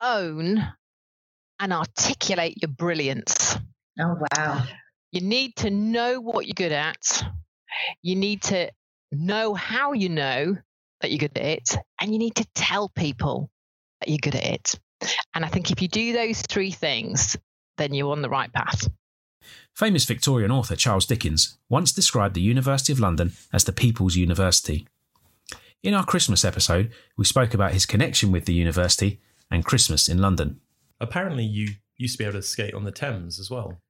own 0.00 0.66
and 1.60 1.72
articulate 1.72 2.60
your 2.60 2.70
brilliance. 2.70 3.56
Oh, 4.00 4.16
wow. 4.36 4.64
You 5.12 5.20
need 5.20 5.56
to 5.56 5.70
know 5.70 6.20
what 6.20 6.46
you're 6.46 6.54
good 6.54 6.72
at. 6.72 7.24
You 8.02 8.16
need 8.16 8.42
to 8.42 8.70
know 9.10 9.54
how 9.54 9.92
you 9.92 10.08
know 10.08 10.56
that 11.00 11.10
you're 11.10 11.18
good 11.18 11.36
at 11.36 11.44
it. 11.44 11.76
And 12.00 12.12
you 12.12 12.18
need 12.18 12.36
to 12.36 12.46
tell 12.54 12.88
people 12.88 13.50
that 14.00 14.08
you're 14.08 14.18
good 14.18 14.34
at 14.34 14.44
it. 14.44 14.80
And 15.34 15.44
I 15.44 15.48
think 15.48 15.70
if 15.70 15.80
you 15.80 15.88
do 15.88 16.12
those 16.12 16.42
three 16.42 16.70
things, 16.70 17.36
then 17.76 17.94
you're 17.94 18.12
on 18.12 18.22
the 18.22 18.28
right 18.28 18.52
path. 18.52 18.88
Famous 19.74 20.04
Victorian 20.04 20.50
author 20.50 20.76
Charles 20.76 21.06
Dickens 21.06 21.56
once 21.68 21.92
described 21.92 22.34
the 22.34 22.40
University 22.40 22.92
of 22.92 23.00
London 23.00 23.32
as 23.52 23.64
the 23.64 23.72
People's 23.72 24.16
University. 24.16 24.86
In 25.82 25.94
our 25.94 26.04
Christmas 26.04 26.44
episode, 26.44 26.90
we 27.16 27.24
spoke 27.24 27.54
about 27.54 27.72
his 27.72 27.86
connection 27.86 28.32
with 28.32 28.44
the 28.44 28.54
university 28.54 29.20
and 29.50 29.64
Christmas 29.64 30.08
in 30.08 30.18
London. 30.18 30.60
Apparently, 31.00 31.44
you 31.44 31.70
used 31.96 32.14
to 32.14 32.18
be 32.18 32.24
able 32.24 32.34
to 32.38 32.42
skate 32.42 32.74
on 32.74 32.84
the 32.84 32.92
Thames 32.92 33.38
as 33.38 33.50
well. 33.50 33.80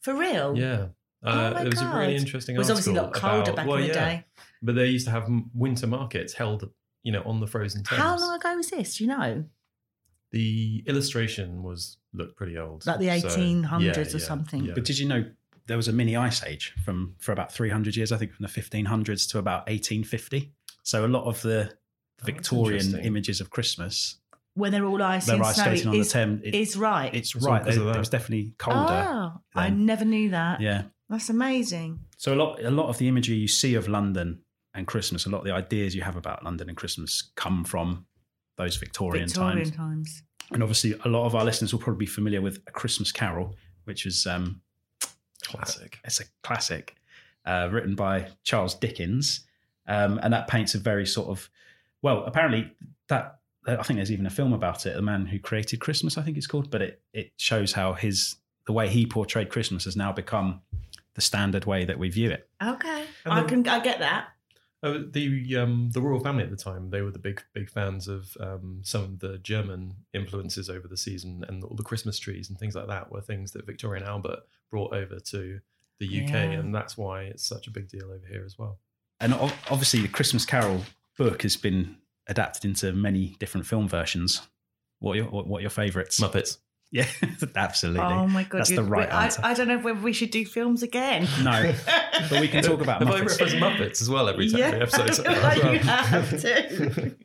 For 0.00 0.14
real? 0.14 0.56
Yeah. 0.56 0.88
Uh, 1.22 1.52
oh 1.54 1.60
it 1.60 1.66
was 1.66 1.74
God. 1.74 1.94
a 1.94 1.98
really 1.98 2.16
interesting 2.16 2.54
It 2.54 2.58
was 2.58 2.70
obviously 2.70 2.96
a 2.96 3.02
lot 3.02 3.12
colder 3.12 3.50
about, 3.50 3.56
back 3.56 3.66
well, 3.66 3.76
in 3.76 3.82
the 3.82 3.88
yeah, 3.88 3.94
day. 3.94 4.24
But 4.62 4.74
they 4.74 4.86
used 4.86 5.06
to 5.06 5.10
have 5.10 5.28
winter 5.54 5.86
markets 5.86 6.32
held 6.32 6.70
you 7.02 7.12
know, 7.12 7.22
on 7.24 7.40
the 7.40 7.46
frozen 7.46 7.82
Thames. 7.82 8.00
How 8.00 8.18
long 8.18 8.36
ago 8.36 8.54
was 8.56 8.70
this? 8.70 8.96
Do 8.96 9.04
you 9.04 9.08
know? 9.08 9.44
The 10.32 10.84
illustration 10.86 11.62
was 11.62 11.96
looked 12.12 12.36
pretty 12.36 12.56
old, 12.58 12.86
Like 12.86 13.00
the 13.00 13.20
So, 13.20 13.28
1800s 13.28 13.80
yeah, 13.82 13.98
or 13.98 14.00
yeah, 14.02 14.18
something. 14.18 14.64
yeah. 14.64 14.74
But 14.74 14.84
did 14.84 14.98
you 14.98 15.08
know 15.08 15.24
there 15.66 15.76
was 15.76 15.88
a 15.88 15.92
mini 15.92 16.16
ice 16.16 16.42
age 16.44 16.74
from 16.84 17.14
for 17.18 17.32
about 17.32 17.52
300 17.52 17.96
years? 17.96 18.12
I 18.12 18.16
think 18.16 18.32
from 18.32 18.44
the 18.44 18.48
1500s 18.48 19.28
to 19.30 19.38
about 19.38 19.60
1850. 19.68 20.52
So 20.82 21.04
a 21.04 21.08
lot 21.08 21.24
of 21.24 21.40
the 21.42 21.72
Victorian 22.24 22.98
images 23.00 23.40
of 23.40 23.50
Christmas, 23.50 24.16
When 24.54 24.72
they're 24.72 24.84
all 24.84 25.02
icy 25.02 25.26
they're 25.28 25.36
and 25.36 25.44
ice 25.44 25.54
snowy, 25.56 25.66
skating 25.76 25.88
on 25.88 25.94
the 25.94 26.00
is, 26.00 26.12
Thames. 26.12 26.40
It- 26.44 26.54
is 26.54 26.76
right. 26.76 27.14
it's 27.14 27.34
It's 27.34 27.44
all 27.44 27.52
right. 27.52 27.62
because 27.62 27.76
There, 27.76 27.82
of 27.84 27.88
that. 27.92 27.96
it 27.96 27.98
was 28.00 28.08
definitely 28.08 28.54
colder. 28.58 29.04
Oh, 29.08 29.40
I 29.54 29.70
never 29.70 30.04
knew 30.04 30.30
that. 30.30 30.60
Yeah. 30.60 30.82
That's 31.08 31.28
amazing. 31.30 32.00
So 32.18 32.34
a 32.34 32.36
lot, 32.36 32.62
a 32.62 32.70
lot 32.70 32.88
of 32.88 32.98
the 32.98 33.08
imagery 33.08 33.36
you 33.36 33.48
see 33.48 33.74
of 33.74 33.88
London 33.88 34.40
and 34.74 34.86
Christmas, 34.86 35.26
a 35.26 35.30
lot 35.30 35.38
of 35.38 35.44
the 35.44 35.52
ideas 35.52 35.94
you 35.94 36.02
have 36.02 36.16
about 36.16 36.44
London 36.44 36.68
and 36.68 36.76
Christmas 36.76 37.30
come 37.36 37.64
from 37.64 38.06
those 38.56 38.76
Victorian, 38.76 39.26
Victorian 39.26 39.58
times. 39.70 39.76
times. 39.76 40.22
And 40.52 40.62
obviously, 40.62 40.94
a 41.04 41.08
lot 41.08 41.26
of 41.26 41.34
our 41.34 41.44
listeners 41.44 41.72
will 41.72 41.80
probably 41.80 42.06
be 42.06 42.10
familiar 42.10 42.40
with 42.40 42.60
A 42.66 42.70
Christmas 42.70 43.10
Carol, 43.12 43.56
which 43.84 44.04
is 44.06 44.26
um, 44.26 44.60
classic. 45.42 45.98
it's 46.04 46.20
a 46.20 46.24
classic 46.42 46.96
uh, 47.44 47.68
written 47.72 47.94
by 47.94 48.28
Charles 48.44 48.74
Dickens, 48.74 49.46
um, 49.86 50.18
and 50.22 50.32
that 50.32 50.48
paints 50.48 50.74
a 50.74 50.78
very 50.78 51.06
sort 51.06 51.28
of 51.28 51.48
well. 52.02 52.24
Apparently, 52.24 52.70
that 53.08 53.38
I 53.78 53.82
think 53.82 53.98
there's 53.98 54.12
even 54.12 54.26
a 54.26 54.30
film 54.30 54.52
about 54.52 54.86
it. 54.86 54.94
The 54.94 55.02
man 55.02 55.26
who 55.26 55.38
created 55.38 55.80
Christmas, 55.80 56.16
I 56.18 56.22
think 56.22 56.36
it's 56.36 56.46
called, 56.46 56.70
but 56.70 56.82
it 56.82 57.02
it 57.12 57.32
shows 57.36 57.72
how 57.72 57.92
his 57.94 58.36
the 58.66 58.72
way 58.72 58.88
he 58.88 59.06
portrayed 59.06 59.48
Christmas 59.50 59.84
has 59.84 59.96
now 59.96 60.12
become 60.12 60.60
the 61.14 61.20
standard 61.20 61.64
way 61.64 61.84
that 61.84 61.98
we 61.98 62.08
view 62.08 62.30
it. 62.30 62.48
Okay. 62.62 63.04
And 63.24 63.34
I 63.34 63.40
then- 63.40 63.64
can 63.64 63.68
I 63.68 63.80
get 63.80 63.98
that. 64.00 64.28
Uh, 64.82 65.00
the 65.10 65.56
um, 65.58 65.90
the 65.92 66.00
royal 66.00 66.20
family 66.20 66.42
at 66.42 66.48
the 66.50 66.56
time, 66.56 66.88
they 66.88 67.02
were 67.02 67.10
the 67.10 67.18
big 67.18 67.42
big 67.52 67.68
fans 67.68 68.08
of 68.08 68.34
um, 68.40 68.80
some 68.82 69.02
of 69.02 69.18
the 69.18 69.36
German 69.38 69.94
influences 70.14 70.70
over 70.70 70.88
the 70.88 70.96
season, 70.96 71.44
and 71.48 71.62
all 71.64 71.76
the 71.76 71.82
Christmas 71.82 72.18
trees 72.18 72.48
and 72.48 72.58
things 72.58 72.74
like 72.74 72.86
that 72.86 73.12
were 73.12 73.20
things 73.20 73.52
that 73.52 73.66
Victoria 73.66 74.00
and 74.00 74.08
Albert 74.08 74.38
brought 74.70 74.94
over 74.94 75.20
to 75.20 75.60
the 75.98 76.06
UK, 76.24 76.30
Yeah. 76.30 76.42
and 76.52 76.74
that's 76.74 76.96
why 76.96 77.24
it's 77.24 77.44
such 77.44 77.66
a 77.66 77.70
big 77.70 77.88
deal 77.88 78.06
over 78.06 78.26
here 78.26 78.42
as 78.46 78.58
well. 78.58 78.78
And 79.20 79.34
obviously, 79.34 80.00
the 80.00 80.08
Christmas 80.08 80.46
Carol 80.46 80.80
book 81.18 81.42
has 81.42 81.58
been 81.58 81.96
adapted 82.30 82.64
into 82.64 82.92
many 82.92 83.36
different 83.38 83.66
film 83.66 83.86
versions. 83.88 84.40
What 85.00 85.12
are 85.12 85.16
your 85.16 85.26
what, 85.26 85.46
what 85.46 85.58
are 85.58 85.62
your 85.62 85.70
favourites? 85.70 86.18
Muppets. 86.20 86.56
Yeah, 86.92 87.06
absolutely. 87.56 88.00
Oh 88.02 88.26
my 88.26 88.42
god. 88.44 88.60
That's 88.60 88.70
the 88.70 88.82
right 88.82 89.12
I, 89.12 89.24
answer. 89.26 89.40
I 89.44 89.54
don't 89.54 89.68
know 89.68 89.78
whether 89.78 90.00
we 90.00 90.12
should 90.12 90.30
do 90.30 90.44
films 90.44 90.82
again. 90.82 91.28
No, 91.42 91.72
but 92.30 92.40
we 92.40 92.48
can 92.48 92.62
talk 92.64 92.80
about 92.80 93.00
Have 93.00 93.08
I 93.10 93.20
Muppets. 93.20 93.28
referenced 93.40 93.56
Muppets 93.56 94.02
as 94.02 94.10
well 94.10 94.28
every 94.28 94.48
time 94.48 94.58
yeah, 94.58 94.66
every 94.66 94.80
episode? 94.82 95.26
I 95.26 95.34
feel 95.34 95.42
like 95.42 95.72
you 95.72 95.78
have 95.88 96.40
to. 96.40 97.16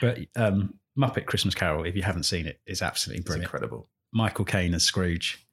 But 0.00 0.18
um, 0.36 0.74
Muppet 0.98 1.26
Christmas 1.26 1.54
Carol, 1.54 1.84
if 1.84 1.96
you 1.96 2.02
haven't 2.02 2.24
seen 2.24 2.46
it, 2.46 2.60
is 2.66 2.82
absolutely 2.82 3.22
It's 3.24 3.34
incredible. 3.34 3.88
Michael 4.12 4.44
Caine 4.44 4.74
as 4.74 4.82
Scrooge. 4.84 5.44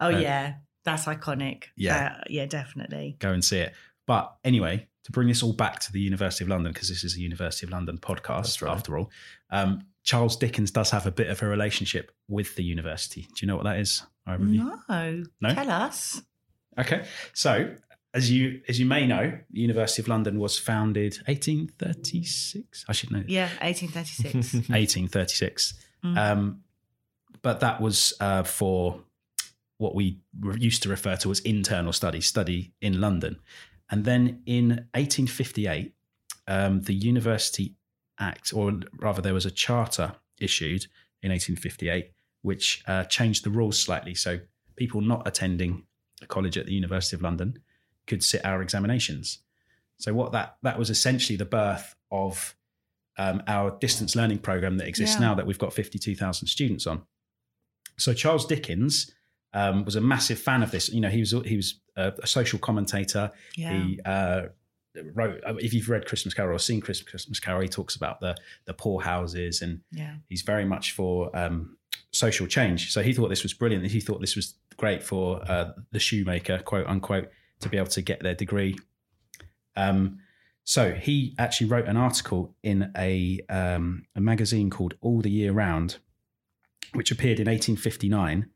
oh 0.00 0.06
Uh, 0.06 0.18
yeah, 0.18 0.54
that's 0.84 1.04
iconic. 1.06 1.64
yeah. 1.76 2.16
Uh, 2.18 2.24
yeah, 2.28 2.46
definitely. 2.46 3.16
Go 3.18 3.30
and 3.30 3.44
see 3.44 3.58
it. 3.58 3.72
But 4.06 4.34
anyway, 4.44 4.88
to 5.04 5.12
bring 5.12 5.28
this 5.28 5.42
all 5.42 5.52
back 5.52 5.80
to 5.80 5.92
the 5.92 6.00
University 6.00 6.44
of 6.44 6.48
London, 6.48 6.72
because 6.72 6.88
this 6.88 7.04
is 7.04 7.16
a 7.16 7.20
University 7.20 7.66
of 7.66 7.70
London 7.70 7.98
podcast 7.98 8.62
right. 8.62 8.72
after 8.72 8.98
all, 8.98 9.10
um, 9.50 9.84
Charles 10.02 10.36
Dickens 10.36 10.70
does 10.70 10.90
have 10.90 11.06
a 11.06 11.10
bit 11.10 11.28
of 11.28 11.42
a 11.42 11.46
relationship 11.46 12.12
with 12.28 12.56
the 12.56 12.64
university. 12.64 13.22
Do 13.22 13.28
you 13.40 13.46
know 13.46 13.56
what 13.56 13.64
that 13.64 13.78
is? 13.78 14.02
Either 14.26 14.44
you? 14.44 14.78
No. 14.88 15.24
No? 15.40 15.54
Tell 15.54 15.70
us. 15.70 16.22
Okay, 16.78 17.06
so 17.32 17.74
as 18.14 18.30
you 18.30 18.60
as 18.68 18.78
you 18.78 18.86
may 18.86 19.06
know, 19.06 19.38
the 19.50 19.60
University 19.60 20.02
of 20.02 20.08
London 20.08 20.38
was 20.38 20.58
founded 20.58 21.18
1836. 21.26 22.84
I 22.88 22.92
should 22.92 23.10
know. 23.10 23.24
Yeah, 23.26 23.48
1836. 23.60 24.68
1836. 24.68 25.74
Mm. 26.04 26.18
Um, 26.18 26.60
but 27.40 27.60
that 27.60 27.80
was 27.80 28.12
uh, 28.20 28.42
for 28.42 29.00
what 29.78 29.94
we 29.94 30.20
re- 30.38 30.60
used 30.60 30.82
to 30.82 30.90
refer 30.90 31.16
to 31.16 31.30
as 31.30 31.40
internal 31.40 31.94
study, 31.94 32.20
study 32.20 32.74
in 32.82 33.00
London. 33.00 33.40
And 33.90 34.04
then 34.04 34.42
in 34.46 34.68
1858, 34.94 35.92
um, 36.46 36.82
the 36.82 36.94
University 36.94 37.74
Act, 38.18 38.52
or 38.54 38.80
rather, 38.98 39.20
there 39.22 39.34
was 39.34 39.46
a 39.46 39.50
charter 39.50 40.14
issued 40.38 40.86
in 41.22 41.30
1858 41.30 42.10
which 42.42 42.82
uh, 42.86 43.04
changed 43.04 43.42
the 43.42 43.48
rules 43.50 43.78
slightly. 43.78 44.14
So 44.14 44.38
people 44.76 45.00
not 45.00 45.26
attending 45.26 45.84
a 46.20 46.26
college 46.26 46.58
at 46.58 46.66
the 46.66 46.74
University 46.74 47.16
of 47.16 47.22
London 47.22 47.58
could 48.06 48.22
sit 48.22 48.44
our 48.44 48.60
examinations. 48.60 49.38
So 49.96 50.12
what 50.12 50.32
that 50.32 50.56
that 50.62 50.78
was 50.78 50.90
essentially 50.90 51.36
the 51.36 51.46
birth 51.46 51.94
of 52.10 52.54
um, 53.16 53.42
our 53.46 53.70
distance 53.78 54.14
learning 54.14 54.40
program 54.40 54.76
that 54.76 54.86
exists 54.88 55.16
Yeah. 55.16 55.28
now 55.28 55.34
that 55.36 55.46
we've 55.46 55.58
got 55.58 55.72
52,000 55.72 56.46
students 56.46 56.86
on. 56.86 57.02
So 57.96 58.12
Charles 58.12 58.44
Dickens 58.44 59.10
um, 59.54 59.84
was 59.84 59.96
a 59.96 60.00
massive 60.00 60.38
fan 60.38 60.62
of 60.62 60.70
this. 60.70 60.88
You 60.90 61.00
know, 61.00 61.08
he 61.08 61.20
was 61.20 61.30
he 61.44 61.56
was 61.56 61.80
a, 61.96 62.12
a 62.22 62.26
social 62.26 62.58
commentator. 62.58 63.30
yeah. 63.56 63.72
He 63.72 64.00
uh, 64.04 64.42
wrote. 65.14 65.40
If 65.60 65.72
you've 65.72 65.88
read 65.88 66.06
Christmas 66.06 66.34
Carol 66.34 66.56
or 66.56 66.58
seen 66.58 66.80
Christmas 66.80 67.08
Christmas 67.08 67.40
Carol, 67.40 67.62
he 67.62 67.68
talks 67.68 67.96
about 67.96 68.20
the 68.20 68.36
the 68.66 68.74
poor 68.74 69.00
houses, 69.00 69.62
and 69.62 69.80
yeah. 69.92 70.16
he's 70.28 70.42
very 70.42 70.64
much 70.64 70.92
for 70.92 71.34
um, 71.36 71.76
social 72.10 72.46
change. 72.46 72.92
So 72.92 73.02
he 73.02 73.12
thought 73.12 73.28
this 73.28 73.44
was 73.44 73.54
brilliant. 73.54 73.86
He 73.86 74.00
thought 74.00 74.20
this 74.20 74.36
was 74.36 74.54
great 74.76 75.02
for 75.02 75.40
uh, 75.48 75.72
the 75.92 76.00
shoemaker, 76.00 76.58
quote 76.58 76.86
unquote, 76.86 77.30
to 77.60 77.68
be 77.68 77.76
able 77.76 77.88
to 77.88 78.02
get 78.02 78.22
their 78.22 78.34
degree. 78.34 78.76
Um, 79.76 80.18
so 80.64 80.92
he 80.94 81.34
actually 81.38 81.68
wrote 81.68 81.86
an 81.86 81.96
article 81.96 82.54
in 82.62 82.90
a 82.96 83.40
um, 83.48 84.04
a 84.16 84.20
magazine 84.20 84.70
called 84.70 84.94
All 85.00 85.20
the 85.20 85.30
Year 85.30 85.52
Round, 85.52 85.98
which 86.94 87.10
appeared 87.10 87.38
in 87.38 87.46
1859. 87.46 88.50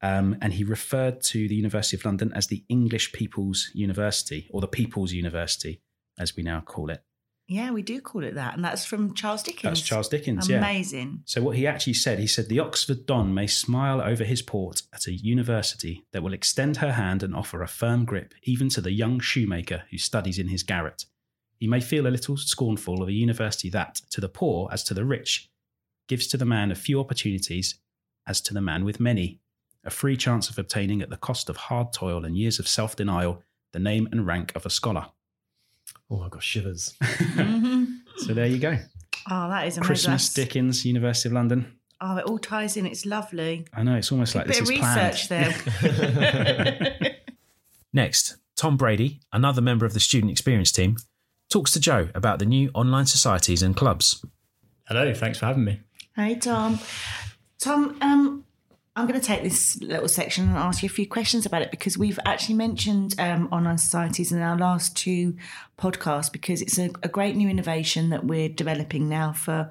Um, 0.00 0.36
and 0.40 0.52
he 0.52 0.64
referred 0.64 1.20
to 1.22 1.48
the 1.48 1.54
University 1.54 1.96
of 1.96 2.04
London 2.04 2.32
as 2.34 2.46
the 2.46 2.64
English 2.68 3.12
People's 3.12 3.70
University, 3.74 4.48
or 4.50 4.60
the 4.60 4.68
People's 4.68 5.12
University, 5.12 5.80
as 6.18 6.36
we 6.36 6.42
now 6.42 6.60
call 6.60 6.90
it. 6.90 7.02
Yeah, 7.48 7.70
we 7.70 7.80
do 7.80 8.02
call 8.02 8.24
it 8.24 8.34
that. 8.34 8.54
And 8.54 8.64
that's 8.64 8.84
from 8.84 9.14
Charles 9.14 9.42
Dickens. 9.42 9.62
That's 9.62 9.80
Charles 9.80 10.08
Dickens, 10.08 10.50
yeah. 10.50 10.58
Amazing. 10.58 11.22
So 11.24 11.40
what 11.40 11.56
he 11.56 11.66
actually 11.66 11.94
said, 11.94 12.18
he 12.18 12.26
said 12.26 12.48
the 12.48 12.60
Oxford 12.60 13.06
Don 13.06 13.32
may 13.32 13.46
smile 13.46 14.02
over 14.02 14.22
his 14.22 14.42
port 14.42 14.82
at 14.92 15.06
a 15.06 15.12
university 15.12 16.04
that 16.12 16.22
will 16.22 16.34
extend 16.34 16.76
her 16.76 16.92
hand 16.92 17.22
and 17.22 17.34
offer 17.34 17.62
a 17.62 17.68
firm 17.68 18.04
grip 18.04 18.34
even 18.42 18.68
to 18.68 18.82
the 18.82 18.92
young 18.92 19.18
shoemaker 19.18 19.84
who 19.90 19.96
studies 19.96 20.38
in 20.38 20.48
his 20.48 20.62
garret. 20.62 21.06
He 21.58 21.66
may 21.66 21.80
feel 21.80 22.06
a 22.06 22.08
little 22.08 22.36
scornful 22.36 23.02
of 23.02 23.08
a 23.08 23.12
university 23.12 23.70
that, 23.70 24.02
to 24.10 24.20
the 24.20 24.28
poor 24.28 24.68
as 24.70 24.84
to 24.84 24.94
the 24.94 25.06
rich, 25.06 25.50
gives 26.06 26.26
to 26.28 26.36
the 26.36 26.44
man 26.44 26.70
a 26.70 26.76
few 26.76 27.00
opportunities 27.00 27.80
as 28.26 28.42
to 28.42 28.52
the 28.52 28.60
man 28.60 28.84
with 28.84 29.00
many, 29.00 29.40
a 29.88 29.90
free 29.90 30.16
chance 30.16 30.48
of 30.50 30.58
obtaining 30.58 31.02
at 31.02 31.10
the 31.10 31.16
cost 31.16 31.48
of 31.50 31.56
hard 31.56 31.92
toil 31.92 32.24
and 32.24 32.36
years 32.36 32.58
of 32.60 32.68
self-denial 32.68 33.42
the 33.72 33.78
name 33.80 34.08
and 34.12 34.26
rank 34.26 34.52
of 34.54 34.64
a 34.64 34.70
scholar. 34.70 35.06
Oh, 36.10 36.22
I've 36.22 36.30
got 36.30 36.42
shivers. 36.42 36.94
hmm 37.02 37.84
So 38.18 38.32
there 38.34 38.46
you 38.46 38.58
go. 38.58 38.78
Oh, 39.30 39.48
that 39.48 39.66
is 39.66 39.76
amazing. 39.76 39.82
Christmas, 39.82 40.32
Dickens, 40.32 40.84
University 40.86 41.28
of 41.28 41.32
London. 41.34 41.74
Oh, 42.00 42.16
it 42.16 42.24
all 42.24 42.38
ties 42.38 42.76
in. 42.76 42.86
It's 42.86 43.04
lovely. 43.04 43.66
I 43.74 43.82
know 43.82 43.96
it's 43.96 44.12
almost 44.12 44.34
like 44.34 44.46
bit 44.46 44.56
this 44.56 44.68
of 44.68 44.70
is 44.70 44.78
planned. 44.78 45.12
research 45.12 45.28
there. 45.28 47.16
Next, 47.92 48.36
Tom 48.56 48.76
Brady, 48.76 49.20
another 49.32 49.60
member 49.60 49.84
of 49.84 49.94
the 49.94 50.00
student 50.00 50.30
experience 50.30 50.70
team, 50.72 50.96
talks 51.50 51.72
to 51.72 51.80
Joe 51.80 52.08
about 52.14 52.38
the 52.38 52.46
new 52.46 52.70
online 52.74 53.06
societies 53.06 53.62
and 53.62 53.74
clubs. 53.76 54.24
Hello, 54.86 55.12
thanks 55.14 55.38
for 55.38 55.46
having 55.46 55.64
me. 55.64 55.80
hey, 56.14 56.36
Tom. 56.36 56.78
Tom, 57.58 57.98
um, 58.00 58.44
I'm 58.98 59.06
going 59.06 59.20
to 59.20 59.24
take 59.24 59.44
this 59.44 59.80
little 59.80 60.08
section 60.08 60.48
and 60.48 60.56
ask 60.56 60.82
you 60.82 60.88
a 60.88 60.90
few 60.90 61.06
questions 61.06 61.46
about 61.46 61.62
it 61.62 61.70
because 61.70 61.96
we've 61.96 62.18
actually 62.26 62.56
mentioned 62.56 63.14
um, 63.20 63.48
online 63.52 63.78
societies 63.78 64.32
in 64.32 64.42
our 64.42 64.58
last 64.58 64.96
two 64.96 65.36
podcasts 65.78 66.32
because 66.32 66.60
it's 66.60 66.80
a, 66.80 66.90
a 67.04 67.08
great 67.08 67.36
new 67.36 67.48
innovation 67.48 68.10
that 68.10 68.24
we're 68.24 68.48
developing 68.48 69.08
now 69.08 69.32
for 69.32 69.70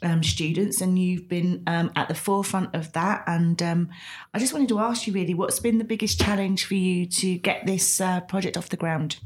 um, 0.00 0.22
students, 0.22 0.80
and 0.80 0.98
you've 0.98 1.28
been 1.28 1.62
um, 1.66 1.92
at 1.94 2.08
the 2.08 2.14
forefront 2.14 2.74
of 2.74 2.90
that. 2.94 3.24
And 3.26 3.62
um, 3.62 3.90
I 4.32 4.38
just 4.38 4.54
wanted 4.54 4.70
to 4.70 4.78
ask 4.78 5.06
you 5.06 5.12
really, 5.12 5.34
what's 5.34 5.60
been 5.60 5.76
the 5.76 5.84
biggest 5.84 6.18
challenge 6.18 6.64
for 6.64 6.74
you 6.74 7.04
to 7.04 7.36
get 7.36 7.66
this 7.66 8.00
uh, 8.00 8.20
project 8.22 8.56
off 8.56 8.70
the 8.70 8.78
ground? 8.78 9.18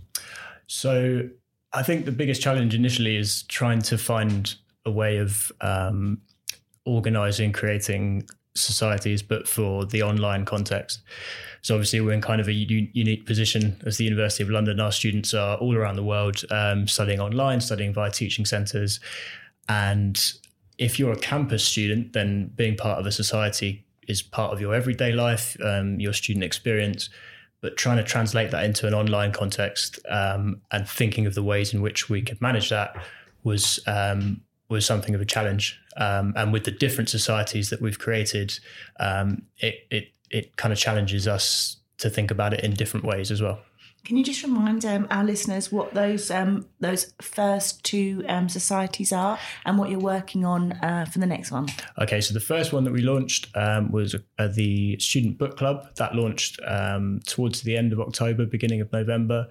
So, 0.66 1.28
I 1.72 1.84
think 1.84 2.06
the 2.06 2.12
biggest 2.12 2.42
challenge 2.42 2.74
initially 2.74 3.16
is 3.16 3.44
trying 3.44 3.82
to 3.82 3.98
find 3.98 4.52
a 4.84 4.90
way 4.90 5.18
of 5.18 5.52
um, 5.60 6.22
organizing, 6.84 7.52
creating 7.52 8.28
societies, 8.58 9.22
but 9.22 9.48
for 9.48 9.84
the 9.84 10.02
online 10.02 10.44
context. 10.44 11.00
So, 11.62 11.74
obviously, 11.74 12.00
we're 12.00 12.12
in 12.12 12.20
kind 12.20 12.40
of 12.40 12.48
a 12.48 12.52
u- 12.52 12.88
unique 12.92 13.26
position 13.26 13.80
as 13.84 13.96
the 13.96 14.04
University 14.04 14.42
of 14.42 14.50
London. 14.50 14.80
Our 14.80 14.92
students 14.92 15.34
are 15.34 15.56
all 15.58 15.76
around 15.76 15.96
the 15.96 16.04
world 16.04 16.42
um, 16.50 16.86
studying 16.86 17.20
online, 17.20 17.60
studying 17.60 17.92
via 17.92 18.10
teaching 18.10 18.44
centres. 18.44 19.00
And 19.68 20.20
if 20.78 20.98
you're 20.98 21.12
a 21.12 21.18
campus 21.18 21.64
student, 21.64 22.12
then 22.12 22.52
being 22.54 22.76
part 22.76 22.98
of 22.98 23.06
a 23.06 23.12
society 23.12 23.84
is 24.06 24.22
part 24.22 24.52
of 24.52 24.60
your 24.60 24.74
everyday 24.74 25.12
life, 25.12 25.56
um, 25.62 26.00
your 26.00 26.12
student 26.12 26.44
experience. 26.44 27.10
But 27.60 27.76
trying 27.76 27.96
to 27.96 28.04
translate 28.04 28.52
that 28.52 28.64
into 28.64 28.86
an 28.86 28.94
online 28.94 29.32
context 29.32 29.98
um, 30.08 30.62
and 30.70 30.88
thinking 30.88 31.26
of 31.26 31.34
the 31.34 31.42
ways 31.42 31.74
in 31.74 31.82
which 31.82 32.08
we 32.08 32.22
could 32.22 32.40
manage 32.40 32.70
that 32.70 32.96
was 33.42 33.80
um, 33.86 34.42
was 34.68 34.84
something 34.84 35.14
of 35.14 35.20
a 35.20 35.24
challenge. 35.24 35.80
Um, 35.96 36.32
and 36.36 36.52
with 36.52 36.64
the 36.64 36.70
different 36.70 37.08
societies 37.10 37.70
that 37.70 37.80
we've 37.80 37.98
created, 37.98 38.58
um, 39.00 39.42
it 39.58 39.86
it 39.90 40.12
it 40.30 40.56
kind 40.56 40.72
of 40.72 40.78
challenges 40.78 41.26
us 41.26 41.76
to 41.98 42.10
think 42.10 42.30
about 42.30 42.54
it 42.54 42.60
in 42.62 42.74
different 42.74 43.04
ways 43.04 43.30
as 43.30 43.42
well. 43.42 43.60
Can 44.04 44.16
you 44.16 44.24
just 44.24 44.42
remind 44.42 44.86
um, 44.86 45.06
our 45.10 45.24
listeners 45.24 45.70
what 45.72 45.92
those 45.92 46.30
um, 46.30 46.66
those 46.80 47.12
first 47.20 47.82
two 47.84 48.24
um, 48.28 48.48
societies 48.48 49.12
are 49.12 49.38
and 49.66 49.76
what 49.76 49.90
you're 49.90 50.00
working 50.00 50.44
on 50.44 50.72
uh, 50.72 51.04
for 51.10 51.18
the 51.18 51.26
next 51.26 51.50
one? 51.50 51.68
Okay, 52.00 52.20
so 52.20 52.32
the 52.32 52.40
first 52.40 52.72
one 52.72 52.84
that 52.84 52.92
we 52.92 53.02
launched 53.02 53.48
um, 53.54 53.90
was 53.90 54.14
uh, 54.38 54.48
the 54.48 54.98
Student 54.98 55.36
Book 55.36 55.58
Club 55.58 55.94
that 55.96 56.14
launched 56.14 56.60
um, 56.66 57.20
towards 57.26 57.62
the 57.62 57.76
end 57.76 57.92
of 57.92 58.00
October, 58.00 58.46
beginning 58.46 58.80
of 58.80 58.90
November. 58.92 59.48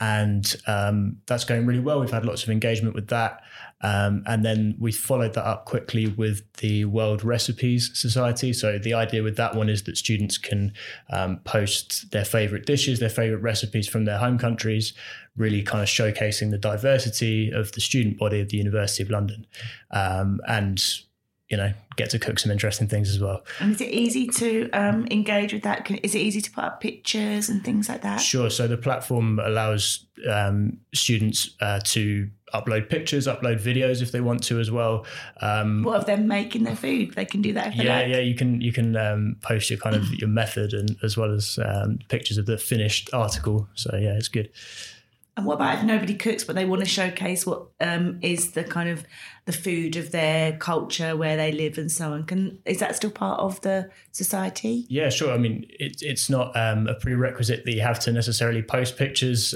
And 0.00 0.56
um, 0.66 1.18
that's 1.26 1.44
going 1.44 1.66
really 1.66 1.80
well. 1.80 2.00
We've 2.00 2.10
had 2.10 2.24
lots 2.24 2.42
of 2.42 2.48
engagement 2.48 2.94
with 2.94 3.08
that. 3.08 3.42
Um, 3.82 4.22
and 4.26 4.44
then 4.44 4.76
we 4.78 4.92
followed 4.92 5.34
that 5.34 5.46
up 5.46 5.64
quickly 5.64 6.06
with 6.06 6.50
the 6.58 6.84
World 6.84 7.24
Recipes 7.24 7.90
Society. 7.94 8.52
So 8.52 8.78
the 8.78 8.94
idea 8.94 9.22
with 9.22 9.36
that 9.36 9.54
one 9.54 9.68
is 9.68 9.82
that 9.84 9.96
students 9.96 10.38
can 10.38 10.72
um, 11.10 11.38
post 11.44 12.10
their 12.12 12.24
favorite 12.24 12.66
dishes, 12.66 13.00
their 13.00 13.08
favorite 13.08 13.40
recipes 13.40 13.88
from 13.88 14.04
their 14.04 14.18
home 14.18 14.38
countries, 14.38 14.94
really 15.36 15.62
kind 15.62 15.82
of 15.82 15.88
showcasing 15.88 16.50
the 16.50 16.58
diversity 16.58 17.50
of 17.50 17.72
the 17.72 17.80
student 17.80 18.18
body 18.18 18.40
of 18.40 18.50
the 18.50 18.56
University 18.56 19.02
of 19.02 19.10
London. 19.10 19.46
Um, 19.90 20.40
and 20.46 20.82
you 21.52 21.58
know, 21.58 21.70
get 21.96 22.08
to 22.08 22.18
cook 22.18 22.38
some 22.38 22.50
interesting 22.50 22.88
things 22.88 23.10
as 23.10 23.20
well. 23.20 23.44
And 23.60 23.72
is 23.72 23.80
it 23.82 23.90
easy 23.90 24.26
to 24.26 24.70
um, 24.70 25.06
engage 25.10 25.52
with 25.52 25.64
that? 25.64 25.84
Can, 25.84 25.96
is 25.96 26.14
it 26.14 26.20
easy 26.20 26.40
to 26.40 26.50
put 26.50 26.64
up 26.64 26.80
pictures 26.80 27.50
and 27.50 27.62
things 27.62 27.90
like 27.90 28.00
that? 28.00 28.22
Sure. 28.22 28.48
So 28.48 28.66
the 28.66 28.78
platform 28.78 29.38
allows 29.38 30.06
um, 30.26 30.78
students 30.94 31.54
uh, 31.60 31.80
to 31.84 32.30
upload 32.52 32.88
pictures, 32.88 33.26
upload 33.26 33.60
videos 33.60 34.02
if 34.02 34.12
they 34.12 34.20
want 34.20 34.42
to 34.44 34.60
as 34.60 34.70
well. 34.70 35.06
Um, 35.40 35.82
what 35.82 35.96
of 35.96 36.06
them 36.06 36.26
making 36.26 36.64
their 36.64 36.76
food? 36.76 37.14
They 37.14 37.24
can 37.24 37.42
do 37.42 37.52
that. 37.54 37.74
yeah, 37.74 37.98
like. 37.98 38.08
yeah. 38.08 38.20
You 38.20 38.34
can 38.34 38.60
you 38.60 38.72
can 38.72 38.96
um, 38.96 39.36
post 39.42 39.70
your 39.70 39.78
kind 39.78 39.96
of 39.96 40.12
your 40.20 40.28
method 40.28 40.72
and 40.72 40.96
as 41.02 41.16
well 41.16 41.32
as 41.32 41.58
um, 41.64 41.98
pictures 42.08 42.38
of 42.38 42.46
the 42.46 42.58
finished 42.58 43.10
article. 43.12 43.68
So 43.74 43.96
yeah, 43.96 44.14
it's 44.16 44.28
good. 44.28 44.50
And 45.34 45.46
what 45.46 45.54
about 45.54 45.78
if 45.78 45.84
nobody 45.84 46.14
cooks, 46.14 46.44
but 46.44 46.56
they 46.56 46.66
want 46.66 46.82
to 46.82 46.88
showcase 46.88 47.46
what 47.46 47.68
um, 47.80 48.18
is 48.20 48.52
the 48.52 48.64
kind 48.64 48.90
of 48.90 49.04
the 49.46 49.52
food 49.52 49.96
of 49.96 50.12
their 50.12 50.52
culture, 50.58 51.16
where 51.16 51.38
they 51.38 51.52
live, 51.52 51.78
and 51.78 51.90
so 51.90 52.12
on? 52.12 52.24
Can 52.24 52.58
is 52.66 52.80
that 52.80 52.96
still 52.96 53.10
part 53.10 53.40
of 53.40 53.58
the 53.62 53.90
society? 54.10 54.84
Yeah, 54.90 55.08
sure. 55.08 55.32
I 55.32 55.38
mean, 55.38 55.64
it, 55.70 56.02
it's 56.02 56.28
not 56.28 56.54
um, 56.54 56.86
a 56.86 56.94
prerequisite 56.94 57.64
that 57.64 57.72
you 57.72 57.80
have 57.80 57.98
to 58.00 58.12
necessarily 58.12 58.62
post 58.62 58.98
pictures. 58.98 59.54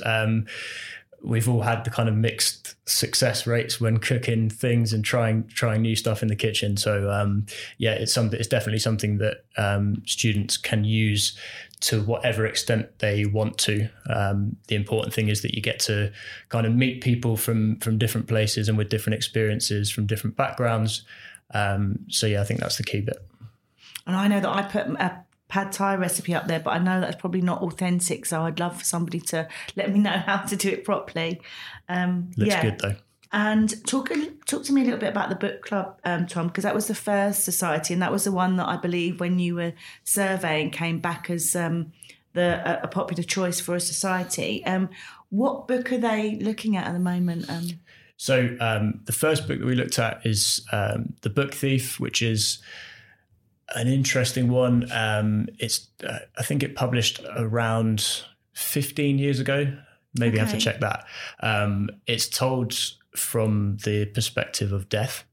We've 1.22 1.48
all 1.48 1.62
had 1.62 1.84
the 1.84 1.90
kind 1.90 2.08
of 2.08 2.14
mixed 2.14 2.76
success 2.88 3.46
rates 3.46 3.80
when 3.80 3.98
cooking 3.98 4.48
things 4.48 4.92
and 4.92 5.04
trying 5.04 5.48
trying 5.48 5.82
new 5.82 5.96
stuff 5.96 6.22
in 6.22 6.28
the 6.28 6.36
kitchen. 6.36 6.76
So 6.76 7.10
um, 7.10 7.46
yeah, 7.78 7.92
it's 7.92 8.12
something. 8.12 8.38
It's 8.38 8.48
definitely 8.48 8.78
something 8.78 9.18
that 9.18 9.44
um, 9.56 10.02
students 10.06 10.56
can 10.56 10.84
use 10.84 11.36
to 11.80 12.02
whatever 12.02 12.46
extent 12.46 12.98
they 13.00 13.26
want 13.26 13.58
to. 13.58 13.88
Um, 14.08 14.56
the 14.68 14.76
important 14.76 15.12
thing 15.12 15.28
is 15.28 15.42
that 15.42 15.54
you 15.54 15.62
get 15.62 15.80
to 15.80 16.12
kind 16.48 16.66
of 16.66 16.74
meet 16.74 17.02
people 17.02 17.36
from 17.36 17.78
from 17.80 17.98
different 17.98 18.28
places 18.28 18.68
and 18.68 18.78
with 18.78 18.88
different 18.88 19.16
experiences 19.16 19.90
from 19.90 20.06
different 20.06 20.36
backgrounds. 20.36 21.02
Um, 21.52 22.00
so 22.08 22.26
yeah, 22.26 22.40
I 22.40 22.44
think 22.44 22.60
that's 22.60 22.76
the 22.76 22.84
key 22.84 23.00
bit. 23.00 23.18
And 24.06 24.14
I 24.14 24.28
know 24.28 24.40
that 24.40 24.48
I 24.48 24.62
put 24.62 24.86
a 24.86 25.24
pad 25.48 25.72
thai 25.72 25.94
recipe 25.94 26.34
up 26.34 26.46
there, 26.46 26.60
but 26.60 26.70
I 26.70 26.78
know 26.78 27.00
that's 27.00 27.16
probably 27.16 27.40
not 27.40 27.62
authentic. 27.62 28.26
So 28.26 28.42
I'd 28.42 28.58
love 28.58 28.78
for 28.78 28.84
somebody 28.84 29.20
to 29.20 29.48
let 29.76 29.92
me 29.92 30.00
know 30.00 30.10
how 30.26 30.38
to 30.38 30.56
do 30.56 30.68
it 30.70 30.84
properly. 30.84 31.40
Um, 31.88 32.30
Looks 32.36 32.50
yeah. 32.50 32.62
good 32.62 32.78
though. 32.80 32.96
And 33.32 33.84
talk 33.86 34.10
talk 34.46 34.62
to 34.64 34.72
me 34.72 34.82
a 34.82 34.84
little 34.84 35.00
bit 35.00 35.08
about 35.08 35.28
the 35.28 35.34
book 35.34 35.62
club, 35.62 35.98
um, 36.04 36.26
Tom, 36.26 36.46
because 36.46 36.64
that 36.64 36.74
was 36.74 36.86
the 36.86 36.94
first 36.94 37.44
society, 37.44 37.92
and 37.92 38.00
that 38.00 38.12
was 38.12 38.24
the 38.24 38.32
one 38.32 38.56
that 38.56 38.68
I 38.68 38.76
believe 38.76 39.20
when 39.20 39.38
you 39.38 39.56
were 39.56 39.72
surveying 40.04 40.70
came 40.70 41.00
back 41.00 41.28
as 41.28 41.56
um, 41.56 41.92
the 42.34 42.62
a, 42.64 42.84
a, 42.84 42.88
popular 42.88 43.24
choice 43.24 43.60
for 43.60 43.74
a 43.74 43.80
society. 43.80 44.64
Um, 44.64 44.90
what 45.30 45.66
book 45.66 45.92
are 45.92 45.98
they 45.98 46.36
looking 46.36 46.76
at 46.76 46.86
at 46.86 46.92
the 46.92 47.00
moment? 47.00 47.50
Um? 47.50 47.64
so 48.16 48.56
um, 48.60 49.00
the 49.04 49.12
first 49.12 49.48
book 49.48 49.58
that 49.58 49.66
we 49.66 49.74
looked 49.74 49.98
at 49.98 50.24
is 50.24 50.64
um, 50.72 51.14
the 51.22 51.30
Book 51.30 51.52
Thief, 51.52 51.98
which 51.98 52.22
is 52.22 52.62
an 53.74 53.88
interesting 53.88 54.48
one. 54.48 54.88
it's 55.58 55.88
uh, 56.06 56.18
I 56.38 56.42
think 56.42 56.62
it 56.62 56.74
published 56.74 57.20
around 57.36 58.22
15 58.54 59.18
years 59.18 59.40
ago. 59.40 59.72
Maybe 60.18 60.34
okay. 60.36 60.40
I 60.40 60.44
have 60.44 60.54
to 60.54 60.60
check 60.60 60.80
that. 60.80 61.04
it's 62.06 62.28
told 62.28 62.74
from 63.14 63.78
the 63.84 64.06
perspective 64.06 64.72
of 64.72 64.88
death, 64.88 65.24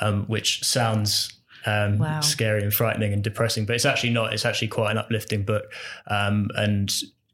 um, 0.00 0.24
which 0.26 0.62
sounds 0.64 1.32
um, 1.66 1.98
wow. 1.98 2.20
scary 2.20 2.62
and 2.62 2.72
frightening 2.72 3.12
and 3.12 3.22
depressing, 3.22 3.66
but 3.66 3.74
it's 3.74 3.84
actually 3.84 4.10
not. 4.10 4.32
It's 4.32 4.44
actually 4.44 4.68
quite 4.68 4.90
an 4.90 4.98
uplifting 4.98 5.44
book, 5.44 5.72
um, 6.06 6.48
and 6.56 6.92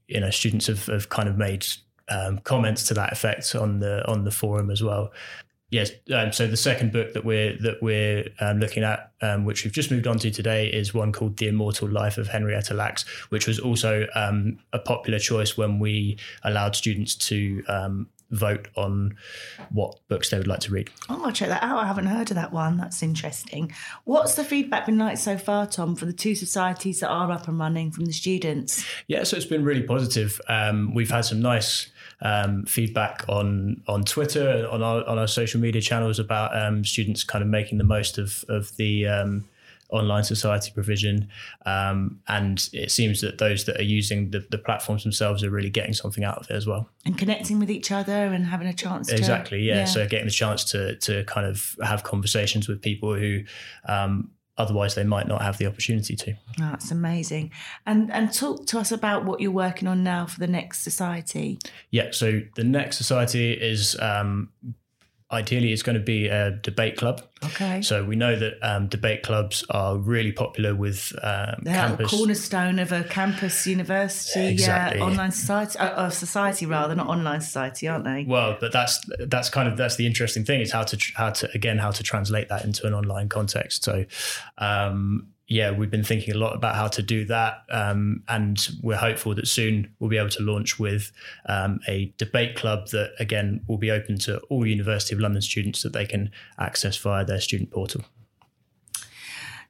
you 0.08 0.20
know, 0.20 0.30
students 0.30 0.66
have, 0.66 0.86
have 0.86 1.08
kind 1.08 1.28
of 1.28 1.36
made 1.38 1.66
um, 2.08 2.38
comments 2.38 2.86
to 2.88 2.94
that 2.94 3.12
effect 3.12 3.54
on 3.54 3.80
the 3.80 4.06
on 4.08 4.24
the 4.24 4.30
forum 4.30 4.70
as 4.70 4.82
well. 4.82 5.12
Yes. 5.72 5.90
Um, 6.14 6.32
so 6.32 6.46
the 6.46 6.56
second 6.58 6.92
book 6.92 7.14
that 7.14 7.24
we're 7.24 7.56
that 7.62 7.82
we're 7.82 8.28
um, 8.40 8.60
looking 8.60 8.84
at, 8.84 9.10
um, 9.22 9.46
which 9.46 9.64
we've 9.64 9.72
just 9.72 9.90
moved 9.90 10.06
on 10.06 10.18
to 10.18 10.30
today, 10.30 10.68
is 10.68 10.92
one 10.92 11.12
called 11.12 11.38
"The 11.38 11.48
Immortal 11.48 11.88
Life 11.88 12.18
of 12.18 12.28
Henrietta 12.28 12.74
Lacks," 12.74 13.06
which 13.30 13.46
was 13.46 13.58
also 13.58 14.06
um, 14.14 14.58
a 14.74 14.78
popular 14.78 15.18
choice 15.18 15.56
when 15.56 15.78
we 15.78 16.18
allowed 16.42 16.76
students 16.76 17.14
to 17.14 17.64
um, 17.68 18.06
vote 18.32 18.68
on 18.76 19.14
what 19.70 20.00
books 20.08 20.30
they 20.30 20.38
would 20.38 20.48
like 20.48 20.60
to 20.60 20.72
read. 20.72 20.90
Oh, 21.08 21.22
I'll 21.24 21.32
check 21.32 21.48
that 21.48 21.62
out. 21.62 21.78
I 21.78 21.86
haven't 21.86 22.06
heard 22.06 22.30
of 22.30 22.34
that 22.36 22.52
one. 22.52 22.78
That's 22.78 23.02
interesting. 23.02 23.72
What's 24.04 24.34
the 24.34 24.44
feedback 24.44 24.86
been 24.86 24.98
like 24.98 25.18
so 25.18 25.38
far, 25.38 25.66
Tom, 25.66 25.94
for 25.94 26.06
the 26.06 26.12
two 26.12 26.34
societies 26.34 27.00
that 27.00 27.08
are 27.08 27.30
up 27.30 27.46
and 27.46 27.58
running 27.58 27.92
from 27.92 28.06
the 28.06 28.12
students? 28.12 28.84
Yeah, 29.06 29.22
so 29.24 29.36
it's 29.36 29.46
been 29.46 29.64
really 29.64 29.82
positive. 29.82 30.40
Um, 30.48 30.94
we've 30.94 31.10
had 31.10 31.26
some 31.26 31.40
nice 31.40 31.90
um, 32.22 32.64
feedback 32.64 33.24
on 33.28 33.82
on 33.86 34.04
Twitter, 34.04 34.66
on 34.70 34.82
our 34.82 35.04
on 35.06 35.18
our 35.18 35.28
social 35.28 35.60
media 35.60 35.82
channels 35.82 36.18
about 36.18 36.56
um, 36.56 36.84
students 36.84 37.24
kind 37.24 37.42
of 37.42 37.48
making 37.48 37.78
the 37.78 37.84
most 37.84 38.18
of 38.18 38.44
of 38.48 38.74
the 38.76 39.06
um, 39.06 39.44
online 39.92 40.24
society 40.24 40.72
provision. 40.74 41.28
Um, 41.66 42.20
and 42.26 42.68
it 42.72 42.90
seems 42.90 43.20
that 43.20 43.38
those 43.38 43.64
that 43.66 43.78
are 43.78 43.84
using 43.84 44.30
the, 44.30 44.44
the, 44.50 44.58
platforms 44.58 45.02
themselves 45.02 45.44
are 45.44 45.50
really 45.50 45.70
getting 45.70 45.92
something 45.92 46.24
out 46.24 46.38
of 46.38 46.50
it 46.50 46.54
as 46.54 46.66
well. 46.66 46.88
And 47.04 47.18
connecting 47.18 47.58
with 47.58 47.70
each 47.70 47.92
other 47.92 48.12
and 48.12 48.46
having 48.46 48.66
a 48.66 48.72
chance 48.72 49.08
to. 49.08 49.16
Exactly, 49.16 49.62
yeah. 49.62 49.76
yeah. 49.76 49.84
So 49.84 50.06
getting 50.08 50.26
the 50.26 50.32
chance 50.32 50.64
to, 50.72 50.96
to 50.96 51.24
kind 51.24 51.46
of 51.46 51.76
have 51.82 52.02
conversations 52.02 52.68
with 52.68 52.82
people 52.82 53.14
who. 53.14 53.44
Um, 53.86 54.30
otherwise, 54.58 54.94
they 54.94 55.04
might 55.04 55.26
not 55.26 55.40
have 55.42 55.58
the 55.58 55.66
opportunity 55.66 56.14
to. 56.14 56.32
Oh, 56.32 56.70
that's 56.70 56.90
amazing. 56.90 57.52
And 57.86 58.12
and 58.12 58.32
talk 58.32 58.66
to 58.66 58.78
us 58.78 58.92
about 58.92 59.24
what 59.24 59.40
you're 59.40 59.50
working 59.50 59.88
on 59.88 60.04
now 60.04 60.26
for 60.26 60.38
the 60.38 60.46
next 60.46 60.82
society. 60.82 61.58
Yeah, 61.90 62.10
so 62.12 62.42
the 62.54 62.64
next 62.64 62.98
society 62.98 63.52
is 63.52 63.98
um, 63.98 64.50
ideally 65.32 65.72
it's 65.72 65.82
going 65.82 65.98
to 65.98 66.04
be 66.04 66.28
a 66.28 66.50
debate 66.50 66.96
club. 66.96 67.22
Okay. 67.44 67.82
So 67.82 68.04
we 68.04 68.14
know 68.14 68.38
that 68.38 68.54
um, 68.62 68.86
debate 68.88 69.22
clubs 69.22 69.64
are 69.70 69.96
really 69.96 70.30
popular 70.30 70.74
with 70.74 71.12
um, 71.22 71.56
They're 71.62 71.74
campus. 71.74 72.12
a 72.12 72.16
cornerstone 72.16 72.78
of 72.78 72.92
a 72.92 73.04
campus 73.04 73.66
university, 73.66 74.46
exactly. 74.46 75.00
yeah, 75.00 75.06
online 75.06 75.32
society, 75.32 75.78
uh, 75.78 76.10
society 76.10 76.66
rather, 76.66 76.94
not 76.94 77.08
online 77.08 77.40
society, 77.40 77.88
aren't 77.88 78.04
they? 78.04 78.24
Well, 78.28 78.56
but 78.60 78.72
that's 78.72 79.00
that's 79.18 79.48
kind 79.48 79.68
of 79.68 79.76
that's 79.76 79.96
the 79.96 80.06
interesting 80.06 80.44
thing 80.44 80.60
is 80.60 80.70
how 80.70 80.84
to 80.84 80.98
how 81.14 81.30
to 81.30 81.50
again 81.54 81.78
how 81.78 81.90
to 81.90 82.02
translate 82.02 82.48
that 82.48 82.64
into 82.64 82.86
an 82.86 82.94
online 82.94 83.28
context. 83.28 83.84
So. 83.84 84.04
Um, 84.58 85.28
yeah, 85.52 85.70
we've 85.70 85.90
been 85.90 86.02
thinking 86.02 86.34
a 86.34 86.38
lot 86.38 86.54
about 86.54 86.76
how 86.76 86.88
to 86.88 87.02
do 87.02 87.26
that, 87.26 87.64
um, 87.70 88.22
and 88.28 88.68
we're 88.82 88.96
hopeful 88.96 89.34
that 89.34 89.46
soon 89.46 89.94
we'll 89.98 90.08
be 90.08 90.16
able 90.16 90.30
to 90.30 90.42
launch 90.42 90.78
with 90.78 91.12
um, 91.46 91.78
a 91.86 92.10
debate 92.16 92.56
club 92.56 92.88
that 92.88 93.12
again 93.18 93.60
will 93.68 93.76
be 93.76 93.90
open 93.90 94.18
to 94.20 94.38
all 94.48 94.66
University 94.66 95.14
of 95.14 95.20
London 95.20 95.42
students 95.42 95.82
that 95.82 95.92
they 95.92 96.06
can 96.06 96.30
access 96.58 96.96
via 96.96 97.22
their 97.24 97.40
student 97.40 97.70
portal. 97.70 98.02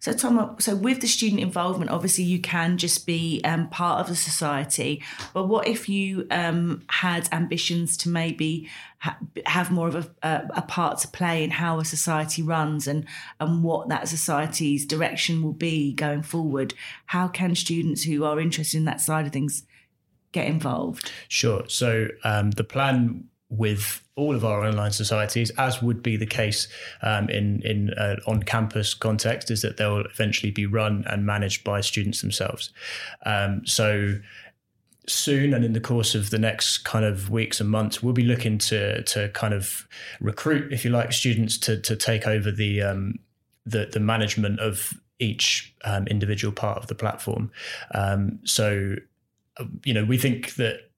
So, 0.03 0.13
Tom, 0.13 0.57
so 0.59 0.75
with 0.75 1.01
the 1.01 1.07
student 1.07 1.41
involvement, 1.41 1.93
obviously 1.93 2.25
you 2.25 2.41
can 2.41 2.77
just 2.77 3.07
be 3.07 3.41
um, 3.45 3.69
part 3.69 4.01
of 4.01 4.09
the 4.09 4.17
society. 4.17 5.01
But 5.33 5.45
what 5.45 5.69
if 5.69 5.89
you 5.89 6.27
um, 6.33 6.83
had 6.89 7.29
ambitions 7.31 7.97
to 7.99 8.09
maybe 8.09 8.69
ha- 8.99 9.17
have 9.47 9.71
more 9.71 9.87
of 9.87 9.95
a, 9.95 10.11
a, 10.29 10.49
a, 10.57 10.63
part 10.63 10.99
to 10.99 11.09
play 11.09 11.45
in 11.45 11.51
how 11.53 11.79
a 11.79 11.85
society 11.85 12.43
runs 12.43 12.89
and 12.89 13.07
and 13.39 13.63
what 13.63 13.91
that 13.91 14.09
society's 14.09 14.85
direction 14.85 15.41
will 15.41 15.53
be 15.53 15.93
going 15.93 16.23
forward? 16.23 16.75
How 17.07 17.29
can 17.29 17.55
students 17.55 18.03
who 18.03 18.25
are 18.25 18.41
interested 18.41 18.79
in 18.79 18.87
that 18.87 19.01
side 19.01 19.27
of 19.27 19.33
things 19.33 19.63
get 20.33 20.49
involved? 20.49 21.13
Sure. 21.29 21.63
So 21.69 22.09
um, 22.25 22.51
the 22.51 22.65
plan 22.65 23.29
with 23.53 24.03
all 24.17 24.35
of 24.35 24.45
our 24.45 24.65
online 24.65 24.93
societies, 24.93 25.51
as 25.59 25.83
would 25.83 26.03
be 26.03 26.17
the 26.17 26.27
case 26.27 26.69
um, 27.03 27.29
in 27.29 27.61
in 27.63 27.91
uh, 27.95 28.17
on 28.27 28.43
campus 28.43 28.95
context, 28.95 29.51
is 29.51 29.61
that 29.63 29.77
they'll 29.77 30.07
eventually 30.07 30.51
be 30.51 30.67
run 30.67 31.05
and 31.07 31.27
managed 31.27 31.63
by 31.63 31.81
students 31.83 32.21
themselves. 32.21 32.71
Um, 33.27 33.63
so 33.67 34.19
soon 35.07 35.53
and 35.53 35.65
in 35.65 35.73
the 35.73 35.81
course 35.81 36.15
of 36.15 36.31
the 36.31 36.39
next 36.39 36.79
kind 36.79 37.05
of 37.05 37.29
weeks 37.29 37.61
and 37.61 37.69
months, 37.69 38.03
we'll 38.03 38.15
be 38.15 38.25
looking 38.25 38.57
to 38.59 39.03
to 39.03 39.29
kind 39.31 39.53
of 39.53 39.87
recruit, 40.21 40.73
if 40.73 40.85
you 40.85 40.91
like, 40.91 41.13
students 41.13 41.59
to 41.59 41.79
to 41.81 41.95
take 41.95 42.27
over 42.27 42.51
the 42.51 42.81
um, 42.81 43.19
the, 43.67 43.87
the 43.93 44.01
management 44.01 44.61
of 44.61 44.95
each 45.19 45.75
um, 45.85 46.07
individual 46.07 46.53
part 46.53 46.79
of 46.79 46.87
the 46.87 46.95
platform. 46.95 47.53
Um, 47.95 48.41
so, 48.45 48.97
uh, 49.59 49.65
you 49.85 49.95
know, 49.95 50.05
we 50.05 50.19
think 50.19 50.55
that 50.55 50.91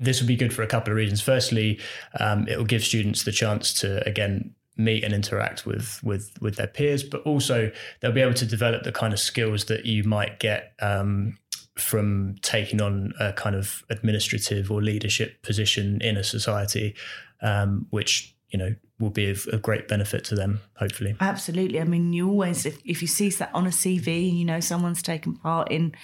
this 0.00 0.20
would 0.20 0.28
be 0.28 0.36
good 0.36 0.52
for 0.52 0.62
a 0.62 0.66
couple 0.66 0.92
of 0.92 0.96
reasons. 0.96 1.20
Firstly, 1.20 1.80
um, 2.18 2.48
it 2.48 2.56
will 2.56 2.64
give 2.64 2.84
students 2.84 3.24
the 3.24 3.32
chance 3.32 3.72
to 3.80 4.06
again 4.08 4.54
meet 4.76 5.04
and 5.04 5.14
interact 5.14 5.66
with 5.66 6.00
with 6.02 6.32
with 6.40 6.56
their 6.56 6.66
peers, 6.66 7.02
but 7.02 7.22
also 7.22 7.70
they'll 8.00 8.12
be 8.12 8.20
able 8.20 8.34
to 8.34 8.46
develop 8.46 8.82
the 8.82 8.92
kind 8.92 9.12
of 9.12 9.20
skills 9.20 9.66
that 9.66 9.86
you 9.86 10.04
might 10.04 10.40
get 10.40 10.72
um, 10.80 11.38
from 11.76 12.36
taking 12.42 12.80
on 12.80 13.12
a 13.20 13.32
kind 13.32 13.56
of 13.56 13.84
administrative 13.90 14.70
or 14.70 14.82
leadership 14.82 15.42
position 15.42 16.00
in 16.00 16.16
a 16.16 16.24
society, 16.24 16.94
um, 17.40 17.86
which 17.90 18.34
you 18.50 18.58
know 18.58 18.74
will 19.00 19.10
be 19.10 19.28
of, 19.30 19.46
great 19.60 19.88
benefit 19.88 20.24
to 20.24 20.34
them, 20.36 20.60
hopefully. 20.76 21.16
Absolutely. 21.20 21.80
I 21.80 21.84
mean, 21.84 22.12
you 22.12 22.28
always, 22.28 22.64
if, 22.64 22.78
if 22.84 23.02
you 23.02 23.08
see 23.08 23.28
that 23.30 23.50
on 23.52 23.66
a 23.66 23.70
CV, 23.70 24.32
you 24.32 24.44
know 24.44 24.60
someone's 24.60 25.02
taken 25.02 25.34
part 25.36 25.70
in 25.70 25.94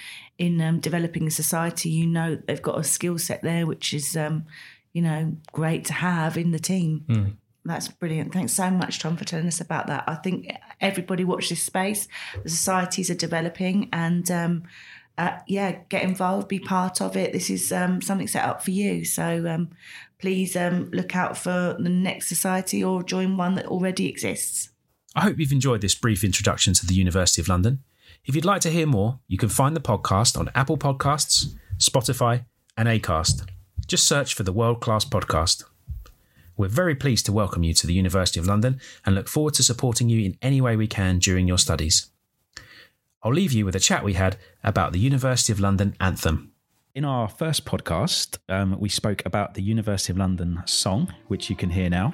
in 0.40 0.58
um, 0.62 0.80
developing 0.80 1.28
society, 1.28 1.90
you 1.90 2.06
know 2.06 2.34
they've 2.46 2.62
got 2.62 2.78
a 2.78 2.82
skill 2.82 3.18
set 3.18 3.42
there, 3.42 3.66
which 3.66 3.92
is 3.92 4.16
um, 4.16 4.46
you 4.94 5.02
know 5.02 5.36
great 5.52 5.84
to 5.84 5.92
have 5.92 6.38
in 6.38 6.50
the 6.50 6.58
team. 6.58 7.04
Mm. 7.08 7.36
That's 7.66 7.88
brilliant. 7.88 8.32
Thanks 8.32 8.54
so 8.54 8.70
much, 8.70 9.00
Tom, 9.00 9.18
for 9.18 9.26
telling 9.26 9.46
us 9.46 9.60
about 9.60 9.86
that. 9.88 10.04
I 10.06 10.14
think 10.14 10.50
everybody 10.80 11.24
watch 11.24 11.50
this 11.50 11.62
space. 11.62 12.08
The 12.42 12.48
societies 12.48 13.10
are 13.10 13.14
developing, 13.14 13.90
and 13.92 14.30
um, 14.30 14.62
uh, 15.18 15.38
yeah, 15.46 15.72
get 15.90 16.04
involved, 16.04 16.48
be 16.48 16.58
part 16.58 17.02
of 17.02 17.18
it. 17.18 17.34
This 17.34 17.50
is 17.50 17.70
um, 17.70 18.00
something 18.00 18.26
set 18.26 18.46
up 18.46 18.64
for 18.64 18.70
you. 18.70 19.04
So 19.04 19.46
um, 19.46 19.68
please 20.18 20.56
um, 20.56 20.90
look 20.90 21.14
out 21.14 21.36
for 21.36 21.76
the 21.78 21.90
next 21.90 22.28
society 22.28 22.82
or 22.82 23.02
join 23.02 23.36
one 23.36 23.56
that 23.56 23.66
already 23.66 24.08
exists. 24.08 24.70
I 25.14 25.20
hope 25.20 25.38
you've 25.38 25.52
enjoyed 25.52 25.82
this 25.82 25.94
brief 25.94 26.24
introduction 26.24 26.72
to 26.72 26.86
the 26.86 26.94
University 26.94 27.42
of 27.42 27.48
London. 27.48 27.82
If 28.26 28.34
you'd 28.34 28.44
like 28.44 28.60
to 28.62 28.70
hear 28.70 28.86
more, 28.86 29.18
you 29.28 29.38
can 29.38 29.48
find 29.48 29.74
the 29.74 29.80
podcast 29.80 30.38
on 30.38 30.50
Apple 30.54 30.76
Podcasts, 30.76 31.54
Spotify, 31.78 32.44
and 32.76 32.86
Acast. 32.86 33.48
Just 33.86 34.06
search 34.06 34.34
for 34.34 34.42
the 34.42 34.52
World 34.52 34.82
Class 34.82 35.06
Podcast. 35.06 35.64
We're 36.54 36.68
very 36.68 36.94
pleased 36.94 37.24
to 37.26 37.32
welcome 37.32 37.62
you 37.62 37.72
to 37.72 37.86
the 37.86 37.94
University 37.94 38.38
of 38.38 38.46
London 38.46 38.78
and 39.06 39.14
look 39.14 39.26
forward 39.26 39.54
to 39.54 39.62
supporting 39.62 40.10
you 40.10 40.20
in 40.20 40.36
any 40.42 40.60
way 40.60 40.76
we 40.76 40.86
can 40.86 41.18
during 41.18 41.48
your 41.48 41.56
studies. 41.56 42.10
I'll 43.22 43.32
leave 43.32 43.52
you 43.52 43.64
with 43.64 43.74
a 43.74 43.80
chat 43.80 44.04
we 44.04 44.12
had 44.12 44.36
about 44.62 44.92
the 44.92 44.98
University 44.98 45.50
of 45.50 45.58
London 45.58 45.96
anthem. 45.98 46.52
In 46.94 47.06
our 47.06 47.26
first 47.26 47.64
podcast, 47.64 48.36
um, 48.50 48.78
we 48.78 48.90
spoke 48.90 49.22
about 49.24 49.54
the 49.54 49.62
University 49.62 50.12
of 50.12 50.18
London 50.18 50.62
song, 50.66 51.14
which 51.28 51.48
you 51.48 51.56
can 51.56 51.70
hear 51.70 51.88
now. 51.88 52.12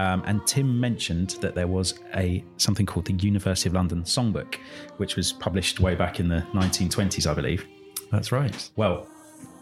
Um, 0.00 0.22
and 0.24 0.46
Tim 0.46 0.80
mentioned 0.80 1.30
that 1.42 1.54
there 1.54 1.66
was 1.66 2.00
a 2.14 2.42
something 2.56 2.86
called 2.86 3.04
the 3.04 3.12
University 3.12 3.68
of 3.68 3.74
London 3.74 4.02
Songbook, 4.02 4.56
which 4.96 5.14
was 5.16 5.32
published 5.32 5.78
way 5.78 5.94
back 5.94 6.20
in 6.20 6.28
the 6.28 6.40
1920s, 6.54 7.30
I 7.30 7.34
believe. 7.34 7.66
That's 8.10 8.32
right. 8.32 8.70
Well, 8.76 9.06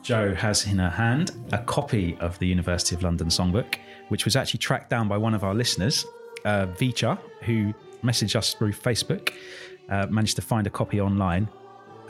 Joe 0.03 0.34
has 0.34 0.64
in 0.66 0.78
her 0.78 0.91
hand 0.91 1.32
a 1.51 1.59
copy 1.59 2.16
of 2.20 2.39
the 2.39 2.47
University 2.47 2.95
of 2.95 3.03
London 3.03 3.28
Songbook, 3.28 3.78
which 4.11 4.24
was 4.24 4.36
actually 4.36 4.59
tracked 4.59 4.91
down 4.91 5.09
by 5.09 5.16
one 5.16 5.34
of 5.34 5.43
our 5.43 5.55
listeners, 5.55 6.07
uh, 6.45 6.66
Vicha, 6.66 7.18
who 7.43 7.74
messaged 8.05 8.36
us 8.36 8.55
through 8.55 8.72
Facebook 8.72 9.32
uh, 9.89 10.07
managed 10.09 10.36
to 10.36 10.43
find 10.43 10.66
a 10.66 10.70
copy 10.70 11.01
online, 11.01 11.49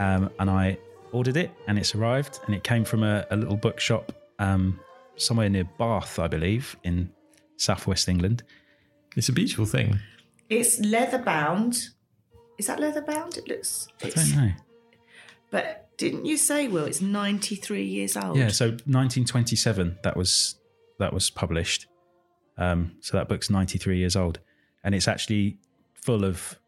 um, 0.00 0.30
and 0.38 0.50
I 0.50 0.76
ordered 1.12 1.36
it, 1.36 1.50
and 1.66 1.78
it's 1.78 1.94
arrived, 1.94 2.40
and 2.46 2.54
it 2.54 2.62
came 2.62 2.84
from 2.84 3.02
a, 3.02 3.24
a 3.30 3.36
little 3.36 3.56
bookshop 3.56 4.12
um, 4.38 4.78
somewhere 5.16 5.48
near 5.48 5.64
Bath, 5.78 6.18
I 6.18 6.28
believe, 6.28 6.76
in 6.84 7.10
southwest 7.58 8.08
England. 8.08 8.42
It's 9.16 9.28
a 9.28 9.32
beautiful 9.32 9.66
thing. 9.66 9.98
It's 10.48 10.80
leather 10.80 11.18
bound. 11.18 11.90
Is 12.56 12.66
that 12.66 12.80
leather 12.80 13.02
bound? 13.02 13.36
It 13.36 13.46
looks. 13.46 13.88
I 14.02 14.08
don't 14.08 14.36
know. 14.36 14.52
But 15.50 15.96
didn't 15.98 16.24
you 16.24 16.36
say, 16.36 16.68
Will, 16.68 16.84
it's 16.84 17.00
93 17.00 17.84
years 17.84 18.16
old? 18.16 18.36
Yeah, 18.36 18.48
so 18.48 18.66
1927 18.66 19.98
that 20.02 20.16
was 20.16 20.56
that 20.98 21.12
was 21.12 21.30
published. 21.30 21.86
Um, 22.56 22.96
so 23.00 23.16
that 23.16 23.28
book's 23.28 23.50
93 23.50 23.98
years 23.98 24.16
old, 24.16 24.40
and 24.82 24.94
it's 24.94 25.06
actually 25.06 25.58
full 25.94 26.24
of 26.24 26.58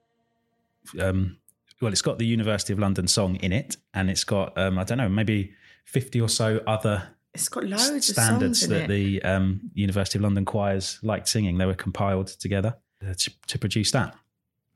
um, 1.01 1.38
well, 1.80 1.93
it's 1.93 2.03
got 2.03 2.18
the 2.18 2.26
University 2.26 2.72
of 2.72 2.78
London 2.78 3.07
song 3.07 3.36
in 3.36 3.53
it, 3.53 3.76
and 3.95 4.11
it's 4.11 4.24
got 4.24 4.57
um, 4.59 4.78
I 4.78 4.84
don't 4.84 4.99
know, 4.99 5.09
maybe 5.09 5.55
fifty 5.84 6.20
or 6.20 6.28
so 6.28 6.61
other. 6.66 7.09
It's 7.35 7.49
got 7.49 7.64
loads 7.64 8.09
of 8.09 8.16
standards 8.16 8.66
that 8.66 8.89
the 8.89 9.22
um, 9.22 9.70
University 9.74 10.18
of 10.18 10.22
London 10.22 10.45
choirs 10.45 10.99
liked 11.03 11.28
singing. 11.28 11.59
They 11.59 11.66
were 11.66 11.74
compiled 11.74 12.26
together 12.26 12.76
uh, 13.03 13.14
to, 13.16 13.31
to 13.47 13.59
produce 13.59 13.93
that. 13.93 14.16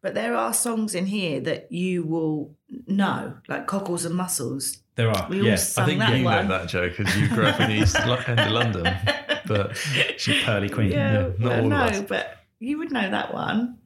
But 0.02 0.14
there 0.14 0.36
are 0.36 0.52
songs 0.52 0.94
in 0.94 1.06
here 1.06 1.40
that 1.40 1.72
you 1.72 2.04
will 2.04 2.54
know, 2.86 3.38
like 3.48 3.66
Cockles 3.66 4.04
and 4.04 4.14
Mussels. 4.14 4.82
There 4.96 5.10
are. 5.10 5.26
We 5.28 5.40
yeah. 5.40 5.54
I 5.54 5.56
think 5.56 6.02
you 6.10 6.24
one. 6.24 6.46
know 6.46 6.58
that 6.58 6.68
joke 6.68 6.96
because 6.96 7.16
you 7.16 7.26
grew 7.28 7.46
up 7.46 7.58
in 7.58 7.70
the 7.70 7.82
east 7.82 7.96
end 7.96 8.40
of 8.40 8.50
London. 8.50 8.96
But 9.46 9.76
she's 10.16 10.42
Pearly 10.42 10.70
Queen. 10.70 10.90
Yeah, 10.90 11.12
yeah 11.12 11.30
not 11.38 11.58
all 11.60 11.68
no, 11.68 11.84
of 11.84 11.90
us. 11.90 12.02
but 12.08 12.38
you 12.60 12.78
would 12.78 12.90
know 12.90 13.10
that 13.10 13.34
one. 13.34 13.76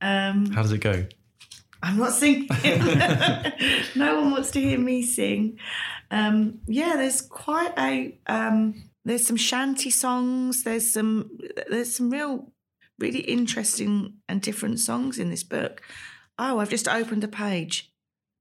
Um, 0.00 0.46
How 0.52 0.62
does 0.62 0.72
it 0.72 0.78
go? 0.78 1.06
I'm 1.82 1.98
not 1.98 2.12
singing. 2.12 2.48
no 3.94 4.20
one 4.20 4.30
wants 4.30 4.52
to 4.52 4.60
hear 4.60 4.78
me 4.78 5.02
sing. 5.02 5.58
Um, 6.10 6.60
yeah, 6.66 6.96
there's 6.96 7.20
quite 7.20 7.72
a 7.78 8.18
um, 8.26 8.84
there's 9.04 9.26
some 9.26 9.36
shanty 9.36 9.90
songs. 9.90 10.62
There's 10.64 10.92
some 10.92 11.38
there's 11.68 11.94
some 11.94 12.10
real 12.10 12.52
really 12.98 13.20
interesting 13.20 14.14
and 14.28 14.40
different 14.40 14.80
songs 14.80 15.18
in 15.18 15.30
this 15.30 15.44
book. 15.44 15.82
Oh, 16.38 16.58
I've 16.58 16.70
just 16.70 16.88
opened 16.88 17.24
a 17.24 17.28
page 17.28 17.92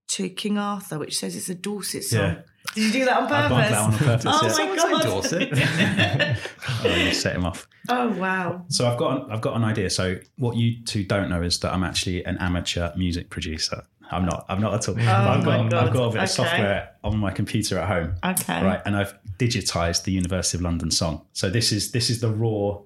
to 0.09 0.29
King 0.29 0.57
Arthur, 0.57 0.99
which 0.99 1.17
says 1.17 1.35
it's 1.35 1.49
a 1.49 1.55
Dorset 1.55 2.03
song. 2.03 2.19
Yeah. 2.19 2.41
Did 2.73 2.83
you 2.85 2.91
do 2.91 3.05
that 3.05 3.17
on 3.17 3.27
purpose? 3.27 3.51
I 3.51 3.69
that 3.69 3.77
on 3.77 3.93
purpose. 3.93 4.25
oh 4.27 4.63
yeah. 4.63 4.69
my 4.69 4.75
god! 4.75 5.03
Dorset. 5.03 5.49
oh, 6.83 6.95
you 6.95 7.13
set 7.13 7.35
him 7.35 7.45
off. 7.45 7.67
Oh 7.89 8.09
wow! 8.13 8.65
So 8.69 8.87
I've 8.87 8.97
got 8.97 9.31
I've 9.31 9.41
got 9.41 9.55
an 9.55 9.63
idea. 9.63 9.89
So 9.89 10.17
what 10.37 10.57
you 10.57 10.83
two 10.83 11.03
don't 11.03 11.29
know 11.29 11.41
is 11.41 11.59
that 11.59 11.73
I'm 11.73 11.83
actually 11.83 12.25
an 12.25 12.37
amateur 12.39 12.91
music 12.97 13.29
producer. 13.29 13.83
I'm 14.11 14.25
not. 14.25 14.45
I'm 14.49 14.61
not 14.61 14.73
at 14.73 14.87
all. 14.87 14.95
Oh 14.97 15.01
I've 15.01 15.43
got 15.43 15.73
I've 15.73 15.93
got 15.93 16.05
a 16.05 16.09
bit 16.09 16.15
okay. 16.15 16.23
of 16.23 16.29
software 16.29 16.89
on 17.03 17.17
my 17.17 17.31
computer 17.31 17.77
at 17.79 17.87
home. 17.87 18.15
Okay. 18.23 18.63
Right, 18.63 18.81
and 18.85 18.95
I've 18.95 19.17
digitized 19.37 20.03
the 20.03 20.11
University 20.11 20.57
of 20.57 20.61
London 20.61 20.91
song. 20.91 21.25
So 21.33 21.49
this 21.49 21.71
is 21.71 21.91
this 21.91 22.09
is 22.09 22.21
the 22.21 22.29
raw 22.29 22.79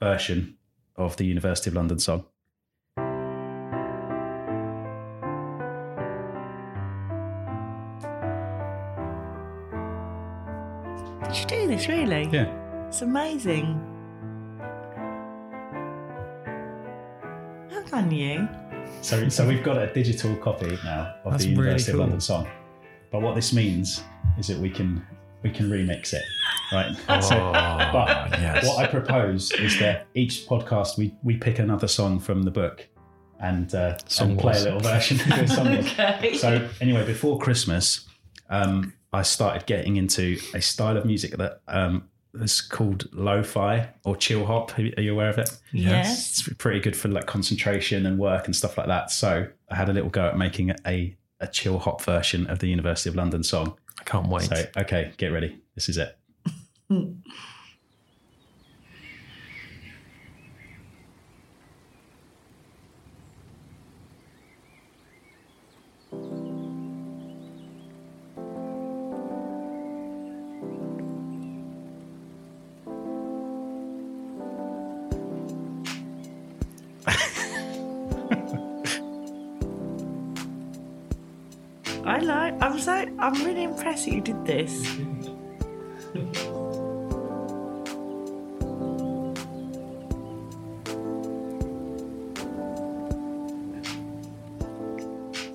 version 0.00 0.56
of 0.96 1.16
the 1.16 1.24
University 1.24 1.70
of 1.70 1.76
London 1.76 1.98
song. 1.98 2.24
Did 11.30 11.38
you 11.38 11.46
do 11.46 11.66
this 11.68 11.86
really? 11.88 12.28
Yeah. 12.32 12.86
It's 12.88 13.02
amazing. 13.02 13.86
Well 17.70 17.84
done, 17.84 18.10
you. 18.10 18.48
So, 19.02 19.28
so 19.28 19.46
we've 19.46 19.64
got 19.64 19.78
a 19.78 19.92
digital 19.92 20.36
copy 20.36 20.78
now 20.84 21.14
of 21.24 21.32
That's 21.32 21.44
the 21.44 21.50
University 21.50 21.92
really 21.92 21.96
cool. 21.96 22.02
of 22.02 22.08
London 22.08 22.20
song. 22.20 22.48
But 23.10 23.22
what 23.22 23.34
this 23.34 23.52
means 23.52 24.02
is 24.38 24.46
that 24.48 24.58
we 24.58 24.70
can 24.70 25.04
we 25.42 25.50
can 25.50 25.70
remix 25.70 26.12
it, 26.12 26.22
right? 26.72 26.94
Oh, 27.08 27.20
so, 27.20 27.36
but 27.36 28.30
yes. 28.38 28.66
what 28.66 28.78
I 28.78 28.86
propose 28.86 29.50
is 29.52 29.78
that 29.78 30.06
each 30.14 30.46
podcast 30.46 30.98
we 30.98 31.14
we 31.22 31.36
pick 31.36 31.58
another 31.58 31.88
song 31.88 32.20
from 32.20 32.42
the 32.42 32.50
book 32.50 32.86
and, 33.40 33.74
uh, 33.74 33.96
and 34.20 34.38
play 34.38 34.58
a 34.60 34.64
little 34.64 34.80
version 34.80 35.18
of 35.20 35.26
the 35.26 35.46
song. 35.46 35.68
Okay. 35.78 36.36
So 36.36 36.68
anyway, 36.80 37.06
before 37.06 37.38
Christmas, 37.38 38.06
um, 38.50 38.92
I 39.12 39.22
started 39.22 39.66
getting 39.66 39.96
into 39.96 40.38
a 40.54 40.60
style 40.60 40.96
of 40.96 41.04
music 41.04 41.36
that 41.38 41.62
um, 41.66 42.08
is 42.34 42.60
called 42.60 43.08
lo-fi 43.12 43.88
or 44.04 44.16
chill 44.16 44.46
hop. 44.46 44.78
Are 44.78 44.82
you 44.82 45.12
aware 45.12 45.30
of 45.30 45.38
it? 45.38 45.50
Yes. 45.72 46.38
It's 46.40 46.54
pretty 46.54 46.80
good 46.80 46.96
for 46.96 47.08
like 47.08 47.26
concentration 47.26 48.06
and 48.06 48.18
work 48.18 48.46
and 48.46 48.54
stuff 48.54 48.78
like 48.78 48.86
that. 48.86 49.10
So 49.10 49.46
I 49.70 49.74
had 49.74 49.88
a 49.88 49.92
little 49.92 50.10
go 50.10 50.26
at 50.26 50.38
making 50.38 50.72
a 50.86 51.16
a 51.42 51.46
chill 51.46 51.78
hop 51.78 52.02
version 52.02 52.46
of 52.48 52.58
the 52.58 52.68
University 52.68 53.08
of 53.08 53.16
London 53.16 53.42
song. 53.42 53.74
I 53.98 54.04
can't 54.04 54.28
wait. 54.28 54.42
So 54.44 54.66
okay, 54.76 55.12
get 55.16 55.28
ready. 55.28 55.58
This 55.74 55.88
is 55.88 55.98
it. 55.98 56.18
I 82.20 82.24
know. 82.24 82.58
I'm 82.60 82.78
so. 82.78 82.92
I'm 82.92 83.34
really 83.44 83.62
impressed 83.64 84.04
that 84.06 84.12
you 84.14 84.20
did 84.20 84.44
this. 84.44 84.86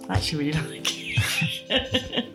I 0.07 0.13
actually 0.17 0.51
really 0.51 0.69
like 0.69 0.91
it. 0.91 2.25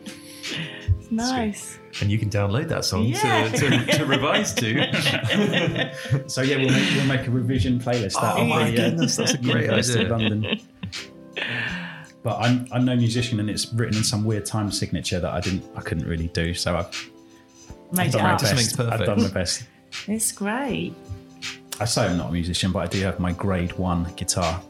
it's 0.99 1.11
nice. 1.11 1.79
And 2.01 2.11
you 2.11 2.19
can 2.19 2.31
download 2.31 2.69
that 2.69 2.85
song 2.85 3.05
Yeah. 3.05 3.49
to, 3.49 3.59
to, 3.71 3.99
to 3.99 4.05
revise 4.07 4.55
to. 4.55 5.91
So 6.27 6.43
yeah, 6.43 6.57
we'll 6.57 6.71
make 6.71 6.91
we'll 6.95 7.05
make 7.07 7.27
a 7.27 7.31
revision 7.31 7.79
playlist. 7.79 8.17
out 8.23 8.39
Oh 8.39 8.45
my 8.45 8.71
the, 8.71 8.83
uh, 8.83 8.89
goodness, 8.91 9.17
that's 9.17 9.35
a 9.35 9.39
great 9.39 9.71
idea. 9.71 10.09
London. 10.09 10.61
But 12.23 12.39
I'm 12.39 12.67
I'm 12.71 12.85
no 12.85 12.95
musician, 12.97 13.41
and 13.41 13.49
it's 13.49 13.73
written 13.73 13.97
in 13.97 14.05
some 14.05 14.25
weird 14.25 14.45
time 14.45 14.71
signature 14.71 15.21
that 15.21 15.33
I 15.33 15.41
didn't 15.41 15.65
I 15.75 15.81
couldn't 15.81 16.07
really 16.07 16.29
do. 16.29 16.53
So 16.55 16.77
I've, 16.77 17.11
Made 17.93 18.01
I've 18.01 18.09
it 18.09 18.13
done 18.13 18.23
my 18.23 18.33
up. 18.35 18.41
Just 18.41 18.55
makes 18.55 18.67
best. 18.67 18.77
perfect. 18.77 19.01
I've 19.01 19.07
done 19.07 19.23
my 19.23 19.29
best. 19.31 19.65
It's 20.07 20.33
great. 20.33 20.95
I 21.81 21.85
say 21.87 22.07
I'm 22.07 22.19
not 22.19 22.29
a 22.29 22.33
musician, 22.33 22.73
but 22.73 22.81
I 22.81 22.87
do 22.87 23.01
have 23.01 23.19
my 23.19 23.33
grade 23.33 23.73
one 23.79 24.13
guitar. 24.17 24.61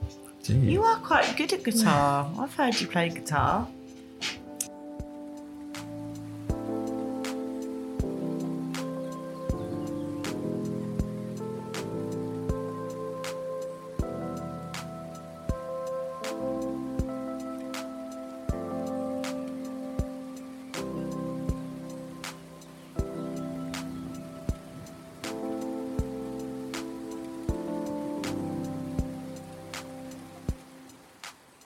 You 0.49 0.83
are 0.85 0.97
quite 1.01 1.37
good 1.37 1.53
at 1.53 1.63
guitar. 1.65 2.31
I've 2.39 2.55
heard 2.55 2.81
you 2.81 2.87
play 2.87 3.09
guitar. 3.11 3.69